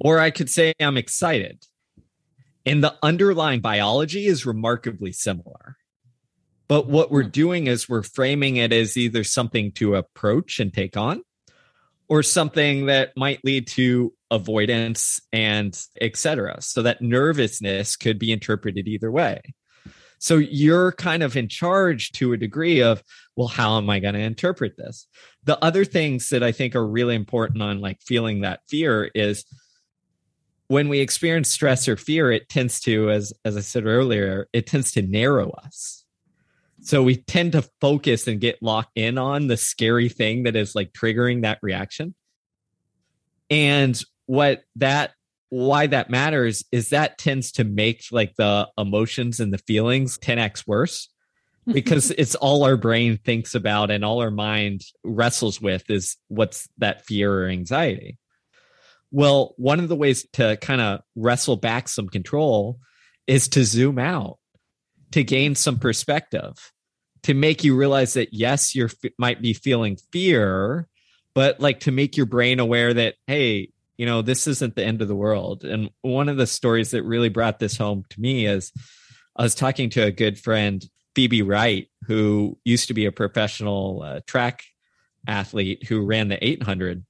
or 0.00 0.18
I 0.18 0.30
could 0.30 0.50
say 0.50 0.72
I'm 0.80 0.96
excited. 0.96 1.64
And 2.64 2.82
the 2.82 2.94
underlying 3.02 3.60
biology 3.60 4.26
is 4.26 4.46
remarkably 4.46 5.12
similar. 5.12 5.76
But 6.68 6.86
what 6.86 7.10
we're 7.10 7.24
Hmm. 7.24 7.30
doing 7.30 7.66
is 7.66 7.88
we're 7.88 8.02
framing 8.02 8.56
it 8.56 8.72
as 8.72 8.96
either 8.96 9.24
something 9.24 9.72
to 9.72 9.96
approach 9.96 10.60
and 10.60 10.72
take 10.72 10.96
on, 10.96 11.22
or 12.08 12.22
something 12.22 12.86
that 12.86 13.16
might 13.16 13.44
lead 13.44 13.66
to 13.66 14.12
avoidance 14.30 15.20
and 15.32 15.78
etc. 16.00 16.60
So 16.60 16.82
that 16.82 17.00
nervousness 17.00 17.96
could 17.96 18.18
be 18.18 18.32
interpreted 18.32 18.86
either 18.86 19.10
way. 19.10 19.40
So 20.18 20.36
you're 20.36 20.92
kind 20.92 21.22
of 21.22 21.36
in 21.36 21.48
charge 21.48 22.12
to 22.12 22.32
a 22.32 22.36
degree 22.36 22.80
of, 22.82 23.02
well, 23.34 23.48
how 23.48 23.76
am 23.78 23.90
I 23.90 23.98
going 23.98 24.14
to 24.14 24.20
interpret 24.20 24.76
this? 24.76 25.06
The 25.44 25.62
other 25.64 25.84
things 25.84 26.28
that 26.28 26.42
I 26.42 26.52
think 26.52 26.76
are 26.76 26.86
really 26.86 27.14
important 27.14 27.60
on 27.62 27.80
like 27.80 28.00
feeling 28.02 28.42
that 28.42 28.60
fear 28.68 29.10
is 29.14 29.44
when 30.72 30.88
we 30.88 31.00
experience 31.00 31.50
stress 31.50 31.86
or 31.86 31.98
fear, 31.98 32.32
it 32.32 32.48
tends 32.48 32.80
to, 32.80 33.10
as 33.10 33.30
as 33.44 33.58
I 33.58 33.60
said 33.60 33.84
earlier, 33.84 34.48
it 34.54 34.66
tends 34.66 34.90
to 34.92 35.02
narrow 35.02 35.50
us. 35.50 36.06
So 36.80 37.02
we 37.02 37.16
tend 37.16 37.52
to 37.52 37.68
focus 37.82 38.26
and 38.26 38.40
get 38.40 38.62
locked 38.62 38.96
in 38.96 39.18
on 39.18 39.48
the 39.48 39.58
scary 39.58 40.08
thing 40.08 40.44
that 40.44 40.56
is 40.56 40.74
like 40.74 40.94
triggering 40.94 41.42
that 41.42 41.58
reaction. 41.60 42.14
And 43.50 44.02
what 44.24 44.62
that 44.76 45.12
why 45.50 45.88
that 45.88 46.08
matters 46.08 46.64
is 46.72 46.88
that 46.88 47.18
tends 47.18 47.52
to 47.52 47.64
make 47.64 48.04
like 48.10 48.34
the 48.36 48.66
emotions 48.78 49.40
and 49.40 49.52
the 49.52 49.58
feelings 49.58 50.16
10x 50.16 50.66
worse 50.66 51.10
because 51.70 52.10
it's 52.12 52.34
all 52.34 52.64
our 52.64 52.78
brain 52.78 53.18
thinks 53.18 53.54
about 53.54 53.90
and 53.90 54.06
all 54.06 54.22
our 54.22 54.30
mind 54.30 54.80
wrestles 55.04 55.60
with 55.60 55.90
is 55.90 56.16
what's 56.28 56.66
that 56.78 57.04
fear 57.04 57.44
or 57.44 57.48
anxiety. 57.48 58.16
Well, 59.12 59.54
one 59.58 59.78
of 59.78 59.88
the 59.88 59.96
ways 59.96 60.26
to 60.32 60.56
kind 60.56 60.80
of 60.80 61.02
wrestle 61.14 61.56
back 61.56 61.88
some 61.88 62.08
control 62.08 62.80
is 63.26 63.46
to 63.48 63.64
zoom 63.64 63.98
out, 63.98 64.38
to 65.12 65.22
gain 65.22 65.54
some 65.54 65.78
perspective, 65.78 66.72
to 67.24 67.34
make 67.34 67.62
you 67.62 67.76
realize 67.76 68.14
that 68.14 68.32
yes, 68.32 68.74
you 68.74 68.88
might 69.18 69.42
be 69.42 69.52
feeling 69.52 69.98
fear, 70.12 70.88
but 71.34 71.60
like 71.60 71.80
to 71.80 71.92
make 71.92 72.16
your 72.16 72.26
brain 72.26 72.58
aware 72.58 72.92
that, 72.94 73.14
hey, 73.26 73.68
you 73.98 74.06
know, 74.06 74.22
this 74.22 74.46
isn't 74.46 74.74
the 74.74 74.84
end 74.84 75.02
of 75.02 75.08
the 75.08 75.14
world. 75.14 75.62
And 75.62 75.90
one 76.00 76.30
of 76.30 76.38
the 76.38 76.46
stories 76.46 76.90
that 76.92 77.04
really 77.04 77.28
brought 77.28 77.58
this 77.58 77.76
home 77.76 78.04
to 78.10 78.20
me 78.20 78.46
is 78.46 78.72
I 79.36 79.42
was 79.42 79.54
talking 79.54 79.90
to 79.90 80.04
a 80.04 80.10
good 80.10 80.38
friend, 80.38 80.84
Phoebe 81.14 81.42
Wright, 81.42 81.88
who 82.06 82.58
used 82.64 82.88
to 82.88 82.94
be 82.94 83.04
a 83.04 83.12
professional 83.12 84.02
uh, 84.02 84.20
track 84.26 84.62
athlete 85.26 85.84
who 85.84 86.04
ran 86.04 86.28
the 86.28 86.44
800. 86.44 87.04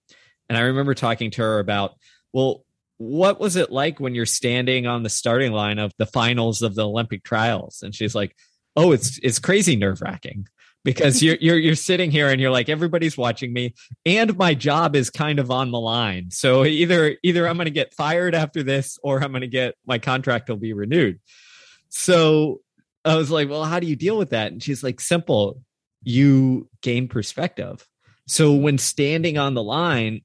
And 0.52 0.58
I 0.58 0.64
remember 0.64 0.92
talking 0.92 1.30
to 1.30 1.40
her 1.40 1.60
about, 1.60 1.94
well, 2.34 2.66
what 2.98 3.40
was 3.40 3.56
it 3.56 3.72
like 3.72 3.98
when 4.00 4.14
you're 4.14 4.26
standing 4.26 4.86
on 4.86 5.02
the 5.02 5.08
starting 5.08 5.50
line 5.50 5.78
of 5.78 5.94
the 5.96 6.04
finals 6.04 6.60
of 6.60 6.74
the 6.74 6.86
Olympic 6.86 7.24
trials? 7.24 7.80
And 7.82 7.94
she's 7.94 8.14
like, 8.14 8.36
oh, 8.76 8.92
it's 8.92 9.18
it's 9.22 9.38
crazy 9.38 9.76
nerve 9.76 10.02
wracking 10.02 10.46
because 10.84 11.22
you're 11.22 11.38
you're 11.40 11.56
you're 11.56 11.74
sitting 11.74 12.10
here 12.10 12.28
and 12.28 12.38
you're 12.38 12.50
like 12.50 12.68
everybody's 12.68 13.16
watching 13.16 13.50
me 13.54 13.72
and 14.04 14.36
my 14.36 14.52
job 14.52 14.94
is 14.94 15.08
kind 15.08 15.38
of 15.38 15.50
on 15.50 15.70
the 15.70 15.80
line. 15.80 16.30
So 16.30 16.66
either 16.66 17.16
either 17.22 17.48
I'm 17.48 17.56
going 17.56 17.64
to 17.64 17.70
get 17.70 17.94
fired 17.94 18.34
after 18.34 18.62
this 18.62 18.98
or 19.02 19.24
I'm 19.24 19.32
going 19.32 19.40
to 19.40 19.46
get 19.46 19.74
my 19.86 19.98
contract 19.98 20.50
will 20.50 20.56
be 20.58 20.74
renewed. 20.74 21.18
So 21.88 22.60
I 23.06 23.16
was 23.16 23.30
like, 23.30 23.48
well, 23.48 23.64
how 23.64 23.80
do 23.80 23.86
you 23.86 23.96
deal 23.96 24.18
with 24.18 24.30
that? 24.30 24.52
And 24.52 24.62
she's 24.62 24.84
like, 24.84 25.00
simple. 25.00 25.62
You 26.02 26.68
gain 26.82 27.08
perspective. 27.08 27.88
So 28.26 28.52
when 28.52 28.76
standing 28.76 29.38
on 29.38 29.54
the 29.54 29.62
line, 29.62 30.20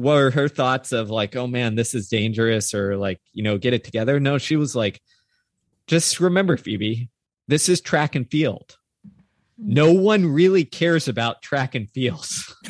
what 0.00 0.16
are 0.16 0.30
her 0.30 0.48
thoughts 0.48 0.92
of 0.92 1.10
like, 1.10 1.36
oh 1.36 1.46
man, 1.46 1.74
this 1.74 1.94
is 1.94 2.08
dangerous 2.08 2.72
or 2.74 2.96
like, 2.96 3.20
you 3.32 3.42
know, 3.42 3.58
get 3.58 3.74
it 3.74 3.84
together? 3.84 4.18
No, 4.18 4.38
she 4.38 4.56
was 4.56 4.74
like, 4.74 5.00
just 5.86 6.20
remember, 6.20 6.56
Phoebe, 6.56 7.10
this 7.48 7.68
is 7.68 7.80
track 7.80 8.14
and 8.14 8.30
field. 8.30 8.76
No 9.62 9.92
one 9.92 10.24
really 10.24 10.64
cares 10.64 11.06
about 11.06 11.42
track 11.42 11.74
and 11.74 11.90
fields. 11.90 12.54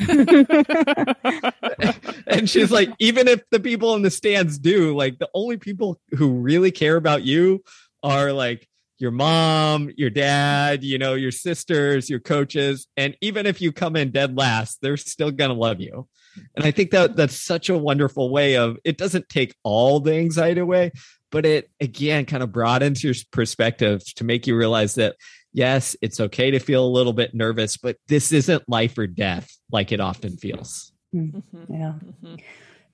and 2.27 2.49
she's 2.49 2.69
like, 2.69 2.89
even 2.99 3.29
if 3.29 3.41
the 3.49 3.61
people 3.61 3.95
in 3.95 4.01
the 4.01 4.11
stands 4.11 4.59
do, 4.59 4.93
like 4.93 5.17
the 5.17 5.29
only 5.33 5.55
people 5.55 6.01
who 6.17 6.33
really 6.33 6.71
care 6.71 6.97
about 6.97 7.23
you 7.23 7.63
are 8.03 8.33
like 8.33 8.67
your 8.97 9.11
mom, 9.11 9.89
your 9.95 10.09
dad, 10.09 10.83
you 10.83 10.97
know, 10.97 11.13
your 11.13 11.31
sisters, 11.31 12.09
your 12.09 12.19
coaches. 12.19 12.87
And 12.97 13.15
even 13.21 13.45
if 13.45 13.61
you 13.61 13.71
come 13.71 13.95
in 13.95 14.11
dead 14.11 14.37
last, 14.37 14.79
they're 14.81 14.97
still 14.97 15.31
going 15.31 15.49
to 15.49 15.55
love 15.55 15.79
you. 15.79 16.07
And 16.55 16.65
I 16.65 16.71
think 16.71 16.91
that 16.91 17.15
that's 17.15 17.39
such 17.39 17.69
a 17.69 17.77
wonderful 17.77 18.29
way 18.29 18.57
of 18.57 18.77
it 18.83 18.97
doesn't 18.97 19.29
take 19.29 19.55
all 19.63 19.99
the 19.99 20.13
anxiety 20.13 20.61
away, 20.61 20.91
but 21.29 21.45
it 21.45 21.69
again 21.79 22.25
kind 22.25 22.43
of 22.43 22.51
broadens 22.51 23.03
your 23.03 23.13
perspective 23.31 24.03
to 24.15 24.23
make 24.23 24.47
you 24.47 24.55
realize 24.55 24.95
that 24.95 25.15
yes, 25.53 25.95
it's 26.01 26.19
okay 26.19 26.51
to 26.51 26.59
feel 26.59 26.85
a 26.85 26.87
little 26.87 27.13
bit 27.13 27.33
nervous, 27.33 27.77
but 27.77 27.97
this 28.07 28.31
isn't 28.31 28.67
life 28.69 28.97
or 28.97 29.07
death 29.07 29.55
like 29.71 29.91
it 29.91 29.99
often 29.99 30.37
feels. 30.37 30.91
Mm-hmm. 31.13 31.73
Yeah. 31.73 31.93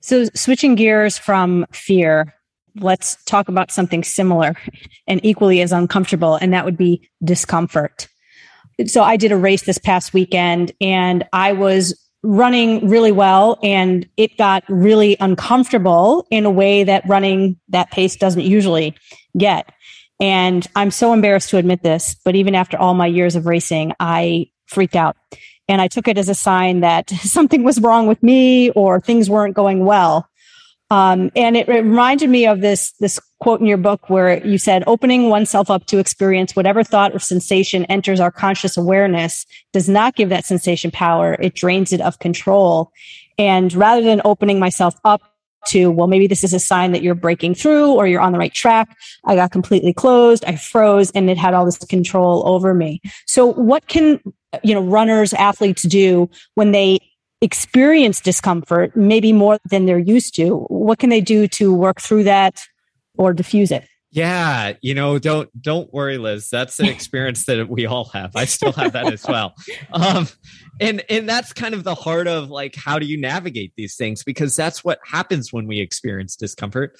So 0.00 0.24
switching 0.34 0.74
gears 0.74 1.18
from 1.18 1.66
fear, 1.72 2.34
let's 2.80 3.22
talk 3.24 3.48
about 3.48 3.70
something 3.70 4.04
similar 4.04 4.56
and 5.06 5.24
equally 5.24 5.60
as 5.60 5.72
uncomfortable, 5.72 6.36
and 6.36 6.52
that 6.52 6.64
would 6.64 6.76
be 6.76 7.08
discomfort. 7.22 8.08
So 8.86 9.02
I 9.02 9.16
did 9.16 9.32
a 9.32 9.36
race 9.36 9.62
this 9.62 9.78
past 9.78 10.12
weekend 10.12 10.72
and 10.80 11.26
I 11.32 11.52
was 11.52 11.98
running 12.22 12.88
really 12.88 13.12
well 13.12 13.58
and 13.62 14.08
it 14.16 14.36
got 14.36 14.64
really 14.68 15.16
uncomfortable 15.20 16.26
in 16.30 16.44
a 16.44 16.50
way 16.50 16.84
that 16.84 17.08
running 17.08 17.58
that 17.68 17.90
pace 17.90 18.16
doesn't 18.16 18.42
usually 18.42 18.94
get. 19.36 19.72
And 20.20 20.66
I'm 20.74 20.90
so 20.90 21.12
embarrassed 21.12 21.50
to 21.50 21.58
admit 21.58 21.82
this, 21.82 22.16
but 22.24 22.34
even 22.34 22.54
after 22.54 22.76
all 22.76 22.94
my 22.94 23.06
years 23.06 23.36
of 23.36 23.46
racing, 23.46 23.92
I 24.00 24.50
freaked 24.66 24.96
out. 24.96 25.16
And 25.68 25.80
I 25.80 25.86
took 25.88 26.08
it 26.08 26.18
as 26.18 26.28
a 26.28 26.34
sign 26.34 26.80
that 26.80 27.10
something 27.22 27.62
was 27.62 27.80
wrong 27.80 28.06
with 28.06 28.22
me 28.22 28.70
or 28.70 29.00
things 29.00 29.30
weren't 29.30 29.54
going 29.54 29.84
well. 29.84 30.28
Um, 30.90 31.30
and 31.36 31.56
it, 31.56 31.68
it 31.68 31.84
reminded 31.84 32.30
me 32.30 32.46
of 32.46 32.60
this 32.62 32.92
this 32.92 33.20
quote 33.40 33.60
in 33.60 33.66
your 33.66 33.78
book 33.78 34.10
where 34.10 34.44
you 34.46 34.58
said, 34.58 34.84
"Opening 34.86 35.30
oneself 35.30 35.70
up 35.70 35.86
to 35.86 35.98
experience 35.98 36.56
whatever 36.56 36.82
thought 36.82 37.14
or 37.14 37.18
sensation 37.18 37.84
enters 37.86 38.20
our 38.20 38.30
conscious 38.30 38.76
awareness 38.76 39.46
does 39.72 39.88
not 39.88 40.16
give 40.16 40.28
that 40.28 40.44
sensation 40.44 40.90
power; 40.90 41.36
it 41.40 41.54
drains 41.54 41.92
it 41.92 42.00
of 42.00 42.18
control." 42.18 42.92
And 43.38 43.72
rather 43.72 44.02
than 44.02 44.20
opening 44.24 44.58
myself 44.58 44.94
up 45.04 45.22
to, 45.68 45.90
well, 45.90 46.06
maybe 46.06 46.26
this 46.26 46.44
is 46.44 46.52
a 46.52 46.58
sign 46.58 46.92
that 46.92 47.02
you're 47.02 47.14
breaking 47.14 47.54
through 47.54 47.92
or 47.92 48.06
you're 48.06 48.20
on 48.20 48.32
the 48.32 48.38
right 48.38 48.52
track. 48.54 48.88
I 49.24 49.34
got 49.34 49.50
completely 49.50 49.92
closed. 49.92 50.44
I 50.44 50.56
froze 50.56 51.10
and 51.12 51.28
it 51.28 51.36
had 51.36 51.54
all 51.54 51.64
this 51.64 51.78
control 51.78 52.46
over 52.46 52.74
me. 52.74 53.00
So 53.26 53.46
what 53.46 53.86
can, 53.88 54.20
you 54.62 54.74
know, 54.74 54.82
runners, 54.82 55.32
athletes 55.34 55.82
do 55.82 56.30
when 56.54 56.72
they 56.72 56.98
experience 57.40 58.20
discomfort, 58.20 58.96
maybe 58.96 59.32
more 59.32 59.58
than 59.68 59.86
they're 59.86 59.98
used 59.98 60.34
to? 60.36 60.58
What 60.68 60.98
can 60.98 61.10
they 61.10 61.20
do 61.20 61.46
to 61.48 61.72
work 61.74 62.00
through 62.00 62.24
that 62.24 62.62
or 63.18 63.32
diffuse 63.32 63.70
it? 63.70 63.86
Yeah, 64.10 64.72
you 64.80 64.94
know, 64.94 65.18
don't 65.18 65.50
don't 65.60 65.92
worry, 65.92 66.16
Liz. 66.16 66.48
That's 66.48 66.80
an 66.80 66.86
experience 66.88 67.44
that 67.44 67.68
we 67.68 67.86
all 67.86 68.06
have. 68.06 68.34
I 68.34 68.46
still 68.46 68.72
have 68.72 68.92
that 68.92 69.12
as 69.12 69.26
well. 69.26 69.54
Um, 69.92 70.28
and 70.80 71.04
and 71.10 71.28
that's 71.28 71.52
kind 71.52 71.74
of 71.74 71.84
the 71.84 71.94
heart 71.94 72.26
of 72.26 72.48
like 72.48 72.74
how 72.74 72.98
do 72.98 73.06
you 73.06 73.20
navigate 73.20 73.74
these 73.76 73.96
things 73.96 74.24
because 74.24 74.56
that's 74.56 74.82
what 74.82 74.98
happens 75.04 75.52
when 75.52 75.66
we 75.66 75.80
experience 75.80 76.36
discomfort. 76.36 76.98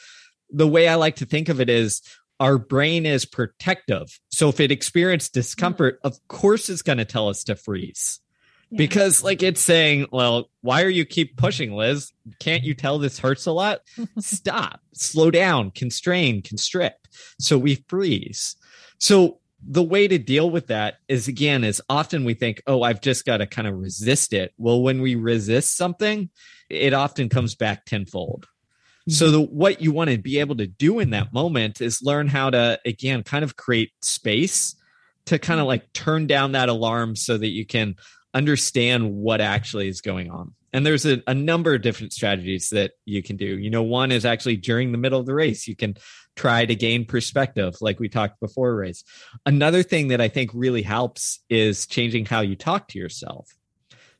The 0.50 0.68
way 0.68 0.88
I 0.88 0.96
like 0.96 1.16
to 1.16 1.26
think 1.26 1.48
of 1.48 1.60
it 1.60 1.70
is 1.70 2.02
our 2.40 2.58
brain 2.58 3.06
is 3.06 3.24
protective. 3.24 4.06
So 4.30 4.48
if 4.48 4.60
it 4.60 4.70
experiences 4.70 5.30
discomfort, 5.30 5.98
of 6.04 6.16
course 6.28 6.68
it's 6.68 6.82
going 6.82 6.98
to 6.98 7.04
tell 7.04 7.28
us 7.28 7.42
to 7.44 7.56
freeze 7.56 8.20
because 8.76 9.22
like 9.22 9.42
it's 9.42 9.60
saying 9.60 10.06
well 10.12 10.50
why 10.60 10.82
are 10.82 10.88
you 10.88 11.04
keep 11.04 11.36
pushing 11.36 11.72
liz? 11.72 12.12
Can't 12.40 12.64
you 12.64 12.74
tell 12.74 12.98
this 12.98 13.18
hurts 13.18 13.46
a 13.46 13.52
lot? 13.52 13.80
Stop. 14.18 14.80
Slow 14.92 15.30
down. 15.30 15.70
Constrain. 15.70 16.42
Constrict 16.42 17.08
so 17.38 17.58
we 17.58 17.76
freeze. 17.88 18.56
So 18.98 19.38
the 19.66 19.82
way 19.82 20.06
to 20.06 20.18
deal 20.18 20.50
with 20.50 20.68
that 20.68 20.96
is 21.08 21.26
again 21.26 21.64
is 21.64 21.82
often 21.88 22.24
we 22.24 22.32
think 22.32 22.62
oh 22.68 22.82
i've 22.82 23.00
just 23.00 23.24
got 23.24 23.38
to 23.38 23.46
kind 23.46 23.66
of 23.66 23.74
resist 23.74 24.32
it. 24.32 24.52
Well 24.58 24.82
when 24.82 25.02
we 25.02 25.14
resist 25.14 25.76
something 25.76 26.30
it 26.68 26.92
often 26.92 27.28
comes 27.28 27.54
back 27.54 27.86
tenfold. 27.86 28.46
So 29.08 29.26
mm-hmm. 29.26 29.32
the, 29.32 29.40
what 29.40 29.80
you 29.80 29.90
want 29.92 30.10
to 30.10 30.18
be 30.18 30.38
able 30.38 30.56
to 30.56 30.66
do 30.66 30.98
in 30.98 31.10
that 31.10 31.32
moment 31.32 31.80
is 31.80 32.02
learn 32.02 32.28
how 32.28 32.50
to 32.50 32.78
again 32.84 33.22
kind 33.22 33.42
of 33.42 33.56
create 33.56 33.92
space 34.02 34.74
to 35.26 35.38
kind 35.38 35.60
of 35.60 35.64
mm-hmm. 35.64 35.68
like 35.68 35.92
turn 35.92 36.26
down 36.26 36.52
that 36.52 36.68
alarm 36.68 37.16
so 37.16 37.36
that 37.36 37.48
you 37.48 37.66
can 37.66 37.96
understand 38.38 39.12
what 39.12 39.40
actually 39.40 39.88
is 39.88 40.00
going 40.00 40.30
on. 40.30 40.54
And 40.72 40.86
there's 40.86 41.04
a, 41.04 41.20
a, 41.26 41.34
number 41.34 41.74
of 41.74 41.82
different 41.82 42.12
strategies 42.12 42.68
that 42.68 42.92
you 43.04 43.20
can 43.20 43.36
do. 43.36 43.58
You 43.58 43.68
know, 43.68 43.82
one 43.82 44.12
is 44.12 44.24
actually 44.24 44.56
during 44.56 44.92
the 44.92 44.98
middle 44.98 45.18
of 45.18 45.26
the 45.26 45.34
race, 45.34 45.66
you 45.66 45.74
can 45.74 45.96
try 46.36 46.64
to 46.64 46.74
gain 46.76 47.04
perspective, 47.04 47.74
like 47.80 47.98
we 47.98 48.08
talked 48.08 48.38
before 48.38 48.76
race. 48.76 49.02
Another 49.44 49.82
thing 49.82 50.08
that 50.08 50.20
I 50.20 50.28
think 50.28 50.50
really 50.54 50.82
helps 50.82 51.40
is 51.50 51.86
changing 51.86 52.26
how 52.26 52.40
you 52.40 52.54
talk 52.54 52.86
to 52.88 52.98
yourself. 52.98 53.50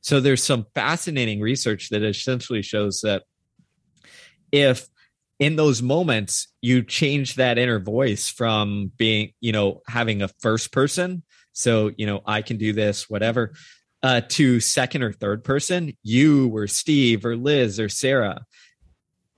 So 0.01 0.21
there's 0.21 0.43
some 0.43 0.67
fascinating 0.75 1.41
research 1.41 1.91
that 1.91 2.03
essentially 2.03 2.63
shows 2.63 3.03
that 3.03 3.23
if 4.51 4.89
in 5.39 5.55
those 5.55 5.81
moments 5.81 6.49
you 6.61 6.83
change 6.83 7.37
that 7.37 7.59
inner 7.59 7.79
voice 7.79 8.29
from 8.29 8.91
being, 8.97 9.33
you 9.41 9.53
know, 9.53 9.83
having 9.87 10.23
a 10.23 10.29
first 10.41 10.73
person, 10.73 11.23
so, 11.59 11.91
you 11.97 12.07
know, 12.07 12.23
I 12.25 12.43
can 12.43 12.57
do 12.57 12.73
this, 12.73 13.11
whatever, 13.11 13.53
uh, 14.03 14.21
to 14.29 14.61
second 14.61 15.03
or 15.03 15.13
third 15.13 15.45
person, 15.45 15.93
you 16.03 16.49
or 16.55 16.67
Steve 16.67 17.25
or 17.25 17.37
Liz 17.37 17.81
or 17.81 17.89
Sarah, 17.89 18.45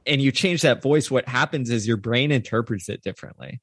and 0.07 0.21
you 0.21 0.33
change 0.33 0.63
that 0.63 0.83
voice, 0.83 1.11
what 1.11 1.29
happens 1.29 1.71
is 1.71 1.87
your 1.87 1.97
brain 1.97 2.31
interprets 2.33 2.89
it 2.89 3.03
differently. 3.03 3.61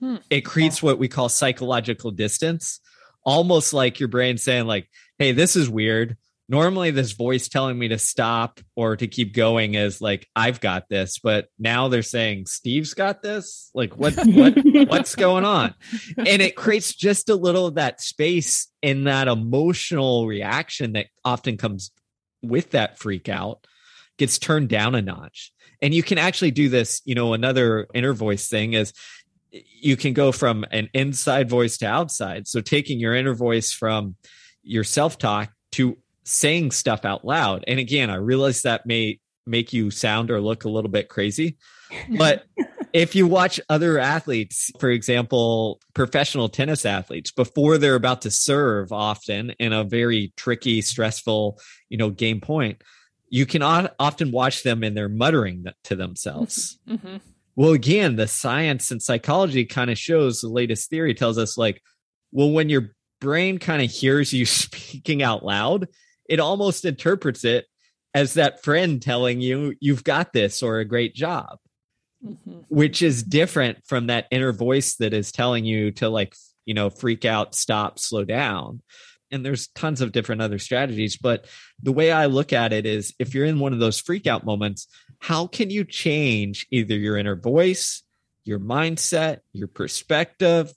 Hmm. 0.00 0.16
It 0.30 0.42
creates 0.42 0.82
what 0.82 0.98
we 0.98 1.08
call 1.08 1.28
psychological 1.28 2.10
distance, 2.10 2.80
almost 3.24 3.72
like 3.72 4.00
your 4.00 4.08
brain 4.08 4.38
saying, 4.38 4.66
like, 4.66 4.88
hey, 5.18 5.32
this 5.32 5.54
is 5.54 5.68
weird 5.68 6.16
normally 6.48 6.90
this 6.90 7.12
voice 7.12 7.48
telling 7.48 7.78
me 7.78 7.88
to 7.88 7.98
stop 7.98 8.60
or 8.76 8.96
to 8.96 9.06
keep 9.06 9.34
going 9.34 9.74
is 9.74 10.00
like 10.00 10.28
i've 10.36 10.60
got 10.60 10.88
this 10.88 11.18
but 11.18 11.48
now 11.58 11.88
they're 11.88 12.02
saying 12.02 12.46
steve's 12.46 12.94
got 12.94 13.22
this? 13.22 13.70
Like 13.74 13.96
what 13.96 14.14
what 14.26 14.54
what's 14.88 15.14
going 15.14 15.44
on? 15.44 15.74
And 16.18 16.42
it 16.42 16.56
creates 16.56 16.94
just 16.94 17.28
a 17.28 17.34
little 17.34 17.66
of 17.66 17.74
that 17.74 18.00
space 18.00 18.68
in 18.82 19.04
that 19.04 19.28
emotional 19.28 20.26
reaction 20.26 20.92
that 20.92 21.06
often 21.24 21.56
comes 21.56 21.90
with 22.42 22.70
that 22.70 22.98
freak 22.98 23.28
out 23.28 23.66
gets 24.18 24.38
turned 24.38 24.68
down 24.68 24.94
a 24.94 25.02
notch. 25.02 25.52
And 25.80 25.94
you 25.94 26.02
can 26.02 26.18
actually 26.18 26.50
do 26.50 26.68
this 26.68 27.00
you 27.04 27.14
know 27.14 27.34
another 27.34 27.86
inner 27.94 28.12
voice 28.12 28.48
thing 28.48 28.74
is 28.74 28.92
you 29.50 29.96
can 29.96 30.14
go 30.14 30.32
from 30.32 30.64
an 30.70 30.88
inside 30.94 31.48
voice 31.48 31.76
to 31.78 31.86
outside. 31.86 32.48
So 32.48 32.60
taking 32.60 32.98
your 32.98 33.14
inner 33.14 33.34
voice 33.34 33.72
from 33.72 34.16
your 34.62 34.84
self-talk 34.84 35.52
to 35.72 35.98
saying 36.24 36.70
stuff 36.70 37.04
out 37.04 37.24
loud. 37.24 37.64
And 37.66 37.78
again, 37.78 38.10
I 38.10 38.16
realize 38.16 38.62
that 38.62 38.86
may 38.86 39.20
make 39.46 39.72
you 39.72 39.90
sound 39.90 40.30
or 40.30 40.40
look 40.40 40.64
a 40.64 40.70
little 40.70 40.90
bit 40.90 41.08
crazy, 41.08 41.56
but 42.16 42.44
if 42.92 43.14
you 43.14 43.26
watch 43.26 43.58
other 43.68 43.98
athletes, 43.98 44.70
for 44.78 44.90
example, 44.90 45.80
professional 45.94 46.48
tennis 46.48 46.84
athletes, 46.84 47.30
before 47.30 47.78
they're 47.78 47.94
about 47.94 48.22
to 48.22 48.30
serve 48.30 48.92
often 48.92 49.50
in 49.58 49.72
a 49.72 49.84
very 49.84 50.32
tricky, 50.36 50.82
stressful, 50.82 51.58
you 51.88 51.96
know, 51.96 52.10
game 52.10 52.40
point, 52.40 52.82
you 53.28 53.46
can 53.46 53.62
often 53.62 54.30
watch 54.30 54.62
them 54.62 54.82
and 54.82 54.96
they're 54.96 55.08
muttering 55.08 55.64
to 55.84 55.96
themselves. 55.96 56.78
Mm-hmm. 56.88 57.16
Well, 57.54 57.72
again, 57.72 58.16
the 58.16 58.28
science 58.28 58.90
and 58.90 59.02
psychology 59.02 59.66
kind 59.66 59.90
of 59.90 59.98
shows 59.98 60.40
the 60.40 60.48
latest 60.48 60.88
theory 60.88 61.12
tells 61.12 61.36
us 61.36 61.58
like, 61.58 61.82
well, 62.30 62.50
when 62.50 62.70
your 62.70 62.94
brain 63.20 63.58
kind 63.58 63.82
of 63.82 63.90
hears 63.90 64.32
you 64.32 64.46
speaking 64.46 65.22
out 65.22 65.44
loud, 65.44 65.88
it 66.28 66.40
almost 66.40 66.84
interprets 66.84 67.44
it 67.44 67.66
as 68.14 68.34
that 68.34 68.62
friend 68.62 69.00
telling 69.00 69.40
you 69.40 69.74
you've 69.80 70.04
got 70.04 70.32
this 70.32 70.62
or 70.62 70.78
a 70.78 70.84
great 70.84 71.14
job 71.14 71.58
mm-hmm. 72.24 72.60
which 72.68 73.02
is 73.02 73.22
different 73.22 73.78
from 73.86 74.06
that 74.06 74.26
inner 74.30 74.52
voice 74.52 74.96
that 74.96 75.12
is 75.12 75.32
telling 75.32 75.64
you 75.64 75.90
to 75.90 76.08
like 76.08 76.34
you 76.64 76.74
know 76.74 76.90
freak 76.90 77.24
out 77.24 77.54
stop 77.54 77.98
slow 77.98 78.24
down 78.24 78.82
and 79.30 79.44
there's 79.46 79.68
tons 79.68 80.00
of 80.00 80.12
different 80.12 80.42
other 80.42 80.58
strategies 80.58 81.16
but 81.16 81.46
the 81.82 81.92
way 81.92 82.12
i 82.12 82.26
look 82.26 82.52
at 82.52 82.72
it 82.72 82.86
is 82.86 83.14
if 83.18 83.34
you're 83.34 83.46
in 83.46 83.58
one 83.58 83.72
of 83.72 83.80
those 83.80 84.00
freak 84.00 84.26
out 84.26 84.44
moments 84.44 84.86
how 85.20 85.46
can 85.46 85.70
you 85.70 85.84
change 85.84 86.66
either 86.70 86.96
your 86.96 87.16
inner 87.16 87.36
voice 87.36 88.02
your 88.44 88.58
mindset 88.58 89.38
your 89.52 89.68
perspective 89.68 90.72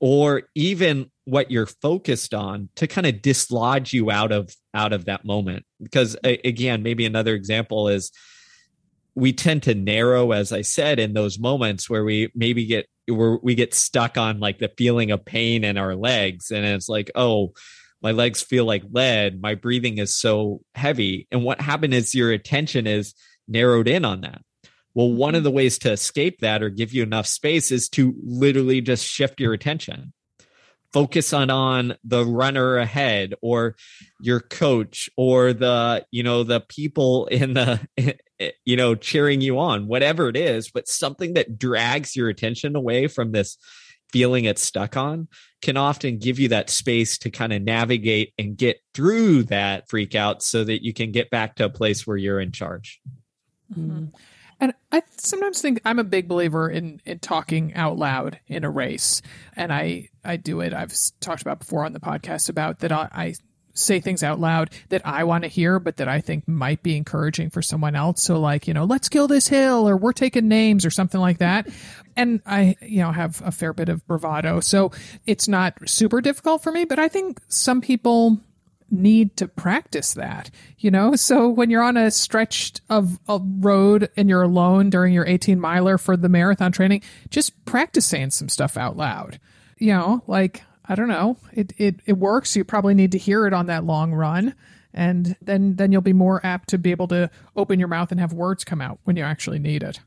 or 0.00 0.44
even 0.54 1.10
what 1.30 1.50
you're 1.50 1.66
focused 1.66 2.34
on 2.34 2.68
to 2.74 2.88
kind 2.88 3.06
of 3.06 3.22
dislodge 3.22 3.92
you 3.92 4.10
out 4.10 4.32
of 4.32 4.54
out 4.74 4.92
of 4.92 5.04
that 5.04 5.24
moment. 5.24 5.64
Because 5.82 6.16
again 6.24 6.82
maybe 6.82 7.06
another 7.06 7.34
example 7.34 7.88
is 7.88 8.10
we 9.14 9.32
tend 9.32 9.64
to 9.64 9.74
narrow 9.74 10.30
as 10.30 10.52
i 10.52 10.62
said 10.62 11.00
in 11.00 11.14
those 11.14 11.36
moments 11.38 11.90
where 11.90 12.04
we 12.04 12.30
maybe 12.34 12.64
get 12.64 12.86
where 13.08 13.38
we 13.42 13.56
get 13.56 13.74
stuck 13.74 14.16
on 14.16 14.38
like 14.38 14.58
the 14.58 14.70
feeling 14.78 15.10
of 15.10 15.24
pain 15.24 15.64
in 15.64 15.76
our 15.76 15.96
legs. 15.96 16.50
And 16.50 16.64
it's 16.64 16.88
like 16.88 17.10
oh 17.14 17.52
my 18.02 18.12
legs 18.12 18.42
feel 18.42 18.64
like 18.64 18.82
lead. 18.90 19.40
My 19.40 19.54
breathing 19.54 19.98
is 19.98 20.16
so 20.16 20.62
heavy. 20.74 21.28
And 21.30 21.44
what 21.44 21.60
happened 21.60 21.92
is 21.92 22.14
your 22.14 22.32
attention 22.32 22.86
is 22.86 23.14
narrowed 23.46 23.88
in 23.88 24.04
on 24.04 24.22
that. 24.22 24.42
Well 24.94 25.12
one 25.12 25.34
of 25.34 25.40
mm-hmm. 25.40 25.44
the 25.44 25.50
ways 25.52 25.78
to 25.80 25.92
escape 25.92 26.40
that 26.40 26.62
or 26.62 26.70
give 26.70 26.92
you 26.92 27.02
enough 27.04 27.26
space 27.26 27.70
is 27.70 27.88
to 27.90 28.14
literally 28.24 28.80
just 28.80 29.06
shift 29.06 29.40
your 29.40 29.52
attention 29.52 30.12
focus 30.92 31.32
on 31.32 31.50
on 31.50 31.96
the 32.04 32.24
runner 32.24 32.76
ahead 32.76 33.34
or 33.42 33.76
your 34.20 34.40
coach 34.40 35.08
or 35.16 35.52
the 35.52 36.04
you 36.10 36.22
know 36.22 36.42
the 36.42 36.60
people 36.60 37.26
in 37.26 37.54
the 37.54 37.80
you 38.64 38.76
know 38.76 38.94
cheering 38.94 39.40
you 39.40 39.58
on 39.58 39.86
whatever 39.86 40.28
it 40.28 40.36
is 40.36 40.70
but 40.70 40.88
something 40.88 41.34
that 41.34 41.58
drags 41.58 42.16
your 42.16 42.28
attention 42.28 42.74
away 42.74 43.06
from 43.06 43.32
this 43.32 43.56
feeling 44.12 44.44
it's 44.44 44.62
stuck 44.62 44.96
on 44.96 45.28
can 45.62 45.76
often 45.76 46.18
give 46.18 46.38
you 46.38 46.48
that 46.48 46.68
space 46.68 47.18
to 47.18 47.30
kind 47.30 47.52
of 47.52 47.62
navigate 47.62 48.32
and 48.38 48.56
get 48.56 48.78
through 48.92 49.44
that 49.44 49.88
freak 49.88 50.16
out 50.16 50.42
so 50.42 50.64
that 50.64 50.82
you 50.82 50.92
can 50.92 51.12
get 51.12 51.30
back 51.30 51.54
to 51.54 51.64
a 51.64 51.70
place 51.70 52.06
where 52.06 52.16
you're 52.16 52.40
in 52.40 52.50
charge 52.50 53.00
mm-hmm. 53.72 54.06
And 54.60 54.74
I 54.92 55.02
sometimes 55.16 55.62
think 55.62 55.80
I'm 55.84 55.98
a 55.98 56.04
big 56.04 56.28
believer 56.28 56.68
in, 56.68 57.00
in 57.06 57.18
talking 57.18 57.74
out 57.74 57.96
loud 57.96 58.38
in 58.46 58.62
a 58.62 58.70
race. 58.70 59.22
And 59.56 59.72
I, 59.72 60.10
I 60.24 60.36
do 60.36 60.60
it. 60.60 60.74
I've 60.74 60.94
talked 61.20 61.42
about 61.42 61.60
before 61.60 61.84
on 61.84 61.92
the 61.94 62.00
podcast 62.00 62.48
about 62.50 62.80
that 62.80 62.92
I, 62.92 63.08
I 63.12 63.34
say 63.72 64.00
things 64.00 64.22
out 64.22 64.38
loud 64.38 64.70
that 64.90 65.02
I 65.04 65.24
want 65.24 65.44
to 65.44 65.48
hear, 65.48 65.78
but 65.78 65.96
that 65.96 66.08
I 66.08 66.20
think 66.20 66.46
might 66.46 66.82
be 66.82 66.96
encouraging 66.96 67.50
for 67.50 67.62
someone 67.62 67.96
else. 67.96 68.22
So 68.22 68.38
like, 68.38 68.68
you 68.68 68.74
know, 68.74 68.84
let's 68.84 69.08
kill 69.08 69.28
this 69.28 69.48
hill 69.48 69.88
or 69.88 69.96
we're 69.96 70.12
taking 70.12 70.48
names 70.48 70.84
or 70.84 70.90
something 70.90 71.20
like 71.20 71.38
that. 71.38 71.68
And 72.16 72.42
I, 72.44 72.76
you 72.82 73.00
know, 73.00 73.12
have 73.12 73.40
a 73.44 73.52
fair 73.52 73.72
bit 73.72 73.88
of 73.88 74.06
bravado. 74.06 74.60
So 74.60 74.92
it's 75.26 75.48
not 75.48 75.88
super 75.88 76.20
difficult 76.20 76.62
for 76.62 76.72
me, 76.72 76.84
but 76.84 76.98
I 76.98 77.08
think 77.08 77.40
some 77.48 77.80
people 77.80 78.38
need 78.90 79.36
to 79.36 79.48
practice 79.48 80.14
that, 80.14 80.50
you 80.78 80.90
know? 80.90 81.14
So 81.14 81.48
when 81.48 81.70
you're 81.70 81.82
on 81.82 81.96
a 81.96 82.10
stretch 82.10 82.74
of 82.88 83.18
a 83.28 83.40
road 83.42 84.10
and 84.16 84.28
you're 84.28 84.42
alone 84.42 84.90
during 84.90 85.12
your 85.14 85.26
18 85.26 85.60
miler 85.60 85.98
for 85.98 86.16
the 86.16 86.28
marathon 86.28 86.72
training, 86.72 87.02
just 87.30 87.64
practice 87.64 88.06
saying 88.06 88.30
some 88.30 88.48
stuff 88.48 88.76
out 88.76 88.96
loud. 88.96 89.40
You 89.78 89.92
know, 89.92 90.22
like, 90.26 90.62
I 90.84 90.94
don't 90.94 91.08
know, 91.08 91.36
it, 91.52 91.72
it, 91.78 92.00
it 92.06 92.14
works. 92.14 92.56
You 92.56 92.64
probably 92.64 92.94
need 92.94 93.12
to 93.12 93.18
hear 93.18 93.46
it 93.46 93.52
on 93.52 93.66
that 93.66 93.84
long 93.84 94.12
run. 94.12 94.54
And 94.92 95.36
then, 95.40 95.76
then 95.76 95.92
you'll 95.92 96.02
be 96.02 96.12
more 96.12 96.44
apt 96.44 96.70
to 96.70 96.78
be 96.78 96.90
able 96.90 97.08
to 97.08 97.30
open 97.54 97.78
your 97.78 97.88
mouth 97.88 98.10
and 98.10 98.20
have 98.20 98.32
words 98.32 98.64
come 98.64 98.80
out 98.80 98.98
when 99.04 99.16
you 99.16 99.22
actually 99.22 99.60
need 99.60 99.82
it. 99.82 100.00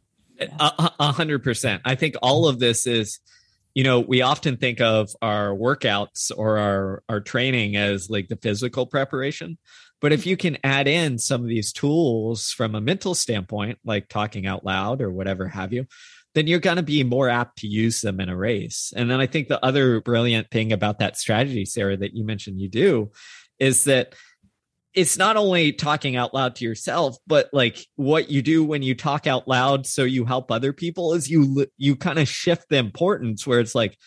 A 0.60 1.14
hundred 1.14 1.44
percent. 1.44 1.82
I 1.86 1.96
think 1.96 2.16
all 2.22 2.48
of 2.48 2.60
this 2.60 2.86
is 2.88 3.20
you 3.74 3.84
know 3.84 3.99
we 3.99 4.21
often 4.21 4.57
think 4.57 4.82
of 4.82 5.09
our 5.21 5.49
workouts 5.49 6.32
or 6.36 6.57
our 6.57 7.03
our 7.09 7.19
training 7.19 7.76
as 7.76 8.09
like 8.09 8.28
the 8.28 8.38
physical 8.38 8.86
preparation. 8.86 9.57
But 10.01 10.11
if 10.11 10.26
you 10.26 10.36
mm-hmm. 10.36 10.55
can 10.55 10.57
add 10.65 10.88
in 10.89 11.17
some 11.17 11.41
of 11.41 11.47
these 11.47 11.71
tools 11.71 12.51
from 12.51 12.76
a 12.76 12.82
mental 12.82 13.15
standpoint 13.15 13.80
like 13.86 14.09
talking 14.09 14.45
out 14.45 14.65
loud 14.65 15.01
or 15.01 15.11
whatever 15.11 15.47
have 15.47 15.74
you 15.74 15.86
then 16.36 16.47
you're 16.47 16.59
going 16.59 16.78
to 16.78 16.84
be 16.84 17.03
more 17.03 17.30
apt 17.30 17.59
to 17.59 17.67
use 17.67 18.01
them 18.01 18.19
in 18.19 18.28
a 18.28 18.36
race. 18.36 18.91
And 18.95 19.09
then 19.09 19.19
i 19.19 19.28
think 19.28 19.47
the 19.47 19.63
other 19.63 20.01
brilliant 20.01 20.49
thing 20.51 20.74
about 20.74 20.99
that 20.99 21.17
strategy 21.17 21.65
sarah 21.65 21.97
that 21.97 22.15
you 22.15 22.24
mentioned 22.26 22.59
you 22.59 22.69
do 22.69 23.11
is 23.59 23.86
that 23.86 24.15
it's 24.94 25.18
not 25.18 25.38
only 25.38 25.72
talking 25.72 26.16
out 26.16 26.34
loud 26.34 26.56
to 26.56 26.66
yourself 26.66 27.18
but 27.28 27.50
like 27.54 27.86
what 27.96 28.30
you 28.30 28.41
do 28.41 28.64
when 28.64 28.82
you 28.82 28.96
talk 28.96 29.28
out 29.28 29.48
loud 29.48 29.86
so 29.86 30.04
you 30.04 30.26
help 30.26 30.52
other 30.52 30.74
people 30.74 31.14
is 31.14 31.30
you 31.30 31.66
you 31.78 31.96
kind 31.96 32.20
of 32.20 32.28
shift 32.28 32.68
the 32.70 32.78
importance 32.78 33.46
where 33.46 33.60
it's 33.60 33.76
like 33.76 33.98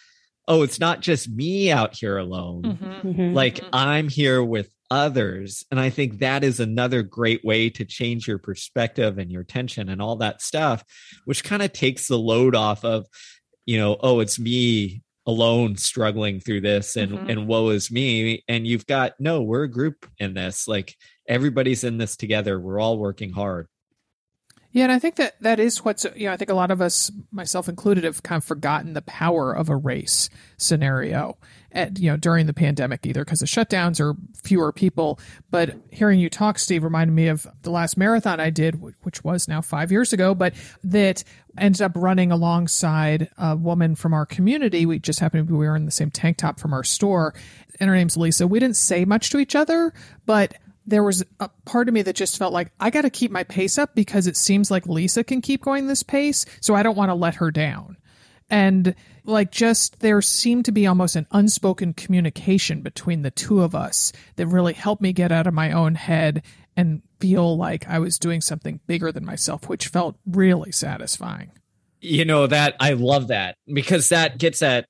oh 0.48 0.62
it's 0.62 0.80
not 0.80 1.00
just 1.00 1.28
me 1.28 1.70
out 1.70 1.94
here 1.94 2.18
alone 2.18 2.62
mm-hmm. 2.62 3.08
mm-hmm. 3.08 3.34
like 3.34 3.56
mm-hmm. 3.56 3.70
i'm 3.72 4.08
here 4.08 4.42
with 4.42 4.70
others 4.90 5.64
and 5.70 5.80
i 5.80 5.90
think 5.90 6.20
that 6.20 6.44
is 6.44 6.60
another 6.60 7.02
great 7.02 7.44
way 7.44 7.68
to 7.68 7.84
change 7.84 8.28
your 8.28 8.38
perspective 8.38 9.18
and 9.18 9.32
your 9.32 9.42
tension 9.42 9.88
and 9.88 10.00
all 10.00 10.16
that 10.16 10.40
stuff 10.40 10.84
which 11.24 11.42
kind 11.42 11.62
of 11.62 11.72
takes 11.72 12.06
the 12.06 12.18
load 12.18 12.54
off 12.54 12.84
of 12.84 13.06
you 13.64 13.78
know 13.78 13.96
oh 14.00 14.20
it's 14.20 14.38
me 14.38 15.02
alone 15.26 15.76
struggling 15.76 16.40
through 16.40 16.60
this 16.60 16.96
and 16.96 17.12
mm-hmm. 17.12 17.30
and 17.30 17.46
woe 17.48 17.70
is 17.70 17.90
me. 17.90 18.44
And 18.48 18.66
you've 18.66 18.86
got 18.86 19.14
no 19.18 19.42
we're 19.42 19.64
a 19.64 19.70
group 19.70 20.06
in 20.18 20.34
this. 20.34 20.68
Like 20.68 20.94
everybody's 21.28 21.84
in 21.84 21.98
this 21.98 22.16
together. 22.16 22.60
We're 22.60 22.80
all 22.80 22.98
working 22.98 23.32
hard 23.32 23.68
yeah 24.76 24.84
and 24.84 24.92
i 24.92 24.98
think 24.98 25.16
that 25.16 25.40
that 25.40 25.58
is 25.58 25.84
what's 25.84 26.04
you 26.14 26.26
know 26.26 26.32
i 26.32 26.36
think 26.36 26.50
a 26.50 26.54
lot 26.54 26.70
of 26.70 26.80
us 26.80 27.10
myself 27.32 27.68
included 27.68 28.04
have 28.04 28.22
kind 28.22 28.36
of 28.36 28.44
forgotten 28.44 28.92
the 28.92 29.02
power 29.02 29.52
of 29.52 29.70
a 29.70 29.76
race 29.76 30.28
scenario 30.58 31.36
at, 31.72 31.98
you 31.98 32.10
know 32.10 32.16
during 32.16 32.46
the 32.46 32.54
pandemic 32.54 33.06
either 33.06 33.24
because 33.24 33.40
the 33.40 33.46
shutdowns 33.46 34.00
or 34.00 34.16
fewer 34.42 34.72
people. 34.72 35.20
But 35.50 35.76
hearing 35.90 36.18
you 36.18 36.30
talk 36.30 36.58
steve 36.58 36.82
reminded 36.84 37.12
me 37.12 37.28
of 37.28 37.46
the 37.62 37.70
last 37.70 37.96
marathon 37.96 38.40
i 38.40 38.50
did 38.50 38.80
which 39.02 39.22
was 39.22 39.46
now 39.46 39.60
five 39.60 39.92
years 39.92 40.12
ago 40.12 40.34
but 40.34 40.54
that 40.84 41.22
ended 41.58 41.82
up 41.82 41.92
running 41.94 42.32
alongside 42.32 43.30
a 43.38 43.56
woman 43.56 43.94
from 43.94 44.12
our 44.12 44.26
community. 44.26 44.84
We 44.84 44.98
just 44.98 45.20
happened 45.20 45.46
to 45.46 45.52
be 45.52 45.56
wearing 45.56 45.86
the 45.86 45.90
same 45.90 46.10
tank 46.10 46.36
top 46.36 46.60
from 46.60 46.74
our 46.74 46.84
store. 46.84 47.32
And 47.80 47.88
her 47.88 47.96
name's 47.96 48.16
lisa. 48.16 48.46
We 48.46 48.58
didn't 48.58 48.76
say 48.76 49.06
much 49.06 49.30
to 49.30 49.38
each 49.38 49.54
other 49.54 49.92
but 50.26 50.54
there 50.86 51.02
was 51.02 51.24
a 51.40 51.48
part 51.64 51.88
of 51.88 51.94
me 51.94 52.02
that 52.02 52.16
just 52.16 52.38
felt 52.38 52.52
like 52.52 52.70
I 52.78 52.90
got 52.90 53.02
to 53.02 53.10
keep 53.10 53.30
my 53.30 53.44
pace 53.44 53.78
up 53.78 53.94
because 53.94 54.26
it 54.26 54.36
seems 54.36 54.70
like 54.70 54.86
Lisa 54.86 55.24
can 55.24 55.40
keep 55.40 55.62
going 55.62 55.86
this 55.86 56.02
pace, 56.02 56.46
so 56.60 56.74
I 56.74 56.82
don't 56.82 56.96
want 56.96 57.10
to 57.10 57.14
let 57.14 57.36
her 57.36 57.50
down. 57.50 57.96
And 58.48 58.94
like 59.24 59.50
just 59.50 59.98
there 60.00 60.22
seemed 60.22 60.66
to 60.66 60.72
be 60.72 60.86
almost 60.86 61.16
an 61.16 61.26
unspoken 61.32 61.92
communication 61.92 62.82
between 62.82 63.22
the 63.22 63.30
two 63.32 63.62
of 63.62 63.74
us 63.74 64.12
that 64.36 64.46
really 64.46 64.72
helped 64.72 65.02
me 65.02 65.12
get 65.12 65.32
out 65.32 65.48
of 65.48 65.54
my 65.54 65.72
own 65.72 65.96
head 65.96 66.44
and 66.76 67.02
feel 67.18 67.56
like 67.56 67.88
I 67.88 67.98
was 67.98 68.18
doing 68.18 68.40
something 68.40 68.80
bigger 68.86 69.10
than 69.10 69.24
myself, 69.24 69.68
which 69.68 69.88
felt 69.88 70.16
really 70.26 70.70
satisfying. 70.70 71.50
You 72.00 72.24
know, 72.24 72.46
that 72.46 72.76
I 72.78 72.92
love 72.92 73.28
that 73.28 73.56
because 73.72 74.10
that 74.10 74.38
gets 74.38 74.62
at 74.62 74.86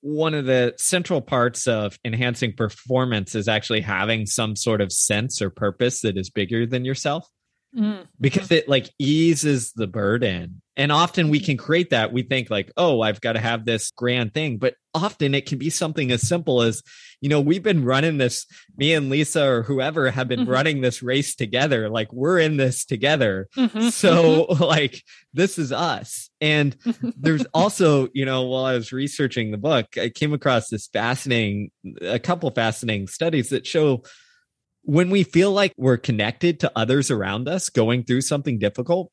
one 0.00 0.34
of 0.34 0.46
the 0.46 0.74
central 0.76 1.20
parts 1.20 1.66
of 1.66 1.98
enhancing 2.04 2.54
performance 2.54 3.34
is 3.34 3.48
actually 3.48 3.82
having 3.82 4.26
some 4.26 4.56
sort 4.56 4.80
of 4.80 4.92
sense 4.92 5.42
or 5.42 5.50
purpose 5.50 6.00
that 6.00 6.16
is 6.16 6.30
bigger 6.30 6.66
than 6.66 6.84
yourself. 6.84 7.26
Mm. 7.76 8.06
Because 8.20 8.50
it 8.50 8.68
like 8.68 8.90
eases 8.98 9.72
the 9.72 9.86
burden 9.86 10.62
and 10.80 10.90
often 10.90 11.28
we 11.28 11.40
can 11.40 11.58
create 11.58 11.90
that. 11.90 12.10
We 12.10 12.22
think 12.22 12.48
like, 12.48 12.72
oh, 12.74 13.02
I've 13.02 13.20
got 13.20 13.34
to 13.34 13.38
have 13.38 13.66
this 13.66 13.90
grand 13.90 14.32
thing. 14.32 14.56
But 14.56 14.76
often 14.94 15.34
it 15.34 15.44
can 15.44 15.58
be 15.58 15.68
something 15.68 16.10
as 16.10 16.26
simple 16.26 16.62
as, 16.62 16.82
you 17.20 17.28
know, 17.28 17.38
we've 17.38 17.62
been 17.62 17.84
running 17.84 18.16
this, 18.16 18.46
me 18.78 18.94
and 18.94 19.10
Lisa 19.10 19.46
or 19.46 19.62
whoever 19.62 20.10
have 20.10 20.26
been 20.26 20.40
mm-hmm. 20.40 20.50
running 20.50 20.80
this 20.80 21.02
race 21.02 21.34
together. 21.34 21.90
Like 21.90 22.10
we're 22.14 22.38
in 22.38 22.56
this 22.56 22.86
together. 22.86 23.46
Mm-hmm. 23.58 23.90
So 23.90 24.46
mm-hmm. 24.46 24.64
like 24.64 25.04
this 25.34 25.58
is 25.58 25.70
us. 25.70 26.30
And 26.40 26.74
there's 27.14 27.44
also, 27.52 28.08
you 28.14 28.24
know, 28.24 28.44
while 28.44 28.64
I 28.64 28.72
was 28.72 28.90
researching 28.90 29.50
the 29.50 29.58
book, 29.58 29.98
I 29.98 30.08
came 30.08 30.32
across 30.32 30.70
this 30.70 30.86
fascinating, 30.86 31.72
a 32.00 32.18
couple 32.18 32.50
fascinating 32.52 33.06
studies 33.08 33.50
that 33.50 33.66
show 33.66 34.02
when 34.84 35.10
we 35.10 35.24
feel 35.24 35.52
like 35.52 35.74
we're 35.76 35.98
connected 35.98 36.60
to 36.60 36.72
others 36.74 37.10
around 37.10 37.48
us 37.48 37.68
going 37.68 38.02
through 38.02 38.22
something 38.22 38.58
difficult, 38.58 39.12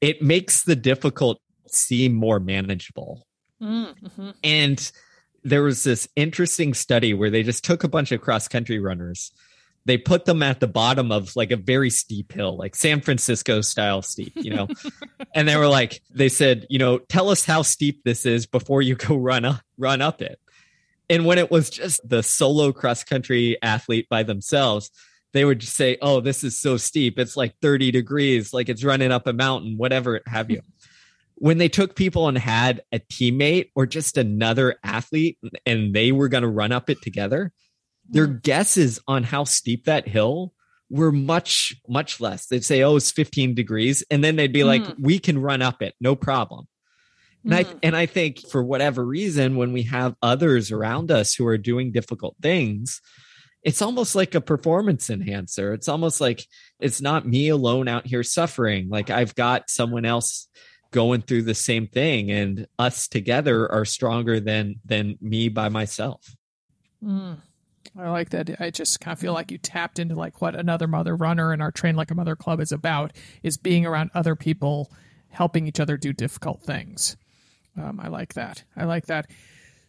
it 0.00 0.22
makes 0.22 0.62
the 0.62 0.76
difficult 0.76 1.40
seem 1.66 2.14
more 2.14 2.40
manageable. 2.40 3.26
Mm-hmm. 3.62 4.30
And 4.44 4.92
there 5.42 5.62
was 5.62 5.84
this 5.84 6.08
interesting 6.16 6.74
study 6.74 7.14
where 7.14 7.30
they 7.30 7.42
just 7.42 7.64
took 7.64 7.84
a 7.84 7.88
bunch 7.88 8.12
of 8.12 8.20
cross 8.20 8.48
country 8.48 8.78
runners. 8.78 9.32
They 9.84 9.96
put 9.96 10.24
them 10.24 10.42
at 10.42 10.58
the 10.58 10.66
bottom 10.66 11.12
of 11.12 11.36
like 11.36 11.52
a 11.52 11.56
very 11.56 11.90
steep 11.90 12.32
hill, 12.32 12.56
like 12.56 12.74
San 12.74 13.00
Francisco 13.00 13.60
style 13.60 14.02
steep, 14.02 14.32
you 14.34 14.52
know. 14.52 14.66
and 15.34 15.48
they 15.48 15.56
were 15.56 15.68
like, 15.68 16.02
they 16.12 16.28
said, 16.28 16.66
you 16.68 16.80
know, 16.80 16.98
tell 16.98 17.30
us 17.30 17.44
how 17.44 17.62
steep 17.62 18.02
this 18.04 18.26
is 18.26 18.46
before 18.46 18.82
you 18.82 18.96
go 18.96 19.14
run 19.14 19.44
up, 19.44 19.60
run 19.78 20.02
up 20.02 20.20
it. 20.20 20.40
And 21.08 21.24
when 21.24 21.38
it 21.38 21.52
was 21.52 21.70
just 21.70 22.00
the 22.08 22.24
solo 22.24 22.72
cross 22.72 23.04
country 23.04 23.56
athlete 23.62 24.08
by 24.08 24.24
themselves, 24.24 24.90
they 25.36 25.44
would 25.44 25.60
just 25.60 25.76
say, 25.76 25.98
"Oh, 26.00 26.20
this 26.20 26.42
is 26.42 26.58
so 26.58 26.76
steep. 26.76 27.18
It's 27.18 27.36
like 27.36 27.54
30 27.60 27.90
degrees, 27.90 28.52
like 28.52 28.68
it's 28.68 28.84
running 28.84 29.12
up 29.12 29.26
a 29.26 29.32
mountain, 29.32 29.76
whatever 29.76 30.20
have 30.26 30.50
you." 30.50 30.62
when 31.36 31.58
they 31.58 31.68
took 31.68 31.94
people 31.94 32.28
and 32.28 32.38
had 32.38 32.82
a 32.92 32.98
teammate 32.98 33.70
or 33.74 33.86
just 33.86 34.16
another 34.16 34.76
athlete 34.82 35.38
and 35.66 35.94
they 35.94 36.10
were 36.10 36.28
going 36.28 36.42
to 36.42 36.48
run 36.48 36.72
up 36.72 36.88
it 36.88 37.00
together, 37.02 37.52
their 38.08 38.26
mm. 38.26 38.42
guesses 38.42 39.00
on 39.06 39.22
how 39.22 39.44
steep 39.44 39.84
that 39.84 40.08
hill 40.08 40.52
were 40.88 41.12
much 41.12 41.74
much 41.88 42.20
less. 42.20 42.46
They'd 42.46 42.64
say, 42.64 42.82
"Oh, 42.82 42.96
it's 42.96 43.10
15 43.10 43.54
degrees," 43.54 44.04
and 44.10 44.24
then 44.24 44.36
they'd 44.36 44.52
be 44.52 44.60
mm. 44.60 44.66
like, 44.66 44.82
"We 44.98 45.18
can 45.18 45.38
run 45.38 45.62
up 45.62 45.82
it, 45.82 45.94
no 46.00 46.16
problem." 46.16 46.66
And 47.44 47.54
I 47.54 47.64
mm. 47.64 47.78
and 47.82 47.96
I 47.96 48.06
think 48.06 48.46
for 48.48 48.62
whatever 48.62 49.04
reason, 49.04 49.56
when 49.56 49.72
we 49.72 49.82
have 49.82 50.14
others 50.22 50.70
around 50.70 51.10
us 51.10 51.34
who 51.34 51.46
are 51.46 51.58
doing 51.58 51.92
difficult 51.92 52.36
things, 52.40 53.00
it's 53.66 53.82
almost 53.82 54.14
like 54.14 54.36
a 54.36 54.40
performance 54.40 55.10
enhancer. 55.10 55.74
It's 55.74 55.88
almost 55.88 56.20
like 56.20 56.46
it's 56.78 57.00
not 57.00 57.26
me 57.26 57.48
alone 57.48 57.88
out 57.88 58.06
here 58.06 58.22
suffering. 58.22 58.88
Like 58.88 59.10
I've 59.10 59.34
got 59.34 59.70
someone 59.70 60.04
else 60.04 60.46
going 60.92 61.20
through 61.20 61.42
the 61.42 61.54
same 61.54 61.88
thing 61.88 62.30
and 62.30 62.68
us 62.78 63.08
together 63.08 63.70
are 63.72 63.84
stronger 63.84 64.38
than 64.38 64.76
than 64.84 65.18
me 65.20 65.48
by 65.48 65.68
myself. 65.68 66.36
Mm. 67.02 67.38
I 67.98 68.10
like 68.10 68.30
that. 68.30 68.60
I 68.60 68.70
just 68.70 69.00
kind 69.00 69.12
of 69.14 69.18
feel 69.18 69.32
like 69.32 69.50
you 69.50 69.58
tapped 69.58 69.98
into 69.98 70.14
like 70.14 70.40
what 70.40 70.54
another 70.54 70.86
mother 70.86 71.16
runner 71.16 71.52
and 71.52 71.60
our 71.60 71.72
train 71.72 71.96
like 71.96 72.12
a 72.12 72.14
mother 72.14 72.36
club 72.36 72.60
is 72.60 72.70
about 72.70 73.14
is 73.42 73.56
being 73.56 73.84
around 73.84 74.12
other 74.14 74.36
people 74.36 74.92
helping 75.28 75.66
each 75.66 75.80
other 75.80 75.96
do 75.96 76.12
difficult 76.12 76.62
things. 76.62 77.16
Um, 77.76 77.98
I 78.00 78.08
like 78.08 78.34
that. 78.34 78.62
I 78.76 78.84
like 78.84 79.06
that. 79.06 79.28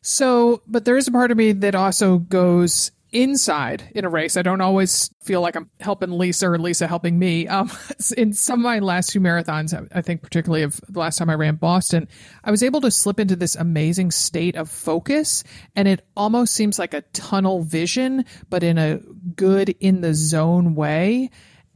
So, 0.02 0.64
but 0.66 0.84
there 0.86 0.98
is 0.98 1.08
a 1.08 1.12
part 1.12 1.30
of 1.30 1.38
me 1.38 1.52
that 1.52 1.76
also 1.76 2.18
goes 2.18 2.92
inside 3.12 3.90
in 3.96 4.06
a 4.06 4.10
race. 4.10 4.38
I 4.38 4.42
don't 4.42 4.62
always 4.62 5.10
feel 5.22 5.42
like 5.42 5.56
I'm 5.56 5.70
helping 5.80 6.12
Lisa 6.12 6.50
or 6.50 6.58
Lisa 6.58 6.88
helping 6.88 7.18
me. 7.18 7.48
Um, 7.48 7.72
in 8.18 8.34
some 8.34 8.60
of 8.60 8.64
my 8.64 8.80
last 8.80 9.12
two 9.12 9.20
marathons, 9.20 9.88
I 9.94 10.02
think 10.02 10.22
particularly 10.22 10.64
of 10.64 10.80
the 10.90 11.00
last 11.00 11.18
time 11.18 11.30
I 11.30 11.36
ran 11.36 11.56
Boston, 11.56 12.08
I 12.44 12.52
was 12.52 12.64
able 12.64 12.82
to 12.82 12.92
slip 12.92 13.20
into 13.20 13.36
this 13.36 13.56
amazing 13.56 14.12
state 14.12 14.56
of 14.56 14.70
focus, 14.70 15.44
and 15.76 15.88
it 15.88 16.06
almost 16.16 16.54
seems 16.54 16.80
like 16.80 16.94
a 16.94 17.02
tunnel 17.14 17.64
vision, 17.64 18.26
but 18.50 18.64
in 18.64 18.78
a 18.78 18.98
good 19.36 19.70
in 19.80 20.02
the 20.02 20.14
zone 20.14 20.76
way. 20.76 21.30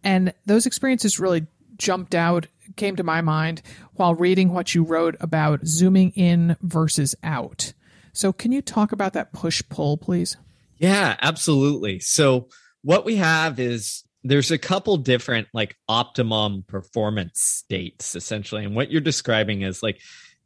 And 0.04 0.34
those 0.46 0.66
experiences 0.66 1.20
really 1.20 1.48
jumped 1.78 2.16
out, 2.16 2.48
came 2.76 2.96
to 2.96 3.04
my 3.04 3.22
mind 3.22 3.62
while 3.94 4.16
reading 4.16 4.54
what 4.54 4.74
you 4.74 4.84
wrote 4.84 5.16
about 5.20 5.66
zooming 5.66 6.12
in 6.12 6.56
versus 6.62 7.16
out. 7.24 7.74
So, 8.14 8.34
can 8.34 8.52
you 8.52 8.62
talk 8.62 8.92
about 8.92 9.14
that 9.14 9.32
push 9.32 9.64
pull, 9.70 9.98
please? 9.98 10.38
Yeah, 10.82 11.16
absolutely. 11.22 12.00
So 12.00 12.50
what 12.82 13.06
we 13.06 13.18
have 13.18 13.60
is 13.60 14.04
there's 14.24 14.50
a 14.50 14.58
couple 14.58 14.98
different 14.98 15.48
like 15.54 15.78
optimum 15.88 16.64
performance 16.68 17.40
states 17.42 18.16
essentially. 18.16 18.66
And 18.66 18.76
what 18.76 18.92
you're 18.92 19.00
describing 19.02 19.62
is 19.62 19.84
like 19.84 20.02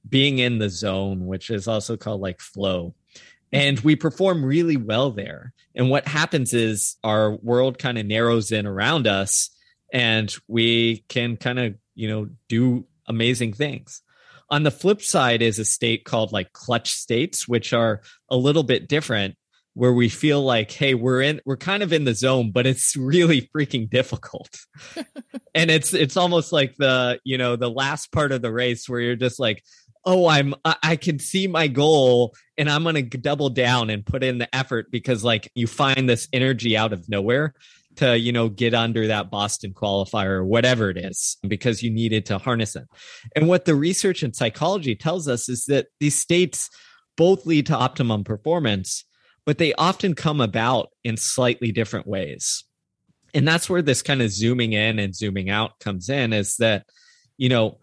being 0.07 0.39
in 0.39 0.59
the 0.59 0.69
zone, 0.69 1.25
which 1.25 1.49
is 1.49 1.67
also 1.69 1.95
called 1.97 2.21
like 2.21 2.41
flow. 2.41 2.93
and 3.53 3.79
we 3.79 3.95
perform 3.95 4.43
really 4.43 4.75
well 4.75 5.11
there. 5.11 5.53
And 5.73 5.89
what 5.89 6.07
happens 6.07 6.53
is 6.53 6.97
our 7.03 7.31
world 7.31 7.79
kind 7.79 7.97
of 7.97 8.05
narrows 8.05 8.51
in 8.51 8.65
around 8.67 9.07
us 9.07 9.49
and 9.93 10.35
we 10.49 11.05
can 11.07 11.37
kind 11.37 11.59
of, 11.59 11.75
you 11.93 12.09
know, 12.09 12.29
do 12.49 12.85
amazing 13.07 13.53
things. 13.53 14.01
On 14.49 14.63
the 14.63 14.71
flip 14.71 15.01
side 15.01 15.41
is 15.41 15.59
a 15.59 15.65
state 15.65 16.03
called 16.03 16.33
like 16.33 16.51
clutch 16.51 16.91
states, 16.91 17.47
which 17.47 17.71
are 17.71 18.01
a 18.29 18.35
little 18.35 18.63
bit 18.63 18.89
different 18.89 19.37
where 19.75 19.93
we 19.93 20.09
feel 20.09 20.41
like 20.41 20.71
hey 20.71 20.93
we're 20.93 21.21
in 21.21 21.39
we're 21.45 21.57
kind 21.57 21.83
of 21.83 21.93
in 21.93 22.03
the 22.03 22.15
zone 22.15 22.51
but 22.51 22.65
it's 22.65 22.95
really 22.95 23.49
freaking 23.55 23.89
difficult. 23.89 24.57
And 25.53 25.71
it's 25.71 25.93
it's 25.93 26.17
almost 26.17 26.51
like 26.51 26.75
the 26.75 27.17
you 27.23 27.37
know 27.37 27.55
the 27.55 27.69
last 27.69 28.11
part 28.11 28.33
of 28.33 28.41
the 28.41 28.51
race 28.51 28.89
where 28.89 28.99
you're 28.99 29.15
just 29.15 29.39
like 29.39 29.63
oh 30.03 30.27
i'm 30.27 30.53
i 30.83 30.97
can 30.97 31.17
see 31.17 31.47
my 31.47 31.69
goal 31.69 32.35
and 32.57 32.69
i'm 32.69 32.83
going 32.83 33.09
to 33.09 33.17
double 33.17 33.49
down 33.49 33.89
and 33.89 34.05
put 34.05 34.21
in 34.21 34.37
the 34.37 34.53
effort 34.53 34.91
because 34.91 35.23
like 35.23 35.49
you 35.55 35.65
find 35.65 36.09
this 36.09 36.27
energy 36.33 36.75
out 36.75 36.91
of 36.91 37.07
nowhere 37.07 37.53
to 37.95 38.17
you 38.17 38.31
know 38.31 38.49
get 38.49 38.73
under 38.73 39.07
that 39.07 39.31
boston 39.31 39.73
qualifier 39.73 40.31
or 40.31 40.45
whatever 40.45 40.89
it 40.89 40.97
is 40.97 41.37
because 41.47 41.81
you 41.81 41.89
needed 41.89 42.25
to 42.25 42.37
harness 42.37 42.75
it. 42.75 42.85
And 43.35 43.47
what 43.47 43.65
the 43.65 43.75
research 43.75 44.23
in 44.23 44.33
psychology 44.33 44.95
tells 44.95 45.27
us 45.27 45.49
is 45.49 45.65
that 45.65 45.87
these 45.99 46.17
states 46.17 46.69
both 47.17 47.45
lead 47.45 47.65
to 47.67 47.75
optimum 47.75 48.23
performance 48.23 49.05
but 49.45 49.57
they 49.57 49.73
often 49.73 50.13
come 50.13 50.41
about 50.41 50.89
in 51.03 51.17
slightly 51.17 51.71
different 51.71 52.07
ways 52.07 52.63
and 53.33 53.47
that's 53.47 53.69
where 53.69 53.81
this 53.81 54.01
kind 54.01 54.21
of 54.21 54.31
zooming 54.31 54.73
in 54.73 54.97
and 54.97 55.15
zooming 55.15 55.49
out 55.49 55.79
comes 55.79 56.09
in 56.09 56.33
is 56.33 56.55
that 56.57 56.85
you 57.37 57.49
know 57.49 57.77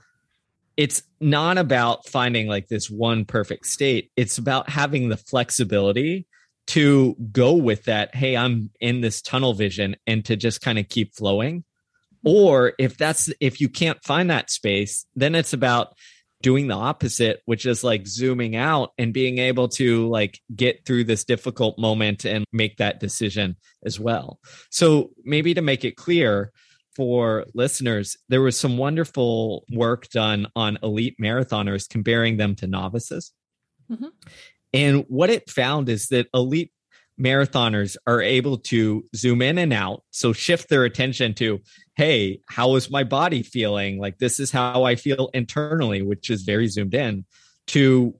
it's 0.77 1.03
not 1.21 1.59
about 1.59 2.09
finding 2.09 2.47
like 2.47 2.69
this 2.69 2.91
one 2.91 3.25
perfect 3.25 3.67
state. 3.67 4.11
It's 4.17 4.39
about 4.39 4.71
having 4.71 5.09
the 5.09 5.17
flexibility 5.17 6.27
to 6.69 7.17
go 7.31 7.55
with 7.55 7.85
that. 7.85 8.15
Hey, 8.15 8.37
I'm 8.37 8.71
in 8.81 9.01
this 9.01 9.21
tunnel 9.21 9.55
vision 9.55 9.97
and 10.07 10.25
to 10.25 10.37
just 10.37 10.61
kind 10.61 10.79
of 10.79 10.89
keep 10.89 11.15
flowing. 11.15 11.65
Or 12.25 12.73
if 12.79 12.97
that's, 12.97 13.31
if 13.41 13.61
you 13.61 13.69
can't 13.69 14.03
find 14.05 14.31
that 14.31 14.51
space, 14.51 15.07
then 15.15 15.35
it's 15.35 15.53
about 15.53 15.95
doing 16.43 16.69
the 16.69 16.75
opposite, 16.75 17.41
which 17.47 17.65
is 17.65 17.83
like 17.83 18.07
zooming 18.07 18.57
out 18.57 18.91
and 18.99 19.15
being 19.15 19.39
able 19.39 19.69
to 19.69 20.09
like 20.09 20.41
get 20.55 20.85
through 20.85 21.05
this 21.05 21.25
difficult 21.25 21.79
moment 21.79 22.25
and 22.25 22.45
make 22.53 22.77
that 22.77 23.01
decision 23.01 23.57
as 23.85 23.99
well. 23.99 24.39
So 24.71 25.11
maybe 25.25 25.55
to 25.55 25.63
make 25.63 25.85
it 25.85 25.97
clear, 25.97 26.53
for 26.95 27.47
listeners, 27.55 28.17
there 28.29 28.43
was 28.43 28.59
some 28.59 28.77
wonderful 28.77 29.65
work 29.73 30.09
done 30.11 30.47
on 30.55 30.79
elite 30.83 31.17
marathoners, 31.21 31.89
comparing 31.89 32.37
them 32.37 32.55
to 32.57 32.67
novices. 32.67 33.33
Mm-hmm. 33.91 34.09
And 34.75 35.05
what 35.09 35.31
it 35.31 35.49
found 35.51 35.89
is 35.89 36.09
that 36.09 36.29
elite 36.35 36.73
marathoners 37.23 37.97
are 38.07 38.21
able 38.21 38.59
to 38.59 39.05
zoom 39.15 39.43
in 39.43 39.59
and 39.59 39.73
out. 39.73 40.03
So 40.11 40.33
shift 40.33 40.69
their 40.69 40.85
attention 40.85 41.35
to, 41.35 41.61
hey, 41.95 42.41
how 42.49 42.75
is 42.77 42.91
my 42.91 43.05
body 43.05 43.43
feeling? 43.43 43.99
Like, 43.99 44.19
this 44.19 44.41
is 44.41 44.51
how 44.51 44.85
I 44.85 44.97
feel 44.97 45.31
internally, 45.33 46.03
which 46.03 46.31
is 46.31 46.43
very 46.43 46.69
zoomed 46.69 46.95
in, 46.95 47.25
to, 47.69 48.15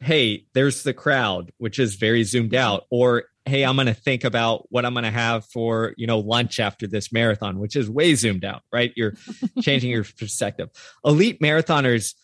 hey, 0.00 0.46
there's 0.52 0.82
the 0.82 0.94
crowd, 0.94 1.52
which 1.58 1.78
is 1.78 1.94
very 1.94 2.24
zoomed 2.24 2.54
out. 2.54 2.84
Or 2.90 3.24
hey 3.46 3.62
i'm 3.62 3.76
going 3.76 3.86
to 3.86 3.94
think 3.94 4.24
about 4.24 4.66
what 4.70 4.84
i'm 4.84 4.94
going 4.94 5.04
to 5.04 5.10
have 5.10 5.44
for 5.46 5.94
you 5.96 6.06
know 6.06 6.18
lunch 6.18 6.58
after 6.58 6.86
this 6.86 7.12
marathon 7.12 7.58
which 7.58 7.76
is 7.76 7.90
way 7.90 8.14
zoomed 8.14 8.44
out 8.44 8.62
right 8.72 8.92
you're 8.96 9.12
changing 9.60 9.90
your 9.90 10.04
perspective 10.18 10.70
elite 11.04 11.40
marathoners 11.40 12.14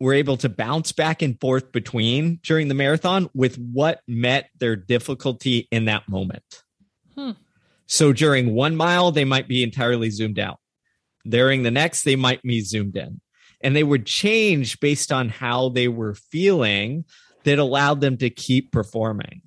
were 0.00 0.14
able 0.14 0.36
to 0.36 0.48
bounce 0.48 0.92
back 0.92 1.22
and 1.22 1.40
forth 1.40 1.72
between 1.72 2.40
during 2.42 2.68
the 2.68 2.74
marathon 2.74 3.28
with 3.34 3.56
what 3.56 4.00
met 4.06 4.50
their 4.58 4.76
difficulty 4.76 5.68
in 5.70 5.86
that 5.86 6.08
moment 6.08 6.62
hmm. 7.16 7.32
so 7.86 8.12
during 8.12 8.54
one 8.54 8.76
mile 8.76 9.10
they 9.10 9.24
might 9.24 9.48
be 9.48 9.62
entirely 9.62 10.10
zoomed 10.10 10.38
out 10.38 10.58
during 11.26 11.62
the 11.62 11.70
next 11.70 12.02
they 12.02 12.16
might 12.16 12.42
be 12.42 12.60
zoomed 12.60 12.96
in 12.96 13.20
and 13.60 13.74
they 13.74 13.84
would 13.84 14.04
change 14.04 14.78
based 14.80 15.10
on 15.10 15.28
how 15.28 15.70
they 15.70 15.88
were 15.88 16.14
feeling 16.14 17.04
that 17.44 17.58
allowed 17.58 18.00
them 18.00 18.16
to 18.16 18.28
keep 18.28 18.72
performing 18.72 19.42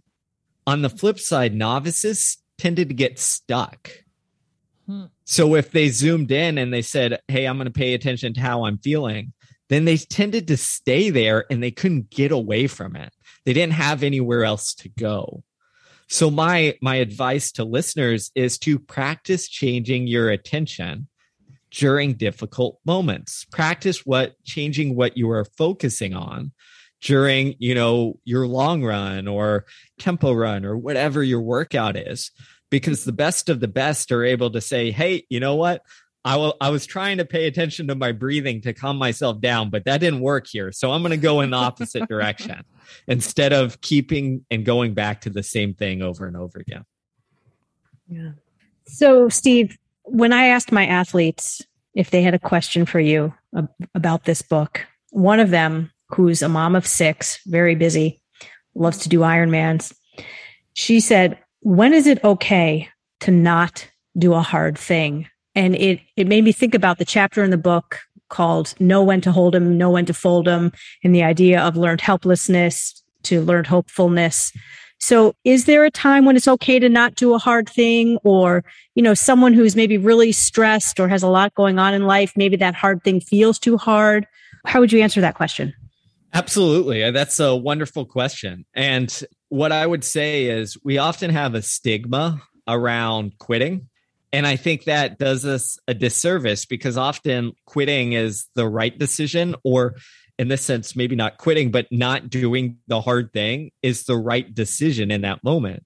on 0.68 0.82
the 0.82 0.90
flip 0.90 1.18
side, 1.18 1.56
novices 1.56 2.38
tended 2.58 2.90
to 2.90 2.94
get 2.94 3.18
stuck. 3.18 3.90
Hmm. 4.86 5.06
So 5.24 5.56
if 5.56 5.72
they 5.72 5.88
zoomed 5.90 6.30
in 6.30 6.58
and 6.58 6.74
they 6.74 6.82
said, 6.82 7.20
Hey, 7.28 7.46
I'm 7.46 7.58
going 7.58 7.66
to 7.66 7.72
pay 7.72 7.94
attention 7.94 8.34
to 8.34 8.42
how 8.42 8.66
I'm 8.66 8.78
feeling, 8.78 9.34
then 9.70 9.86
they 9.86 9.98
tended 9.98 10.48
to 10.48 10.58
stay 10.58 11.10
there 11.10 11.46
and 11.50 11.62
they 11.62 11.72
couldn't 11.72 12.10
get 12.10 12.32
away 12.32 12.68
from 12.68 12.96
it. 12.96 13.14
They 13.46 13.54
didn't 13.54 13.74
have 13.74 14.04
anywhere 14.04 14.44
else 14.44 14.74
to 14.76 14.90
go. 14.90 15.44
So 16.10 16.32
my 16.32 16.78
my 16.82 16.96
advice 16.96 17.52
to 17.54 17.66
listeners 17.66 18.32
is 18.34 18.58
to 18.60 18.80
practice 18.80 19.48
changing 19.48 20.08
your 20.08 20.30
attention 20.30 21.08
during 21.72 22.14
difficult 22.14 22.80
moments. 22.86 23.46
Practice 23.52 24.06
what 24.06 24.36
changing 24.46 24.96
what 24.96 25.18
you 25.18 25.30
are 25.30 25.46
focusing 25.58 26.14
on 26.14 26.54
during, 27.02 27.56
you 27.60 27.76
know, 27.76 28.20
your 28.24 28.48
long 28.48 28.84
run 28.84 29.28
or 29.28 29.66
tempo 30.00 30.34
run 30.34 30.66
or 30.66 30.78
whatever 30.78 31.24
your 31.24 31.42
workout 31.42 31.98
is. 31.98 32.32
Because 32.70 33.06
the 33.06 33.14
best 33.14 33.48
of 33.48 33.62
the 33.62 33.68
best 33.68 34.12
are 34.12 34.26
able 34.26 34.50
to 34.52 34.60
say, 34.60 34.92
hey, 34.92 35.26
you 35.30 35.40
know 35.40 35.56
what? 35.56 35.84
I, 36.28 36.34
w- 36.34 36.54
I 36.60 36.70
was 36.72 36.86
trying 36.86 37.20
to 37.20 37.26
pay 37.26 37.48
attention 37.48 37.88
to 37.88 37.96
my 37.96 38.12
breathing 38.12 38.60
to 38.62 38.74
calm 38.74 38.98
myself 38.98 39.40
down, 39.40 39.70
but 39.70 39.86
that 39.86 40.00
didn't 40.00 40.20
work 40.20 40.46
here. 40.46 40.74
So 40.74 40.92
I'm 40.92 41.02
going 41.02 41.12
to 41.12 41.18
go 41.18 41.40
in 41.40 41.52
the 41.52 41.58
opposite 41.58 42.06
direction 42.10 42.66
instead 43.08 43.54
of 43.54 43.80
keeping 43.80 44.46
and 44.52 44.66
going 44.66 44.94
back 44.94 45.22
to 45.22 45.30
the 45.30 45.42
same 45.42 45.74
thing 45.74 46.02
over 46.02 46.28
and 46.28 46.36
over 46.36 46.60
again. 46.60 46.84
Yeah. 48.10 48.32
So, 48.88 49.30
Steve, 49.30 49.78
when 50.04 50.34
I 50.34 50.48
asked 50.48 50.70
my 50.70 50.86
athletes 50.86 51.62
if 51.94 52.12
they 52.12 52.22
had 52.24 52.34
a 52.34 52.40
question 52.40 52.86
for 52.86 53.00
you 53.00 53.34
about 53.96 54.26
this 54.26 54.42
book, 54.42 54.86
one 55.12 55.40
of 55.40 55.50
them 55.50 55.92
who's 56.10 56.42
a 56.42 56.50
mom 56.50 56.76
of 56.76 56.86
six, 56.86 57.40
very 57.46 57.76
busy, 57.76 58.22
loves 58.76 58.98
to 58.98 59.10
do 59.10 59.20
Ironmans. 59.20 59.96
She 60.74 61.00
said, 61.00 61.40
When 61.62 61.94
is 61.94 62.06
it 62.06 62.22
okay 62.22 62.90
to 63.22 63.32
not 63.32 63.90
do 64.18 64.34
a 64.34 64.42
hard 64.42 64.78
thing? 64.78 65.30
And 65.58 65.76
it, 65.76 66.00
it 66.16 66.28
made 66.28 66.44
me 66.44 66.52
think 66.52 66.76
about 66.76 67.00
the 67.00 67.04
chapter 67.04 67.44
in 67.44 67.50
the 67.50 67.58
book 67.58 67.98
called 68.30 68.76
Know 68.80 69.02
When 69.02 69.22
to 69.22 69.32
hold 69.32 69.56
Hold 69.56 69.56
'em, 69.56 69.76
Know 69.76 69.90
When 69.90 70.06
to 70.06 70.14
fold 70.14 70.46
Fold 70.46 70.48
'em, 70.48 70.72
and 71.04 71.16
the 71.16 71.24
idea 71.24 71.60
of 71.60 71.76
learned 71.76 72.00
helplessness 72.00 73.04
to 73.24 73.42
learned 73.42 73.66
hopefulness. 73.66 74.54
So 75.00 75.34
is 75.44 75.66
there 75.66 75.84
a 75.84 75.90
time 75.90 76.26
when 76.26 76.36
it's 76.36 76.48
okay 76.48 76.78
to 76.78 76.90
not 76.90 77.16
do 77.16 77.34
a 77.34 77.40
hard 77.40 77.68
thing 77.68 78.20
or, 78.24 78.64
you 78.94 79.02
know, 79.02 79.16
someone 79.16 79.54
who's 79.54 79.76
maybe 79.76 79.98
really 79.98 80.32
stressed 80.32 81.00
or 81.00 81.08
has 81.08 81.24
a 81.24 81.28
lot 81.28 81.56
going 81.56 81.80
on 81.80 81.96
in 81.96 82.06
life, 82.06 82.34
maybe 82.36 82.56
that 82.58 82.76
hard 82.76 83.04
thing 83.04 83.20
feels 83.20 83.58
too 83.58 83.78
hard? 83.78 84.28
How 84.66 84.80
would 84.80 84.92
you 84.92 85.02
answer 85.02 85.22
that 85.22 85.34
question? 85.34 85.74
Absolutely. 86.36 87.04
Uh, 87.04 87.10
that's 87.10 87.40
a 87.40 87.56
wonderful 87.56 88.06
question. 88.06 88.64
And 88.76 89.24
what 89.50 89.72
I 89.72 89.88
would 89.88 90.04
say 90.04 90.46
is 90.46 90.78
we 90.84 91.00
often 91.00 91.32
have 91.32 91.56
a 91.56 91.64
stigma 91.64 92.44
around 92.68 93.40
quitting. 93.40 93.90
And 94.34 94.46
I 94.46 94.56
think 94.58 94.84
that 94.84 95.18
does 95.18 95.46
us 95.46 95.80
a 95.88 95.94
disservice 95.94 96.66
because 96.66 96.98
often 96.98 97.54
quitting 97.66 98.14
is 98.14 98.48
the 98.56 98.68
right 98.68 98.98
decision, 98.98 99.56
or 99.64 99.96
in 100.38 100.50
this 100.50 100.62
sense, 100.62 100.96
maybe 100.96 101.16
not 101.16 101.38
quitting, 101.38 101.72
but 101.72 101.88
not 101.92 102.30
doing 102.30 102.78
the 102.88 103.02
hard 103.02 103.32
thing 103.34 103.72
is 103.82 104.04
the 104.04 104.18
right 104.18 104.54
decision 104.54 105.12
in 105.12 105.22
that 105.22 105.44
moment. 105.44 105.84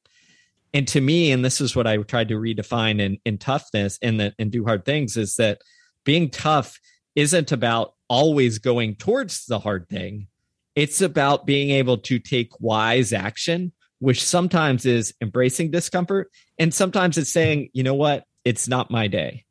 And 0.74 0.88
to 0.90 1.02
me, 1.02 1.32
and 1.32 1.44
this 1.44 1.62
is 1.62 1.76
what 1.76 1.88
I 1.88 1.98
tried 1.98 2.30
to 2.30 2.36
redefine 2.36 3.00
in, 3.00 3.20
in 3.26 3.38
toughness 3.38 4.00
and 4.02 4.20
the, 4.20 4.34
and 4.40 4.52
do 4.52 4.64
hard 4.66 4.86
things 4.86 5.18
is 5.18 5.36
that 5.36 5.62
being 6.04 6.30
tough 6.30 6.80
isn't 7.16 7.52
about 7.52 7.94
always 8.08 8.58
going 8.58 8.96
towards 8.96 9.46
the 9.46 9.60
hard 9.60 9.88
thing. 9.90 10.28
It's 10.76 11.02
about 11.02 11.46
being 11.46 11.72
able 11.72 11.98
to 12.00 12.20
take 12.20 12.60
wise 12.60 13.12
action, 13.14 13.74
which 14.00 14.24
sometimes 14.24 14.86
is 14.86 15.14
embracing 15.22 15.72
discomfort. 15.72 16.32
And 16.58 16.74
sometimes 16.74 17.18
it's 17.18 17.32
saying, 17.32 17.70
you 17.74 17.84
know 17.84 17.94
what? 17.94 18.24
It's 18.44 18.68
not 18.68 18.92
my 18.92 19.08
day. 19.08 19.46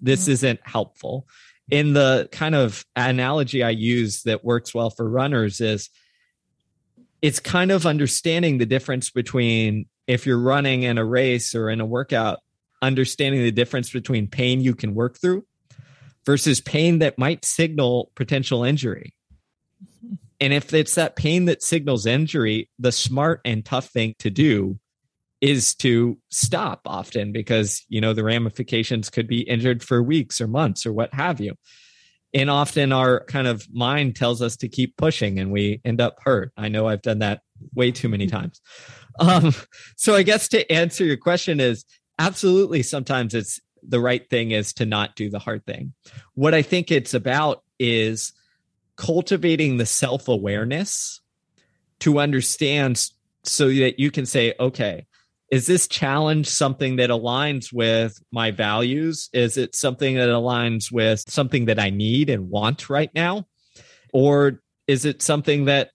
This 0.00 0.22
mm-hmm. 0.22 0.32
isn't 0.32 0.60
helpful. 0.64 1.26
In 1.70 1.94
the 1.94 2.28
kind 2.30 2.54
of 2.54 2.84
analogy 2.94 3.62
I 3.62 3.70
use 3.70 4.22
that 4.24 4.44
works 4.44 4.74
well 4.74 4.90
for 4.90 5.08
runners 5.08 5.60
is 5.60 5.88
it's 7.22 7.40
kind 7.40 7.70
of 7.70 7.86
understanding 7.86 8.58
the 8.58 8.66
difference 8.66 9.10
between 9.10 9.86
if 10.06 10.26
you're 10.26 10.38
running 10.38 10.82
in 10.82 10.98
a 10.98 11.04
race 11.04 11.54
or 11.54 11.70
in 11.70 11.80
a 11.80 11.86
workout, 11.86 12.40
understanding 12.82 13.42
the 13.42 13.50
difference 13.50 13.90
between 13.90 14.26
pain 14.26 14.60
you 14.60 14.74
can 14.74 14.94
work 14.94 15.18
through 15.18 15.46
versus 16.26 16.60
pain 16.60 16.98
that 16.98 17.18
might 17.18 17.44
signal 17.44 18.10
potential 18.14 18.62
injury. 18.62 19.14
And 20.40 20.52
if 20.52 20.74
it's 20.74 20.96
that 20.96 21.16
pain 21.16 21.46
that 21.46 21.62
signals 21.62 22.04
injury, 22.04 22.68
the 22.78 22.92
smart 22.92 23.40
and 23.44 23.64
tough 23.64 23.86
thing 23.86 24.14
to 24.18 24.28
do 24.28 24.78
is 25.44 25.74
to 25.74 26.16
stop 26.30 26.80
often 26.86 27.30
because, 27.30 27.84
you 27.90 28.00
know, 28.00 28.14
the 28.14 28.24
ramifications 28.24 29.10
could 29.10 29.28
be 29.28 29.42
injured 29.42 29.82
for 29.82 30.02
weeks 30.02 30.40
or 30.40 30.46
months 30.46 30.86
or 30.86 30.92
what 30.94 31.12
have 31.12 31.38
you. 31.38 31.52
And 32.32 32.48
often 32.48 32.92
our 32.92 33.26
kind 33.26 33.46
of 33.46 33.66
mind 33.70 34.16
tells 34.16 34.40
us 34.40 34.56
to 34.56 34.70
keep 34.70 34.96
pushing 34.96 35.38
and 35.38 35.52
we 35.52 35.82
end 35.84 36.00
up 36.00 36.16
hurt. 36.24 36.50
I 36.56 36.68
know 36.68 36.88
I've 36.88 37.02
done 37.02 37.18
that 37.18 37.42
way 37.74 37.92
too 37.92 38.08
many 38.08 38.26
times. 38.26 38.62
Um, 39.20 39.52
so 39.96 40.14
I 40.14 40.22
guess 40.22 40.48
to 40.48 40.72
answer 40.72 41.04
your 41.04 41.18
question 41.18 41.60
is 41.60 41.84
absolutely 42.18 42.82
sometimes 42.82 43.34
it's 43.34 43.60
the 43.86 44.00
right 44.00 44.28
thing 44.30 44.50
is 44.50 44.72
to 44.72 44.86
not 44.86 45.14
do 45.14 45.28
the 45.28 45.38
hard 45.38 45.66
thing. 45.66 45.92
What 46.32 46.54
I 46.54 46.62
think 46.62 46.90
it's 46.90 47.12
about 47.12 47.62
is 47.78 48.32
cultivating 48.96 49.76
the 49.76 49.84
self 49.84 50.26
awareness 50.26 51.20
to 52.00 52.18
understand 52.18 53.08
so 53.42 53.68
that 53.68 54.00
you 54.00 54.10
can 54.10 54.24
say, 54.24 54.54
okay, 54.58 55.06
is 55.50 55.66
this 55.66 55.86
challenge 55.86 56.48
something 56.48 56.96
that 56.96 57.10
aligns 57.10 57.72
with 57.72 58.18
my 58.32 58.50
values? 58.50 59.28
Is 59.32 59.56
it 59.56 59.76
something 59.76 60.16
that 60.16 60.28
aligns 60.28 60.90
with 60.90 61.22
something 61.28 61.66
that 61.66 61.78
I 61.78 61.90
need 61.90 62.30
and 62.30 62.48
want 62.48 62.88
right 62.88 63.10
now? 63.14 63.46
Or 64.12 64.62
is 64.86 65.04
it 65.04 65.22
something 65.22 65.66
that 65.66 65.90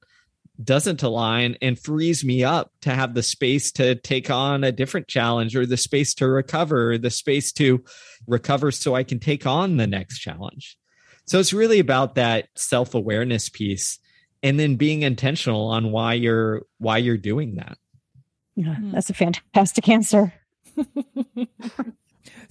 doesn't 0.63 1.03
align 1.03 1.57
and 1.61 1.79
frees 1.79 2.23
me 2.23 2.43
up 2.43 2.71
to 2.81 2.93
have 2.93 3.13
the 3.13 3.23
space 3.23 3.71
to 3.71 3.95
take 3.95 4.29
on 4.29 4.63
a 4.63 4.71
different 4.71 5.07
challenge 5.07 5.55
or 5.55 5.65
the 5.65 5.77
space 5.77 6.13
to 6.15 6.27
recover, 6.27 6.97
the 6.97 7.09
space 7.09 7.51
to 7.53 7.83
recover 8.27 8.71
so 8.71 8.93
I 8.93 9.03
can 9.03 9.19
take 9.19 9.45
on 9.45 9.77
the 9.77 9.87
next 9.87 10.19
challenge. 10.19 10.77
So 11.25 11.39
it's 11.39 11.53
really 11.53 11.79
about 11.79 12.15
that 12.15 12.47
self-awareness 12.55 13.49
piece 13.49 13.99
and 14.43 14.59
then 14.59 14.75
being 14.75 15.03
intentional 15.03 15.67
on 15.67 15.91
why 15.91 16.13
you're 16.13 16.63
why 16.77 16.97
you're 16.97 17.17
doing 17.17 17.55
that. 17.55 17.77
Yeah, 18.59 18.75
hmm. 18.75 18.91
that's 18.91 19.09
a 19.09 19.13
fantastic 19.13 19.87
answer. 19.87 20.33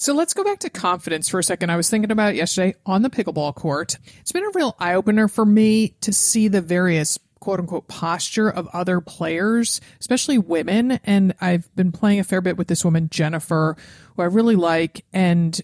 So 0.01 0.15
let's 0.15 0.33
go 0.33 0.45
back 0.45 0.61
to 0.61 0.71
confidence 0.71 1.29
for 1.29 1.41
a 1.41 1.43
second. 1.43 1.71
I 1.71 1.77
was 1.77 1.91
thinking 1.91 2.13
about 2.13 2.37
yesterday 2.37 2.77
on 2.87 3.03
the 3.03 3.11
pickleball 3.11 3.55
court. 3.57 3.99
It's 4.21 4.31
been 4.31 4.45
a 4.45 4.51
real 4.55 4.77
eye 4.79 4.95
opener 4.95 5.27
for 5.27 5.45
me 5.45 5.97
to 6.03 6.13
see 6.13 6.47
the 6.47 6.61
various 6.61 7.19
quote 7.41 7.59
unquote 7.59 7.89
posture 7.89 8.49
of 8.49 8.69
other 8.69 9.01
players, 9.01 9.81
especially 9.99 10.39
women. 10.39 11.01
And 11.05 11.35
I've 11.41 11.75
been 11.75 11.91
playing 11.91 12.21
a 12.21 12.25
fair 12.25 12.41
bit 12.41 12.57
with 12.57 12.69
this 12.69 12.85
woman, 12.85 13.09
Jennifer, 13.11 13.77
who 14.15 14.23
I 14.23 14.27
really 14.27 14.57
like. 14.57 15.05
And 15.13 15.61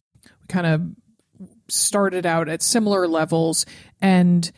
kind 0.49 0.67
of 0.67 0.83
started 1.69 2.27
out 2.27 2.49
at 2.49 2.61
similar 2.61 3.07
levels. 3.07 3.67
And 4.03 4.51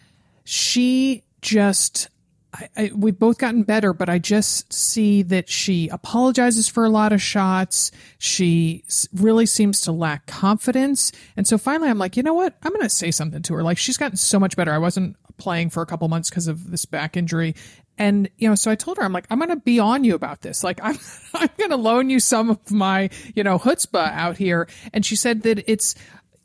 she 0.44 1.22
just, 1.42 2.08
I, 2.56 2.68
I, 2.76 2.90
we've 2.94 3.18
both 3.18 3.38
gotten 3.38 3.62
better, 3.62 3.92
but 3.92 4.08
I 4.08 4.18
just 4.18 4.72
see 4.72 5.22
that 5.24 5.48
she 5.48 5.88
apologizes 5.88 6.68
for 6.68 6.84
a 6.84 6.88
lot 6.88 7.12
of 7.12 7.20
shots. 7.20 7.90
She 8.18 8.84
really 9.14 9.46
seems 9.46 9.82
to 9.82 9.92
lack 9.92 10.26
confidence. 10.26 11.12
And 11.36 11.46
so 11.46 11.58
finally, 11.58 11.90
I'm 11.90 11.98
like, 11.98 12.16
you 12.16 12.22
know 12.22 12.34
what? 12.34 12.54
I'm 12.62 12.72
going 12.72 12.82
to 12.82 12.90
say 12.90 13.10
something 13.10 13.42
to 13.42 13.54
her. 13.54 13.62
Like, 13.62 13.78
she's 13.78 13.96
gotten 13.96 14.16
so 14.16 14.40
much 14.40 14.56
better. 14.56 14.72
I 14.72 14.78
wasn't 14.78 15.16
playing 15.36 15.70
for 15.70 15.82
a 15.82 15.86
couple 15.86 16.08
months 16.08 16.30
because 16.30 16.48
of 16.48 16.70
this 16.70 16.84
back 16.84 17.16
injury. 17.16 17.54
And, 17.98 18.28
you 18.36 18.48
know, 18.48 18.54
so 18.54 18.70
I 18.70 18.74
told 18.74 18.98
her, 18.98 19.04
I'm 19.04 19.12
like, 19.12 19.26
I'm 19.30 19.38
going 19.38 19.50
to 19.50 19.56
be 19.56 19.78
on 19.78 20.04
you 20.04 20.14
about 20.14 20.42
this. 20.42 20.62
Like, 20.62 20.80
I'm, 20.82 20.98
I'm 21.34 21.48
going 21.58 21.70
to 21.70 21.76
loan 21.76 22.10
you 22.10 22.20
some 22.20 22.50
of 22.50 22.70
my, 22.70 23.10
you 23.34 23.42
know, 23.42 23.58
chutzpah 23.58 24.12
out 24.12 24.36
here. 24.36 24.68
And 24.92 25.04
she 25.04 25.16
said 25.16 25.42
that 25.42 25.70
it's, 25.70 25.94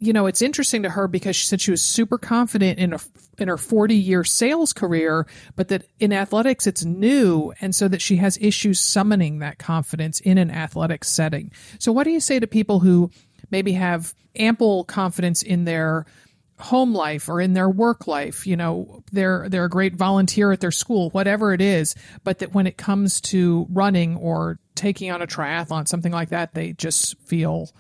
you 0.02 0.14
know, 0.14 0.26
it's 0.26 0.41
interesting 0.41 0.82
to 0.82 0.89
her 0.89 1.08
because 1.08 1.36
she 1.36 1.45
said 1.45 1.62
she 1.62 1.70
was 1.70 1.82
super 1.82 2.18
confident 2.18 2.80
in 2.80 2.93
a, 2.93 2.99
in 3.38 3.47
her 3.47 3.58
40 3.58 3.95
year 3.95 4.24
sales 4.24 4.74
career, 4.74 5.28
but 5.56 5.68
that 5.68 5.86
in 5.99 6.12
athletics 6.12 6.66
it's 6.66 6.84
new. 6.84 7.54
And 7.62 7.74
so 7.76 7.88
that 7.88 8.02
she 8.02 8.16
has 8.16 8.36
issues 8.41 8.80
summoning 8.80 9.39
that 9.39 9.60
confidence 9.60 10.20
in 10.20 10.39
an 10.39 10.49
athletic 10.49 11.04
setting. 11.04 11.52
So 11.78 11.91
what 11.91 12.06
do 12.06 12.10
you 12.10 12.20
say 12.20 12.39
to 12.39 12.47
people 12.47 12.80
who 12.80 13.12
maybe 13.52 13.74
have 13.74 14.16
ample 14.36 14.86
confidence 14.86 15.43
in 15.43 15.66
their 15.66 16.08
home 16.58 16.93
life 16.93 17.30
or 17.30 17.39
in 17.39 17.54
their 17.54 17.70
work 17.70 18.06
life 18.06 18.45
you 18.45 18.56
know 18.56 19.02
they're 19.12 19.49
they're 19.49 19.66
a 19.66 19.70
great 19.70 19.95
volunteer 19.95 20.52
at 20.52 20.60
their 20.60 20.70
school 20.70 21.10
whatever 21.10 21.54
it 21.54 21.62
is 21.62 21.95
but 22.24 22.38
that 22.38 22.54
when 22.54 22.68
it 22.68 22.78
comes 22.78 23.20
to 23.20 23.66
running 23.72 24.16
or 24.18 24.60
taking 24.76 25.10
on 25.10 25.24
a 25.24 25.28
triathlon 25.28 25.88
something 25.88 26.12
like 26.12 26.30
that 26.30 26.54
they 26.54 26.72
just 26.74 27.20
feel 27.22 27.72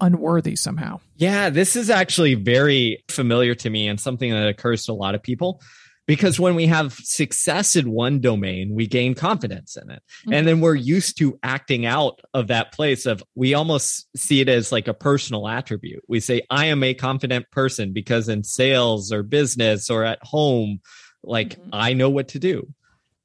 unworthy 0.00 0.56
somehow 0.56 0.98
yeah 1.16 1.50
this 1.50 1.76
is 1.76 1.90
actually 1.90 2.34
very 2.34 3.02
familiar 3.08 3.54
to 3.54 3.70
me 3.70 3.88
and 3.88 4.00
something 4.00 4.30
that 4.30 4.48
occurs 4.48 4.84
to 4.84 4.92
a 4.92 4.94
lot 4.94 5.14
of 5.14 5.22
people 5.22 5.60
because 6.06 6.40
when 6.40 6.56
we 6.56 6.66
have 6.66 6.92
success 6.94 7.76
in 7.76 7.90
one 7.90 8.20
domain 8.20 8.74
we 8.74 8.86
gain 8.86 9.14
confidence 9.14 9.76
in 9.76 9.90
it 9.90 10.02
mm-hmm. 10.22 10.32
and 10.32 10.46
then 10.46 10.60
we're 10.60 10.74
used 10.74 11.18
to 11.18 11.38
acting 11.42 11.86
out 11.86 12.20
of 12.34 12.48
that 12.48 12.72
place 12.72 13.06
of 13.06 13.22
we 13.34 13.54
almost 13.54 14.08
see 14.16 14.40
it 14.40 14.48
as 14.48 14.72
like 14.72 14.88
a 14.88 14.94
personal 14.94 15.46
attribute 15.46 16.02
we 16.08 16.20
say 16.20 16.42
i 16.50 16.66
am 16.66 16.82
a 16.82 16.94
confident 16.94 17.48
person 17.50 17.92
because 17.92 18.28
in 18.28 18.42
sales 18.42 19.12
or 19.12 19.22
business 19.22 19.90
or 19.90 20.04
at 20.04 20.18
home 20.22 20.80
like 21.22 21.50
mm-hmm. 21.50 21.70
i 21.72 21.92
know 21.92 22.10
what 22.10 22.28
to 22.28 22.38
do 22.38 22.66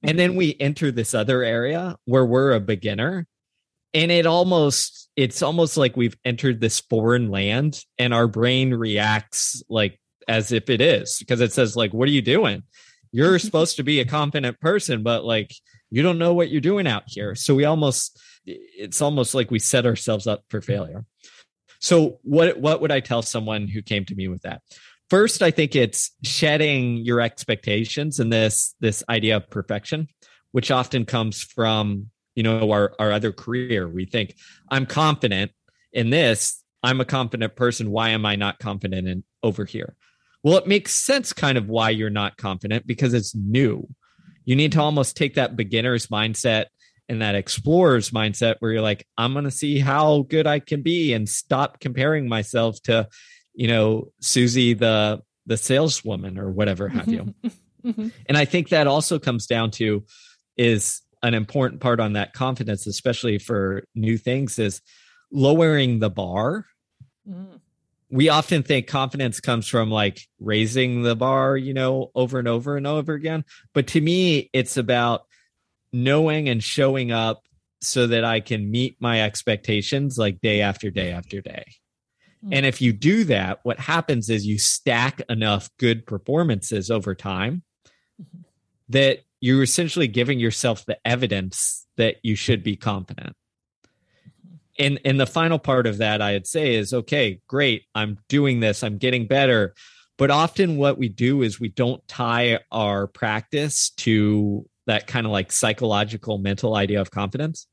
and 0.03 0.19
then 0.19 0.36
we 0.36 0.55
enter 0.59 0.91
this 0.91 1.13
other 1.15 1.41
area 1.43 1.97
where 2.05 2.26
we're 2.26 2.51
a 2.51 2.59
beginner 2.59 3.26
and 3.95 4.11
it 4.11 4.26
almost 4.26 5.05
it's 5.16 5.41
almost 5.41 5.78
like 5.78 5.95
we've 5.95 6.18
entered 6.26 6.59
this 6.59 6.80
foreign 6.80 7.30
land 7.30 7.82
and 7.97 8.13
our 8.13 8.28
brain 8.28 8.74
reacts 8.74 9.63
like 9.70 9.99
as 10.28 10.51
if 10.51 10.70
it 10.70 10.82
is 10.82 11.18
because 11.20 11.41
it 11.41 11.53
says 11.53 11.76
like 11.76 11.93
what 11.93 12.07
are 12.07 12.11
you 12.11 12.22
doing? 12.22 12.63
You're 13.11 13.39
supposed 13.39 13.78
to 13.78 13.84
be 13.84 13.99
a 13.99 14.05
confident 14.05 14.59
person 14.59 15.03
but 15.03 15.24
like 15.24 15.53
you 15.89 16.01
don't 16.01 16.18
know 16.18 16.34
what 16.34 16.49
you're 16.49 16.61
doing 16.61 16.88
out 16.88 17.03
here. 17.07 17.36
So 17.36 17.55
we 17.55 17.66
almost 17.66 18.20
it's 18.45 19.01
almost 19.01 19.34
like 19.34 19.49
we 19.49 19.59
set 19.59 19.86
ourselves 19.86 20.28
up 20.28 20.43
for 20.49 20.61
failure. 20.61 21.05
So 21.80 22.20
what 22.24 22.59
what 22.59 22.82
would 22.82 22.91
i 22.91 22.99
tell 22.99 23.22
someone 23.22 23.68
who 23.68 23.82
came 23.82 24.05
to 24.05 24.16
me 24.16 24.28
with 24.28 24.41
that? 24.41 24.61
First 25.09 25.41
i 25.41 25.51
think 25.51 25.76
it's 25.76 26.11
shedding 26.24 26.97
your 26.97 27.22
expectations 27.22 28.20
and 28.20 28.34
this 28.34 28.76
this 28.80 29.03
idea 29.07 29.38
of 29.38 29.49
perfection 29.49 30.07
which 30.51 30.72
often 30.72 31.03
comes 31.03 31.43
from 31.43 32.09
you 32.36 32.43
know 32.43 32.71
our 32.71 32.93
our 32.99 33.11
other 33.11 33.31
career 33.31 33.88
we 33.88 34.05
think 34.05 34.36
i'm 34.69 34.86
confident 34.86 35.51
in 35.93 36.09
this 36.09 36.63
i'm 36.83 37.01
a 37.01 37.05
confident 37.05 37.55
person 37.55 37.91
why 37.91 38.09
am 38.09 38.25
i 38.25 38.36
not 38.36 38.59
confident 38.59 39.07
in 39.07 39.23
over 39.41 39.65
here 39.65 39.95
well, 40.45 40.57
it 40.57 40.67
makes 40.67 40.93
sense 40.93 41.33
kind 41.33 41.57
of 41.57 41.69
why 41.69 41.89
you're 41.89 42.11
not 42.11 42.38
confident 42.38 42.86
because 42.86 43.15
it's 43.15 43.33
new. 43.33 43.88
You 44.45 44.55
need 44.55 44.73
to 44.73 44.79
almost 44.79 45.17
take 45.17 45.33
that 45.33 45.55
beginner's 45.55 46.05
mindset 46.05 46.65
and 47.09 47.23
that 47.23 47.33
explorer's 47.33 48.11
mindset 48.11 48.57
where 48.59 48.71
you're 48.71 48.81
like, 48.83 49.07
I'm 49.17 49.33
going 49.33 49.45
to 49.45 49.51
see 49.51 49.79
how 49.79 50.21
good 50.29 50.45
I 50.45 50.59
can 50.59 50.83
be 50.83 51.13
and 51.13 51.27
stop 51.27 51.79
comparing 51.79 52.29
myself 52.29 52.79
to, 52.83 53.09
you 53.55 53.67
know, 53.67 54.11
Susie, 54.21 54.75
the, 54.75 55.19
the 55.47 55.57
saleswoman 55.57 56.38
or 56.38 56.51
whatever 56.51 56.89
have 56.89 57.07
you. 57.07 57.33
mm-hmm. 57.83 58.09
And 58.27 58.38
I 58.38 58.45
think 58.45 58.69
that 58.69 58.86
also 58.86 59.17
comes 59.17 59.47
down 59.47 59.71
to 59.71 60.03
is 60.57 61.01
an 61.26 61.34
important 61.34 61.82
part 61.82 61.99
on 61.99 62.13
that 62.13 62.34
confidence, 62.34 62.88
especially 62.88 63.38
for 63.38 63.84
new 63.95 64.17
things 64.17 64.59
is 64.59 64.82
lowering 65.32 65.99
the 65.99 66.09
bar. 66.09 66.65
Mm 67.30 67.59
we 68.15 68.30
often 68.30 68.63
think 68.63 68.88
confidence 68.88 69.39
comes 69.39 69.67
from 69.67 69.89
like 69.89 70.21
raising 70.39 71.01
the 71.01 71.15
bar, 71.15 71.57
you 71.57 71.73
know, 71.73 72.11
over 72.15 72.39
and 72.39 72.47
over 72.47 72.78
and 72.78 72.88
over 72.88 73.13
again. 73.13 73.43
But 73.73 73.88
to 73.88 74.01
me, 74.01 74.49
it's 74.53 74.78
about 74.78 75.26
knowing 75.91 76.47
and 76.47 76.63
showing 76.63 77.11
up 77.11 77.43
so 77.82 78.07
that 78.07 78.23
I 78.23 78.39
can 78.39 78.71
meet 78.71 78.95
my 78.99 79.21
expectations 79.21 80.17
like 80.17 80.39
day 80.41 80.61
after 80.61 80.89
day 80.91 81.11
after 81.11 81.41
day. 81.41 81.65
Mm-hmm. 82.43 82.53
And 82.53 82.65
if 82.65 82.82
you 82.82 82.93
do 82.93 83.23
that, 83.26 83.59
what 83.63 83.80
happens 83.80 84.30
is 84.30 84.45
you 84.45 84.59
stack 84.59 85.21
enough 85.30 85.69
good 85.78 86.05
performances 86.05 86.91
over 86.91 87.15
time 87.15 87.63
mm-hmm. 88.21 88.43
that 88.89 89.19
you're 89.45 89.61
essentially 89.61 90.07
giving 90.07 90.39
yourself 90.39 90.83
the 90.85 90.97
evidence 91.05 91.85
that 91.97 92.15
you 92.23 92.35
should 92.35 92.63
be 92.63 92.75
confident. 92.75 93.35
And 94.79 94.99
and 95.05 95.19
the 95.19 95.27
final 95.27 95.59
part 95.59 95.85
of 95.85 95.99
that 95.99 96.19
i'd 96.19 96.47
say 96.47 96.75
is 96.75 96.93
okay 96.93 97.39
great 97.47 97.83
i'm 97.93 98.17
doing 98.27 98.59
this 98.59 98.83
i'm 98.83 98.97
getting 98.97 99.27
better. 99.27 99.75
But 100.17 100.31
often 100.31 100.77
what 100.77 100.97
we 100.97 101.09
do 101.09 101.43
is 101.43 101.59
we 101.59 101.69
don't 101.69 102.05
tie 102.07 102.59
our 102.71 103.05
practice 103.05 103.91
to 103.97 104.67
that 104.87 105.05
kind 105.05 105.27
of 105.27 105.31
like 105.31 105.51
psychological 105.51 106.39
mental 106.39 106.75
idea 106.75 106.99
of 106.99 107.11
confidence. 107.11 107.67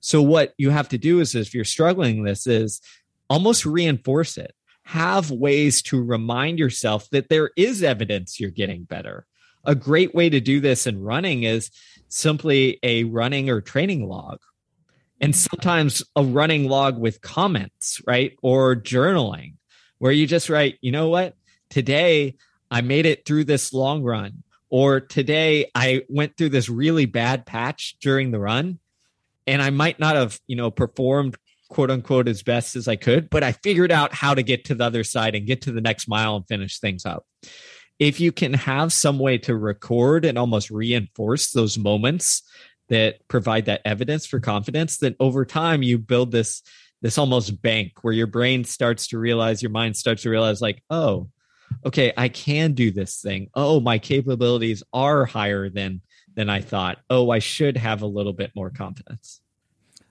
So 0.00 0.22
what 0.22 0.52
you 0.56 0.70
have 0.70 0.88
to 0.90 0.98
do 0.98 1.18
is 1.18 1.34
if 1.34 1.52
you're 1.52 1.64
struggling 1.64 2.22
this 2.22 2.46
is 2.46 2.80
almost 3.28 3.66
reinforce 3.66 4.38
it. 4.38 4.54
Have 4.84 5.32
ways 5.32 5.82
to 5.82 6.00
remind 6.00 6.60
yourself 6.60 7.10
that 7.10 7.28
there 7.28 7.50
is 7.56 7.82
evidence 7.82 8.38
you're 8.38 8.50
getting 8.50 8.84
better 8.84 9.26
a 9.64 9.74
great 9.74 10.14
way 10.14 10.28
to 10.28 10.40
do 10.40 10.60
this 10.60 10.86
in 10.86 11.02
running 11.02 11.42
is 11.44 11.70
simply 12.08 12.78
a 12.82 13.04
running 13.04 13.48
or 13.48 13.60
training 13.60 14.06
log 14.06 14.38
and 15.20 15.32
mm-hmm. 15.32 15.46
sometimes 15.50 16.02
a 16.16 16.22
running 16.22 16.68
log 16.68 16.98
with 16.98 17.20
comments, 17.20 18.00
right? 18.06 18.36
Or 18.42 18.76
journaling 18.76 19.54
where 19.98 20.12
you 20.12 20.26
just 20.26 20.50
write, 20.50 20.78
you 20.80 20.92
know 20.92 21.08
what? 21.08 21.36
Today 21.70 22.36
I 22.70 22.80
made 22.80 23.06
it 23.06 23.24
through 23.24 23.44
this 23.44 23.72
long 23.72 24.02
run. 24.02 24.42
Or 24.68 25.00
today 25.00 25.70
I 25.74 26.02
went 26.08 26.36
through 26.36 26.48
this 26.48 26.68
really 26.68 27.04
bad 27.04 27.44
patch 27.44 27.96
during 28.00 28.30
the 28.30 28.40
run 28.40 28.78
and 29.46 29.60
I 29.60 29.70
might 29.70 30.00
not 30.00 30.16
have, 30.16 30.40
you 30.46 30.56
know, 30.56 30.70
performed 30.70 31.36
quote 31.68 31.90
unquote 31.90 32.28
as 32.28 32.42
best 32.42 32.76
as 32.76 32.88
I 32.88 32.96
could, 32.96 33.30
but 33.30 33.42
I 33.42 33.52
figured 33.52 33.90
out 33.90 34.14
how 34.14 34.34
to 34.34 34.42
get 34.42 34.66
to 34.66 34.74
the 34.74 34.84
other 34.84 35.04
side 35.04 35.34
and 35.34 35.46
get 35.46 35.62
to 35.62 35.72
the 35.72 35.80
next 35.80 36.06
mile 36.08 36.36
and 36.36 36.46
finish 36.46 36.78
things 36.78 37.06
up. 37.06 37.26
If 38.02 38.18
you 38.18 38.32
can 38.32 38.52
have 38.52 38.92
some 38.92 39.20
way 39.20 39.38
to 39.38 39.56
record 39.56 40.24
and 40.24 40.36
almost 40.36 40.72
reinforce 40.72 41.52
those 41.52 41.78
moments 41.78 42.42
that 42.88 43.16
provide 43.28 43.66
that 43.66 43.80
evidence 43.84 44.26
for 44.26 44.40
confidence, 44.40 44.96
then 44.96 45.14
over 45.20 45.44
time 45.44 45.84
you 45.84 45.98
build 45.98 46.32
this 46.32 46.62
this 47.00 47.16
almost 47.16 47.62
bank 47.62 47.92
where 48.02 48.12
your 48.12 48.26
brain 48.26 48.64
starts 48.64 49.06
to 49.08 49.18
realize, 49.18 49.62
your 49.62 49.70
mind 49.70 49.96
starts 49.96 50.22
to 50.22 50.30
realize, 50.30 50.60
like, 50.60 50.82
oh, 50.90 51.28
okay, 51.86 52.12
I 52.16 52.28
can 52.28 52.72
do 52.72 52.90
this 52.90 53.20
thing. 53.20 53.50
Oh, 53.54 53.78
my 53.78 53.98
capabilities 53.98 54.82
are 54.92 55.24
higher 55.24 55.68
than 55.70 56.00
than 56.34 56.50
I 56.50 56.60
thought. 56.60 56.98
Oh, 57.08 57.30
I 57.30 57.38
should 57.38 57.76
have 57.76 58.02
a 58.02 58.06
little 58.06 58.32
bit 58.32 58.50
more 58.56 58.70
confidence. 58.70 59.40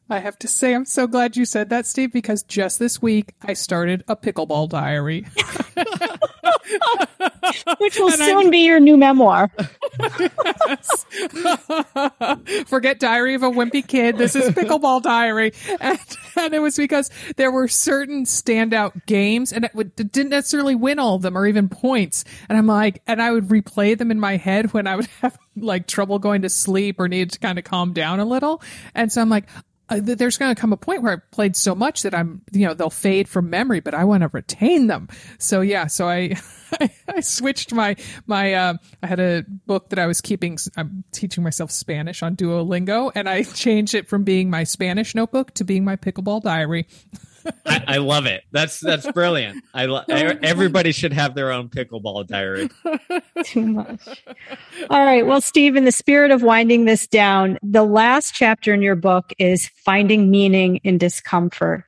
I 0.09 0.19
have 0.19 0.39
to 0.39 0.47
say, 0.47 0.73
I'm 0.73 0.85
so 0.85 1.07
glad 1.07 1.35
you 1.35 1.43
said 1.43 1.69
that, 1.71 1.85
Steve, 1.85 2.13
because 2.13 2.43
just 2.43 2.79
this 2.79 3.01
week 3.01 3.33
I 3.41 3.51
started 3.51 4.05
a 4.07 4.15
pickleball 4.15 4.69
diary. 4.69 5.25
Which 7.77 7.99
will 7.99 8.07
and 8.07 8.17
soon 8.17 8.45
I'm... 8.45 8.49
be 8.49 8.59
your 8.59 8.79
new 8.79 8.97
memoir. 8.97 9.49
Forget 12.67 12.99
Diary 12.99 13.35
of 13.35 13.43
a 13.43 13.49
Wimpy 13.49 13.85
Kid. 13.85 14.17
This 14.17 14.35
is 14.35 14.49
Pickleball 14.49 15.01
Diary. 15.01 15.53
And, 15.79 15.99
and, 16.35 16.53
it 16.53 16.59
was 16.59 16.77
because 16.77 17.09
there 17.37 17.51
were 17.51 17.67
certain 17.67 18.25
standout 18.25 19.05
games 19.05 19.51
and 19.51 19.65
it, 19.65 19.73
would, 19.73 19.91
it 19.99 20.11
didn't 20.11 20.29
necessarily 20.29 20.75
win 20.75 20.99
all 20.99 21.15
of 21.15 21.21
them 21.21 21.37
or 21.37 21.47
even 21.47 21.69
points. 21.69 22.23
And 22.49 22.57
I'm 22.57 22.67
like, 22.67 23.01
and 23.07 23.21
I 23.21 23.31
would 23.31 23.47
replay 23.47 23.97
them 23.97 24.11
in 24.11 24.19
my 24.19 24.37
head 24.37 24.73
when 24.73 24.87
I 24.87 24.95
would 24.95 25.07
have 25.21 25.37
like 25.55 25.87
trouble 25.87 26.19
going 26.19 26.43
to 26.43 26.49
sleep 26.49 26.99
or 26.99 27.07
needed 27.07 27.31
to 27.31 27.39
kind 27.39 27.57
of 27.57 27.65
calm 27.65 27.93
down 27.93 28.19
a 28.19 28.25
little. 28.25 28.61
And 28.95 29.11
so 29.11 29.21
I'm 29.21 29.29
like, 29.29 29.45
there's 29.99 30.37
going 30.37 30.53
to 30.53 30.59
come 30.59 30.73
a 30.73 30.77
point 30.77 31.01
where 31.01 31.13
I've 31.13 31.31
played 31.31 31.55
so 31.55 31.75
much 31.75 32.03
that 32.03 32.13
I'm, 32.13 32.41
you 32.51 32.65
know, 32.65 32.73
they'll 32.73 32.89
fade 32.89 33.27
from 33.27 33.49
memory, 33.49 33.79
but 33.79 33.93
I 33.93 34.05
want 34.05 34.21
to 34.21 34.29
retain 34.29 34.87
them. 34.87 35.09
So 35.37 35.61
yeah, 35.61 35.87
so 35.87 36.07
I, 36.07 36.37
I, 36.79 36.89
I 37.07 37.19
switched 37.19 37.73
my, 37.73 37.95
my, 38.25 38.53
uh, 38.53 38.73
I 39.03 39.07
had 39.07 39.19
a 39.19 39.43
book 39.65 39.89
that 39.89 39.99
I 39.99 40.07
was 40.07 40.21
keeping, 40.21 40.57
I'm 40.77 41.03
teaching 41.11 41.43
myself 41.43 41.71
Spanish 41.71 42.23
on 42.23 42.35
Duolingo 42.35 43.11
and 43.13 43.27
I 43.27 43.43
changed 43.55 43.95
it 43.95 44.07
from 44.07 44.23
being 44.23 44.49
my 44.49 44.63
Spanish 44.63 45.15
notebook 45.15 45.53
to 45.55 45.63
being 45.63 45.83
my 45.83 45.95
pickleball 45.95 46.41
diary. 46.41 46.87
I, 47.65 47.83
I, 47.87 47.97
love 47.97 48.25
it. 48.25 48.43
That's 48.51 48.79
that's 48.79 49.09
brilliant. 49.11 49.63
I 49.73 49.85
lo- 49.85 50.03
everybody 50.07 50.91
should 50.91 51.13
have 51.13 51.35
their 51.35 51.51
own 51.51 51.69
pickleball 51.69 52.27
diary. 52.27 52.69
Too 53.43 53.67
much. 53.67 54.23
All 54.89 55.05
right. 55.05 55.25
Well, 55.25 55.41
Steve, 55.41 55.75
in 55.75 55.85
the 55.85 55.91
spirit 55.91 56.31
of 56.31 56.43
winding 56.43 56.85
this 56.85 57.07
down, 57.07 57.57
the 57.63 57.83
last 57.83 58.33
chapter 58.33 58.73
in 58.73 58.81
your 58.81 58.95
book 58.95 59.33
is 59.39 59.67
finding 59.67 60.31
meaning 60.31 60.77
in 60.83 60.97
discomfort. 60.97 61.85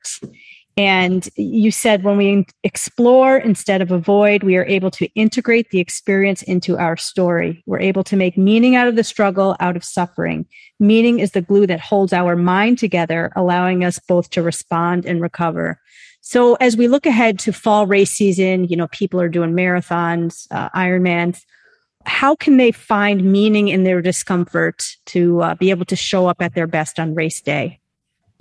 And 0.76 1.30
you 1.36 1.69
said 1.69 2.03
when 2.03 2.17
we 2.17 2.47
explore 2.63 3.38
instead 3.38 3.82
of 3.82 3.91
avoid, 3.91 4.41
we 4.41 4.55
are 4.57 4.65
able 4.65 4.89
to 4.91 5.05
integrate 5.13 5.69
the 5.69 5.80
experience 5.80 6.41
into 6.41 6.78
our 6.78 6.97
story. 6.97 7.63
We're 7.67 7.80
able 7.80 8.03
to 8.05 8.15
make 8.15 8.38
meaning 8.38 8.76
out 8.76 8.88
of 8.88 8.95
the 8.95 9.03
struggle, 9.03 9.55
out 9.59 9.76
of 9.76 9.84
suffering. 9.84 10.47
Meaning 10.80 11.19
is 11.19 11.32
the 11.32 11.41
glue 11.41 11.67
that 11.67 11.80
holds 11.80 12.11
our 12.11 12.36
mind 12.36 12.80
together, 12.80 13.32
allowing 13.36 13.84
us 13.84 13.99
both 13.99 14.32
to 14.32 14.41
respond 14.41 15.05
and 15.05 15.21
recover. 15.21 15.80
So 16.21 16.55
as 16.55 16.76
we 16.76 16.88
look 16.88 17.05
ahead 17.05 17.38
to 17.39 17.53
fall 17.53 17.86
race 17.86 18.11
season, 18.11 18.63
you 18.65 18.76
know, 18.76 18.88
people 18.88 19.21
are 19.21 19.30
doing 19.30 19.51
marathons, 19.51 20.47
uh, 20.49 20.69
Ironmans. 20.69 21.41
How 22.05 22.36
can 22.36 22.57
they 22.57 22.71
find 22.71 23.32
meaning 23.32 23.67
in 23.67 23.84
their 23.84 24.01
discomfort 24.01 24.84
to 25.07 25.41
uh, 25.41 25.55
be 25.55 25.69
able 25.69 25.86
to 25.86 25.95
show 25.95 26.28
up 26.28 26.41
at 26.41 26.55
their 26.55 26.67
best 26.67 26.99
on 26.99 27.13
race 27.13 27.41
day? 27.41 27.80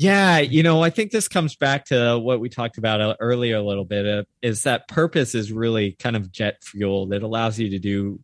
Yeah, 0.02 0.40
you 0.40 0.64
know, 0.64 0.82
I 0.82 0.90
think 0.90 1.12
this 1.12 1.28
comes 1.28 1.54
back 1.54 1.84
to 1.86 2.18
what 2.18 2.40
we 2.40 2.48
talked 2.48 2.76
about 2.76 3.18
earlier 3.20 3.54
a 3.54 3.62
little 3.62 3.84
bit 3.84 4.04
uh, 4.04 4.24
is 4.42 4.64
that 4.64 4.88
purpose 4.88 5.32
is 5.32 5.52
really 5.52 5.92
kind 5.92 6.16
of 6.16 6.32
jet 6.32 6.64
fuel 6.64 7.06
that 7.06 7.22
allows 7.22 7.56
you 7.56 7.70
to 7.70 7.78
do 7.78 8.18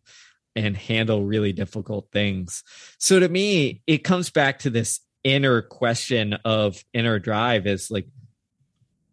and 0.57 0.75
handle 0.75 1.23
really 1.23 1.53
difficult 1.53 2.09
things. 2.11 2.65
So 2.97 3.21
to 3.21 3.29
me, 3.29 3.81
it 3.87 3.99
comes 3.99 4.29
back 4.29 4.59
to 4.59 4.69
this 4.69 4.99
inner 5.23 5.61
question 5.61 6.33
of 6.43 6.83
inner 6.93 7.17
drive 7.17 7.65
is 7.65 7.89
like 7.89 8.07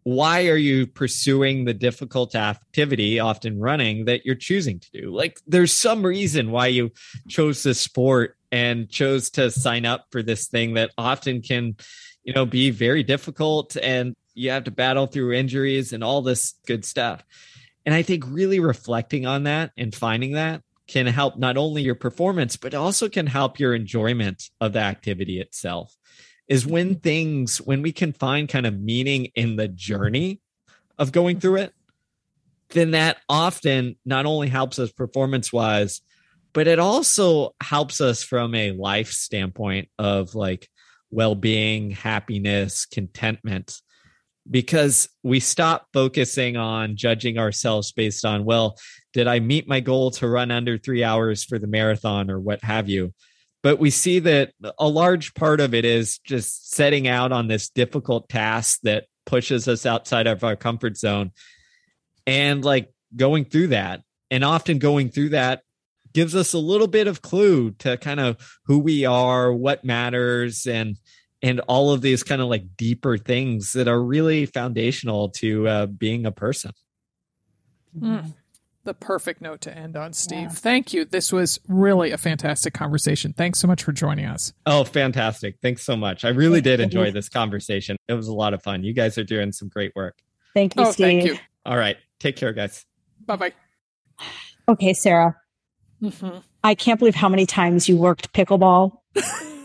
why 0.03 0.47
are 0.47 0.57
you 0.57 0.87
pursuing 0.87 1.65
the 1.65 1.73
difficult 1.73 2.33
activity 2.33 3.19
often 3.19 3.59
running 3.59 4.05
that 4.05 4.25
you're 4.25 4.35
choosing 4.35 4.79
to 4.79 4.89
do 4.91 5.13
like 5.13 5.41
there's 5.47 5.73
some 5.73 6.05
reason 6.05 6.49
why 6.49 6.67
you 6.67 6.89
chose 7.27 7.61
this 7.61 7.77
sport 7.77 8.37
and 8.49 8.89
chose 8.89 9.29
to 9.31 9.51
sign 9.51 9.85
up 9.85 10.05
for 10.09 10.23
this 10.23 10.47
thing 10.47 10.75
that 10.75 10.91
often 10.97 11.41
can 11.41 11.75
you 12.27 12.33
know, 12.33 12.45
be 12.45 12.69
very 12.71 13.03
difficult 13.03 13.77
and 13.81 14.13
you 14.35 14.49
have 14.49 14.65
to 14.65 14.71
battle 14.71 15.07
through 15.07 15.31
injuries 15.31 15.93
and 15.93 16.03
all 16.03 16.21
this 16.21 16.55
good 16.67 16.83
stuff. 16.83 17.23
And 17.85 17.95
I 17.95 18.01
think 18.01 18.25
really 18.27 18.59
reflecting 18.59 19.25
on 19.25 19.43
that 19.43 19.71
and 19.77 19.95
finding 19.95 20.33
that 20.33 20.61
can 20.87 21.07
help 21.07 21.37
not 21.37 21.55
only 21.55 21.83
your 21.83 21.95
performance, 21.95 22.57
but 22.57 22.73
also 22.73 23.07
can 23.07 23.27
help 23.27 23.61
your 23.61 23.73
enjoyment 23.73 24.49
of 24.59 24.73
the 24.73 24.79
activity 24.79 25.39
itself. 25.39 25.95
Is 26.49 26.67
when 26.67 26.95
things, 26.95 27.59
when 27.59 27.81
we 27.81 27.93
can 27.93 28.11
find 28.11 28.49
kind 28.49 28.65
of 28.65 28.77
meaning 28.77 29.29
in 29.33 29.55
the 29.55 29.69
journey 29.69 30.41
of 30.99 31.13
going 31.13 31.39
through 31.39 31.57
it, 31.57 31.73
then 32.69 32.91
that 32.91 33.17
often 33.29 33.95
not 34.05 34.25
only 34.25 34.49
helps 34.49 34.79
us 34.79 34.91
performance 34.91 35.53
wise, 35.53 36.01
but 36.51 36.67
it 36.67 36.79
also 36.79 37.55
helps 37.61 38.01
us 38.01 38.21
from 38.21 38.53
a 38.53 38.71
life 38.71 39.11
standpoint 39.11 39.87
of 39.97 40.35
like, 40.35 40.67
well 41.11 41.35
being, 41.35 41.91
happiness, 41.91 42.85
contentment, 42.85 43.81
because 44.49 45.09
we 45.23 45.39
stop 45.39 45.87
focusing 45.93 46.57
on 46.57 46.95
judging 46.95 47.37
ourselves 47.37 47.91
based 47.91 48.25
on, 48.25 48.45
well, 48.45 48.77
did 49.13 49.27
I 49.27 49.39
meet 49.39 49.67
my 49.67 49.79
goal 49.79 50.11
to 50.11 50.27
run 50.27 50.51
under 50.51 50.77
three 50.77 51.03
hours 51.03 51.43
for 51.43 51.59
the 51.59 51.67
marathon 51.67 52.29
or 52.29 52.39
what 52.39 52.63
have 52.63 52.87
you? 52.87 53.13
But 53.63 53.79
we 53.79 53.89
see 53.89 54.19
that 54.19 54.53
a 54.79 54.87
large 54.87 55.33
part 55.33 55.59
of 55.59 55.73
it 55.73 55.83
is 55.83 56.19
just 56.19 56.71
setting 56.71 57.07
out 57.07 57.31
on 57.31 57.47
this 57.47 57.69
difficult 57.69 58.29
task 58.29 58.79
that 58.83 59.05
pushes 59.25 59.67
us 59.67 59.85
outside 59.85 60.27
of 60.27 60.43
our 60.43 60.55
comfort 60.55 60.97
zone 60.97 61.31
and 62.25 62.63
like 62.63 62.93
going 63.15 63.45
through 63.45 63.67
that. 63.67 64.01
And 64.29 64.43
often 64.43 64.77
going 64.77 65.09
through 65.09 65.29
that 65.29 65.61
gives 66.17 66.35
us 66.35 66.53
a 66.53 66.57
little 66.57 66.87
bit 66.87 67.05
of 67.05 67.21
clue 67.21 67.69
to 67.69 67.95
kind 67.95 68.19
of 68.19 68.59
who 68.65 68.79
we 68.79 69.05
are, 69.05 69.53
what 69.53 69.83
matters, 69.83 70.65
and 70.65 70.97
and 71.43 71.59
all 71.67 71.91
of 71.91 72.01
these 72.01 72.23
kind 72.23 72.41
of 72.41 72.47
like 72.47 72.75
deeper 72.75 73.19
things 73.19 73.73
that 73.73 73.87
are 73.87 74.01
really 74.01 74.47
foundational 74.47 75.29
to 75.29 75.67
uh, 75.67 75.85
being 75.85 76.25
a 76.25 76.31
person. 76.31 76.71
Mm. 77.95 78.33
The 78.83 78.95
perfect 78.95 79.41
note 79.41 79.61
to 79.61 79.77
end 79.77 79.95
on, 79.95 80.11
Steve. 80.13 80.39
Yeah. 80.39 80.49
Thank 80.49 80.91
you. 80.91 81.05
This 81.05 81.31
was 81.31 81.59
really 81.67 82.09
a 82.09 82.17
fantastic 82.17 82.73
conversation. 82.73 83.33
Thanks 83.33 83.59
so 83.59 83.67
much 83.67 83.83
for 83.83 83.91
joining 83.91 84.25
us. 84.25 84.53
Oh, 84.65 84.85
fantastic. 84.85 85.57
Thanks 85.61 85.83
so 85.83 85.95
much. 85.95 86.25
I 86.25 86.29
really 86.29 86.61
did 86.61 86.79
enjoy 86.79 87.11
this 87.11 87.29
conversation. 87.29 87.95
It 88.07 88.13
was 88.13 88.27
a 88.27 88.33
lot 88.33 88.55
of 88.55 88.63
fun. 88.63 88.83
You 88.83 88.93
guys 88.93 89.19
are 89.19 89.23
doing 89.23 89.51
some 89.51 89.67
great 89.67 89.91
work. 89.95 90.17
Thank 90.55 90.75
you, 90.75 90.81
oh, 90.81 90.91
Steve. 90.91 91.05
Thank 91.05 91.25
you. 91.25 91.37
All 91.63 91.77
right. 91.77 91.97
Take 92.19 92.37
care, 92.37 92.53
guys. 92.53 92.83
Bye 93.23 93.35
bye. 93.35 93.53
Okay, 94.67 94.95
Sarah. 94.95 95.35
Mm-hmm. 96.01 96.39
I 96.63 96.75
can't 96.75 96.99
believe 96.99 97.15
how 97.15 97.29
many 97.29 97.45
times 97.45 97.87
you 97.87 97.97
worked 97.97 98.33
pickleball 98.33 98.97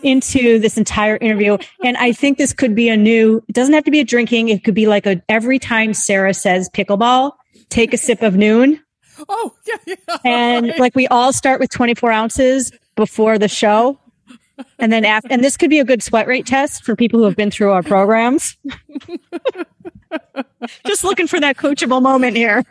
into 0.02 0.58
this 0.58 0.76
entire 0.78 1.16
interview. 1.16 1.58
And 1.84 1.96
I 1.96 2.12
think 2.12 2.38
this 2.38 2.52
could 2.52 2.74
be 2.74 2.88
a 2.88 2.96
new, 2.96 3.42
it 3.48 3.54
doesn't 3.54 3.74
have 3.74 3.84
to 3.84 3.90
be 3.90 4.00
a 4.00 4.04
drinking. 4.04 4.48
It 4.48 4.64
could 4.64 4.74
be 4.74 4.86
like 4.86 5.06
a, 5.06 5.22
every 5.28 5.58
time 5.58 5.94
Sarah 5.94 6.34
says 6.34 6.68
pickleball, 6.70 7.32
take 7.68 7.92
a 7.92 7.96
sip 7.96 8.22
of 8.22 8.34
Nuun. 8.34 8.80
Oh, 9.28 9.54
yeah, 9.66 9.76
yeah. 9.86 10.16
And 10.24 10.68
right. 10.68 10.80
like 10.80 10.94
we 10.94 11.06
all 11.08 11.32
start 11.32 11.60
with 11.60 11.70
24 11.70 12.10
ounces 12.10 12.72
before 12.96 13.38
the 13.38 13.48
show. 13.48 13.98
And 14.78 14.92
then 14.92 15.04
after, 15.04 15.28
and 15.30 15.42
this 15.42 15.56
could 15.56 15.70
be 15.70 15.80
a 15.80 15.84
good 15.84 16.02
sweat 16.02 16.26
rate 16.26 16.46
test 16.46 16.84
for 16.84 16.94
people 16.94 17.18
who 17.18 17.24
have 17.24 17.36
been 17.36 17.50
through 17.50 17.72
our 17.72 17.82
programs. 17.82 18.56
Just 20.86 21.04
looking 21.04 21.26
for 21.26 21.40
that 21.40 21.56
coachable 21.56 22.02
moment 22.02 22.36
here. 22.36 22.64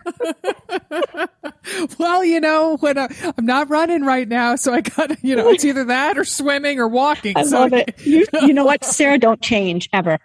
well, 1.99 2.23
you 2.23 2.39
know, 2.39 2.77
when 2.77 2.97
uh, 2.97 3.07
I, 3.09 3.33
am 3.37 3.45
not 3.45 3.69
running 3.69 4.03
right 4.03 4.27
now, 4.27 4.55
so 4.55 4.73
I 4.73 4.81
got, 4.81 5.23
you 5.23 5.35
know, 5.35 5.49
it's 5.49 5.65
either 5.65 5.83
that 5.85 6.17
or 6.17 6.23
swimming 6.23 6.79
or 6.79 6.87
walking. 6.87 7.37
I 7.37 7.43
so. 7.43 7.59
love 7.59 7.73
it. 7.73 7.95
You, 8.05 8.25
you 8.41 8.53
know 8.53 8.65
what, 8.65 8.83
Sarah? 8.83 9.17
Don't 9.17 9.41
change 9.41 9.89
ever. 9.93 10.19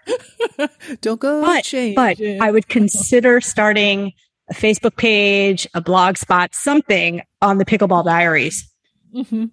don't 1.00 1.20
go 1.20 1.42
but, 1.42 1.64
change. 1.64 1.96
But 1.96 2.20
I 2.20 2.50
would 2.50 2.68
consider 2.68 3.40
starting 3.40 4.12
a 4.50 4.54
Facebook 4.54 4.96
page, 4.96 5.66
a 5.74 5.80
blog 5.80 6.16
spot, 6.16 6.54
something 6.54 7.22
on 7.42 7.58
the 7.58 7.64
Pickleball 7.64 8.04
Diaries. 8.04 8.70
Mm-hmm. 9.16 9.46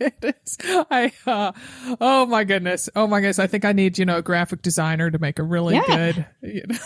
it 0.00 0.14
is. 0.22 0.56
I. 0.90 1.12
Uh, 1.26 1.52
oh 2.00 2.24
my 2.26 2.44
goodness. 2.44 2.88
Oh 2.96 3.06
my 3.06 3.20
goodness. 3.20 3.38
I 3.38 3.46
think 3.46 3.66
I 3.66 3.72
need 3.72 3.98
you 3.98 4.06
know 4.06 4.16
a 4.16 4.22
graphic 4.22 4.62
designer 4.62 5.10
to 5.10 5.18
make 5.18 5.38
a 5.38 5.42
really 5.42 5.74
yeah. 5.74 6.12
good. 6.12 6.26
You, 6.42 6.62
know. 6.68 6.78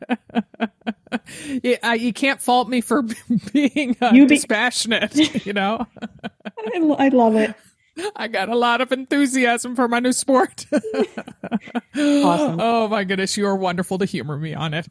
yeah, 1.62 1.76
I, 1.82 1.94
you 1.94 2.12
can't 2.12 2.40
fault 2.40 2.68
me 2.68 2.80
for 2.80 3.02
being 3.52 3.96
uh, 4.00 4.10
you 4.12 4.26
be- 4.26 4.34
dispassionate. 4.34 5.46
You 5.46 5.52
know. 5.52 5.86
I, 6.02 6.80
I 6.98 7.08
love 7.08 7.36
it. 7.36 7.54
I 8.16 8.28
got 8.28 8.48
a 8.48 8.56
lot 8.56 8.80
of 8.80 8.90
enthusiasm 8.92 9.76
for 9.76 9.86
my 9.88 10.00
new 10.00 10.12
sport. 10.12 10.66
Awesome. 11.96 12.60
Oh 12.74 12.88
my 12.88 13.04
goodness, 13.04 13.36
you 13.36 13.46
are 13.46 13.56
wonderful 13.56 13.98
to 13.98 14.04
humor 14.04 14.36
me 14.36 14.52
on 14.52 14.74
it. 14.74 14.86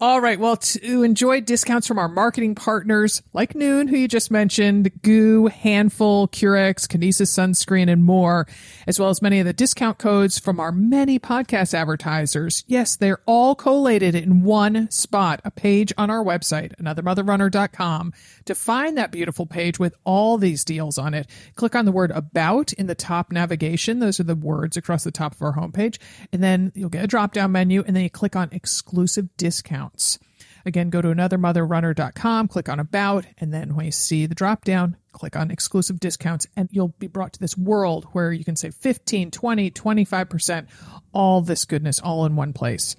All 0.00 0.20
right, 0.20 0.38
well, 0.38 0.56
to 0.56 1.02
enjoy 1.02 1.40
discounts 1.40 1.86
from 1.86 1.98
our 1.98 2.08
marketing 2.08 2.54
partners 2.54 3.22
like 3.32 3.54
Nuun, 3.54 3.88
who 3.90 3.96
you 3.96 4.08
just 4.08 4.30
mentioned, 4.30 4.90
GU, 5.02 5.46
Handful, 5.48 6.28
Curex, 6.28 6.86
Kinesys 6.86 7.28
Sunscreen, 7.28 7.90
and 7.90 8.04
more, 8.04 8.46
as 8.86 9.00
well 9.00 9.10
as 9.10 9.20
many 9.20 9.40
of 9.40 9.46
the 9.46 9.52
discount 9.52 9.98
codes 9.98 10.38
from 10.38 10.60
our 10.60 10.70
many 10.72 11.18
podcast 11.18 11.74
advertisers. 11.74 12.64
Yes, 12.66 12.96
they're 12.96 13.20
all 13.26 13.54
collated 13.54 14.14
in 14.14 14.42
one 14.44 14.90
spot, 14.90 15.40
a 15.44 15.50
page 15.50 15.92
on 15.98 16.08
our 16.10 16.24
website, 16.24 16.74
anothermotherrunner.com. 16.76 18.12
To 18.46 18.54
find 18.54 18.96
that 18.96 19.10
beautiful 19.10 19.46
page 19.46 19.78
with 19.78 19.94
all 20.04 20.38
these 20.38 20.64
deals 20.64 20.98
on 20.98 21.14
it, 21.14 21.26
click 21.56 21.74
on 21.74 21.84
the 21.84 21.92
word 21.92 22.12
about 22.44 22.74
in 22.74 22.86
the 22.86 22.94
top 22.94 23.32
navigation. 23.32 24.00
Those 24.00 24.20
are 24.20 24.24
the 24.24 24.34
words 24.34 24.76
across 24.76 25.02
the 25.02 25.10
top 25.10 25.34
of 25.34 25.42
our 25.42 25.54
homepage. 25.54 25.98
And 26.32 26.42
then 26.42 26.72
you'll 26.74 26.90
get 26.90 27.04
a 27.04 27.06
drop 27.06 27.32
down 27.32 27.52
menu 27.52 27.82
and 27.86 27.96
then 27.96 28.02
you 28.02 28.10
click 28.10 28.36
on 28.36 28.50
exclusive 28.52 29.34
discounts. 29.36 30.18
Again, 30.66 30.90
go 30.90 31.02
to 31.02 31.08
anothermotherrunner.com, 31.08 32.48
click 32.48 32.68
on 32.70 32.80
about, 32.80 33.26
and 33.38 33.52
then 33.52 33.74
when 33.74 33.84
you 33.84 33.92
see 33.92 34.24
the 34.24 34.34
drop 34.34 34.64
down, 34.64 34.96
click 35.12 35.36
on 35.36 35.50
exclusive 35.50 36.00
discounts 36.00 36.46
and 36.56 36.68
you'll 36.72 36.94
be 36.98 37.06
brought 37.06 37.34
to 37.34 37.40
this 37.40 37.56
world 37.56 38.04
where 38.12 38.32
you 38.32 38.44
can 38.44 38.56
save 38.56 38.74
15, 38.74 39.30
20, 39.30 39.70
25%, 39.70 40.66
all 41.12 41.40
this 41.40 41.64
goodness 41.64 41.98
all 42.00 42.26
in 42.26 42.36
one 42.36 42.52
place. 42.52 42.96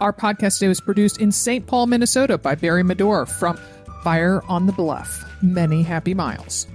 Our 0.00 0.12
podcast 0.12 0.58
today 0.58 0.68
was 0.68 0.80
produced 0.80 1.20
in 1.20 1.30
St. 1.30 1.66
Paul, 1.66 1.86
Minnesota 1.86 2.36
by 2.38 2.56
Barry 2.56 2.82
Medor 2.82 3.26
from 3.26 3.58
Fire 4.02 4.42
on 4.48 4.66
the 4.66 4.72
Bluff. 4.72 5.24
Many 5.42 5.82
happy 5.82 6.14
miles. 6.14 6.66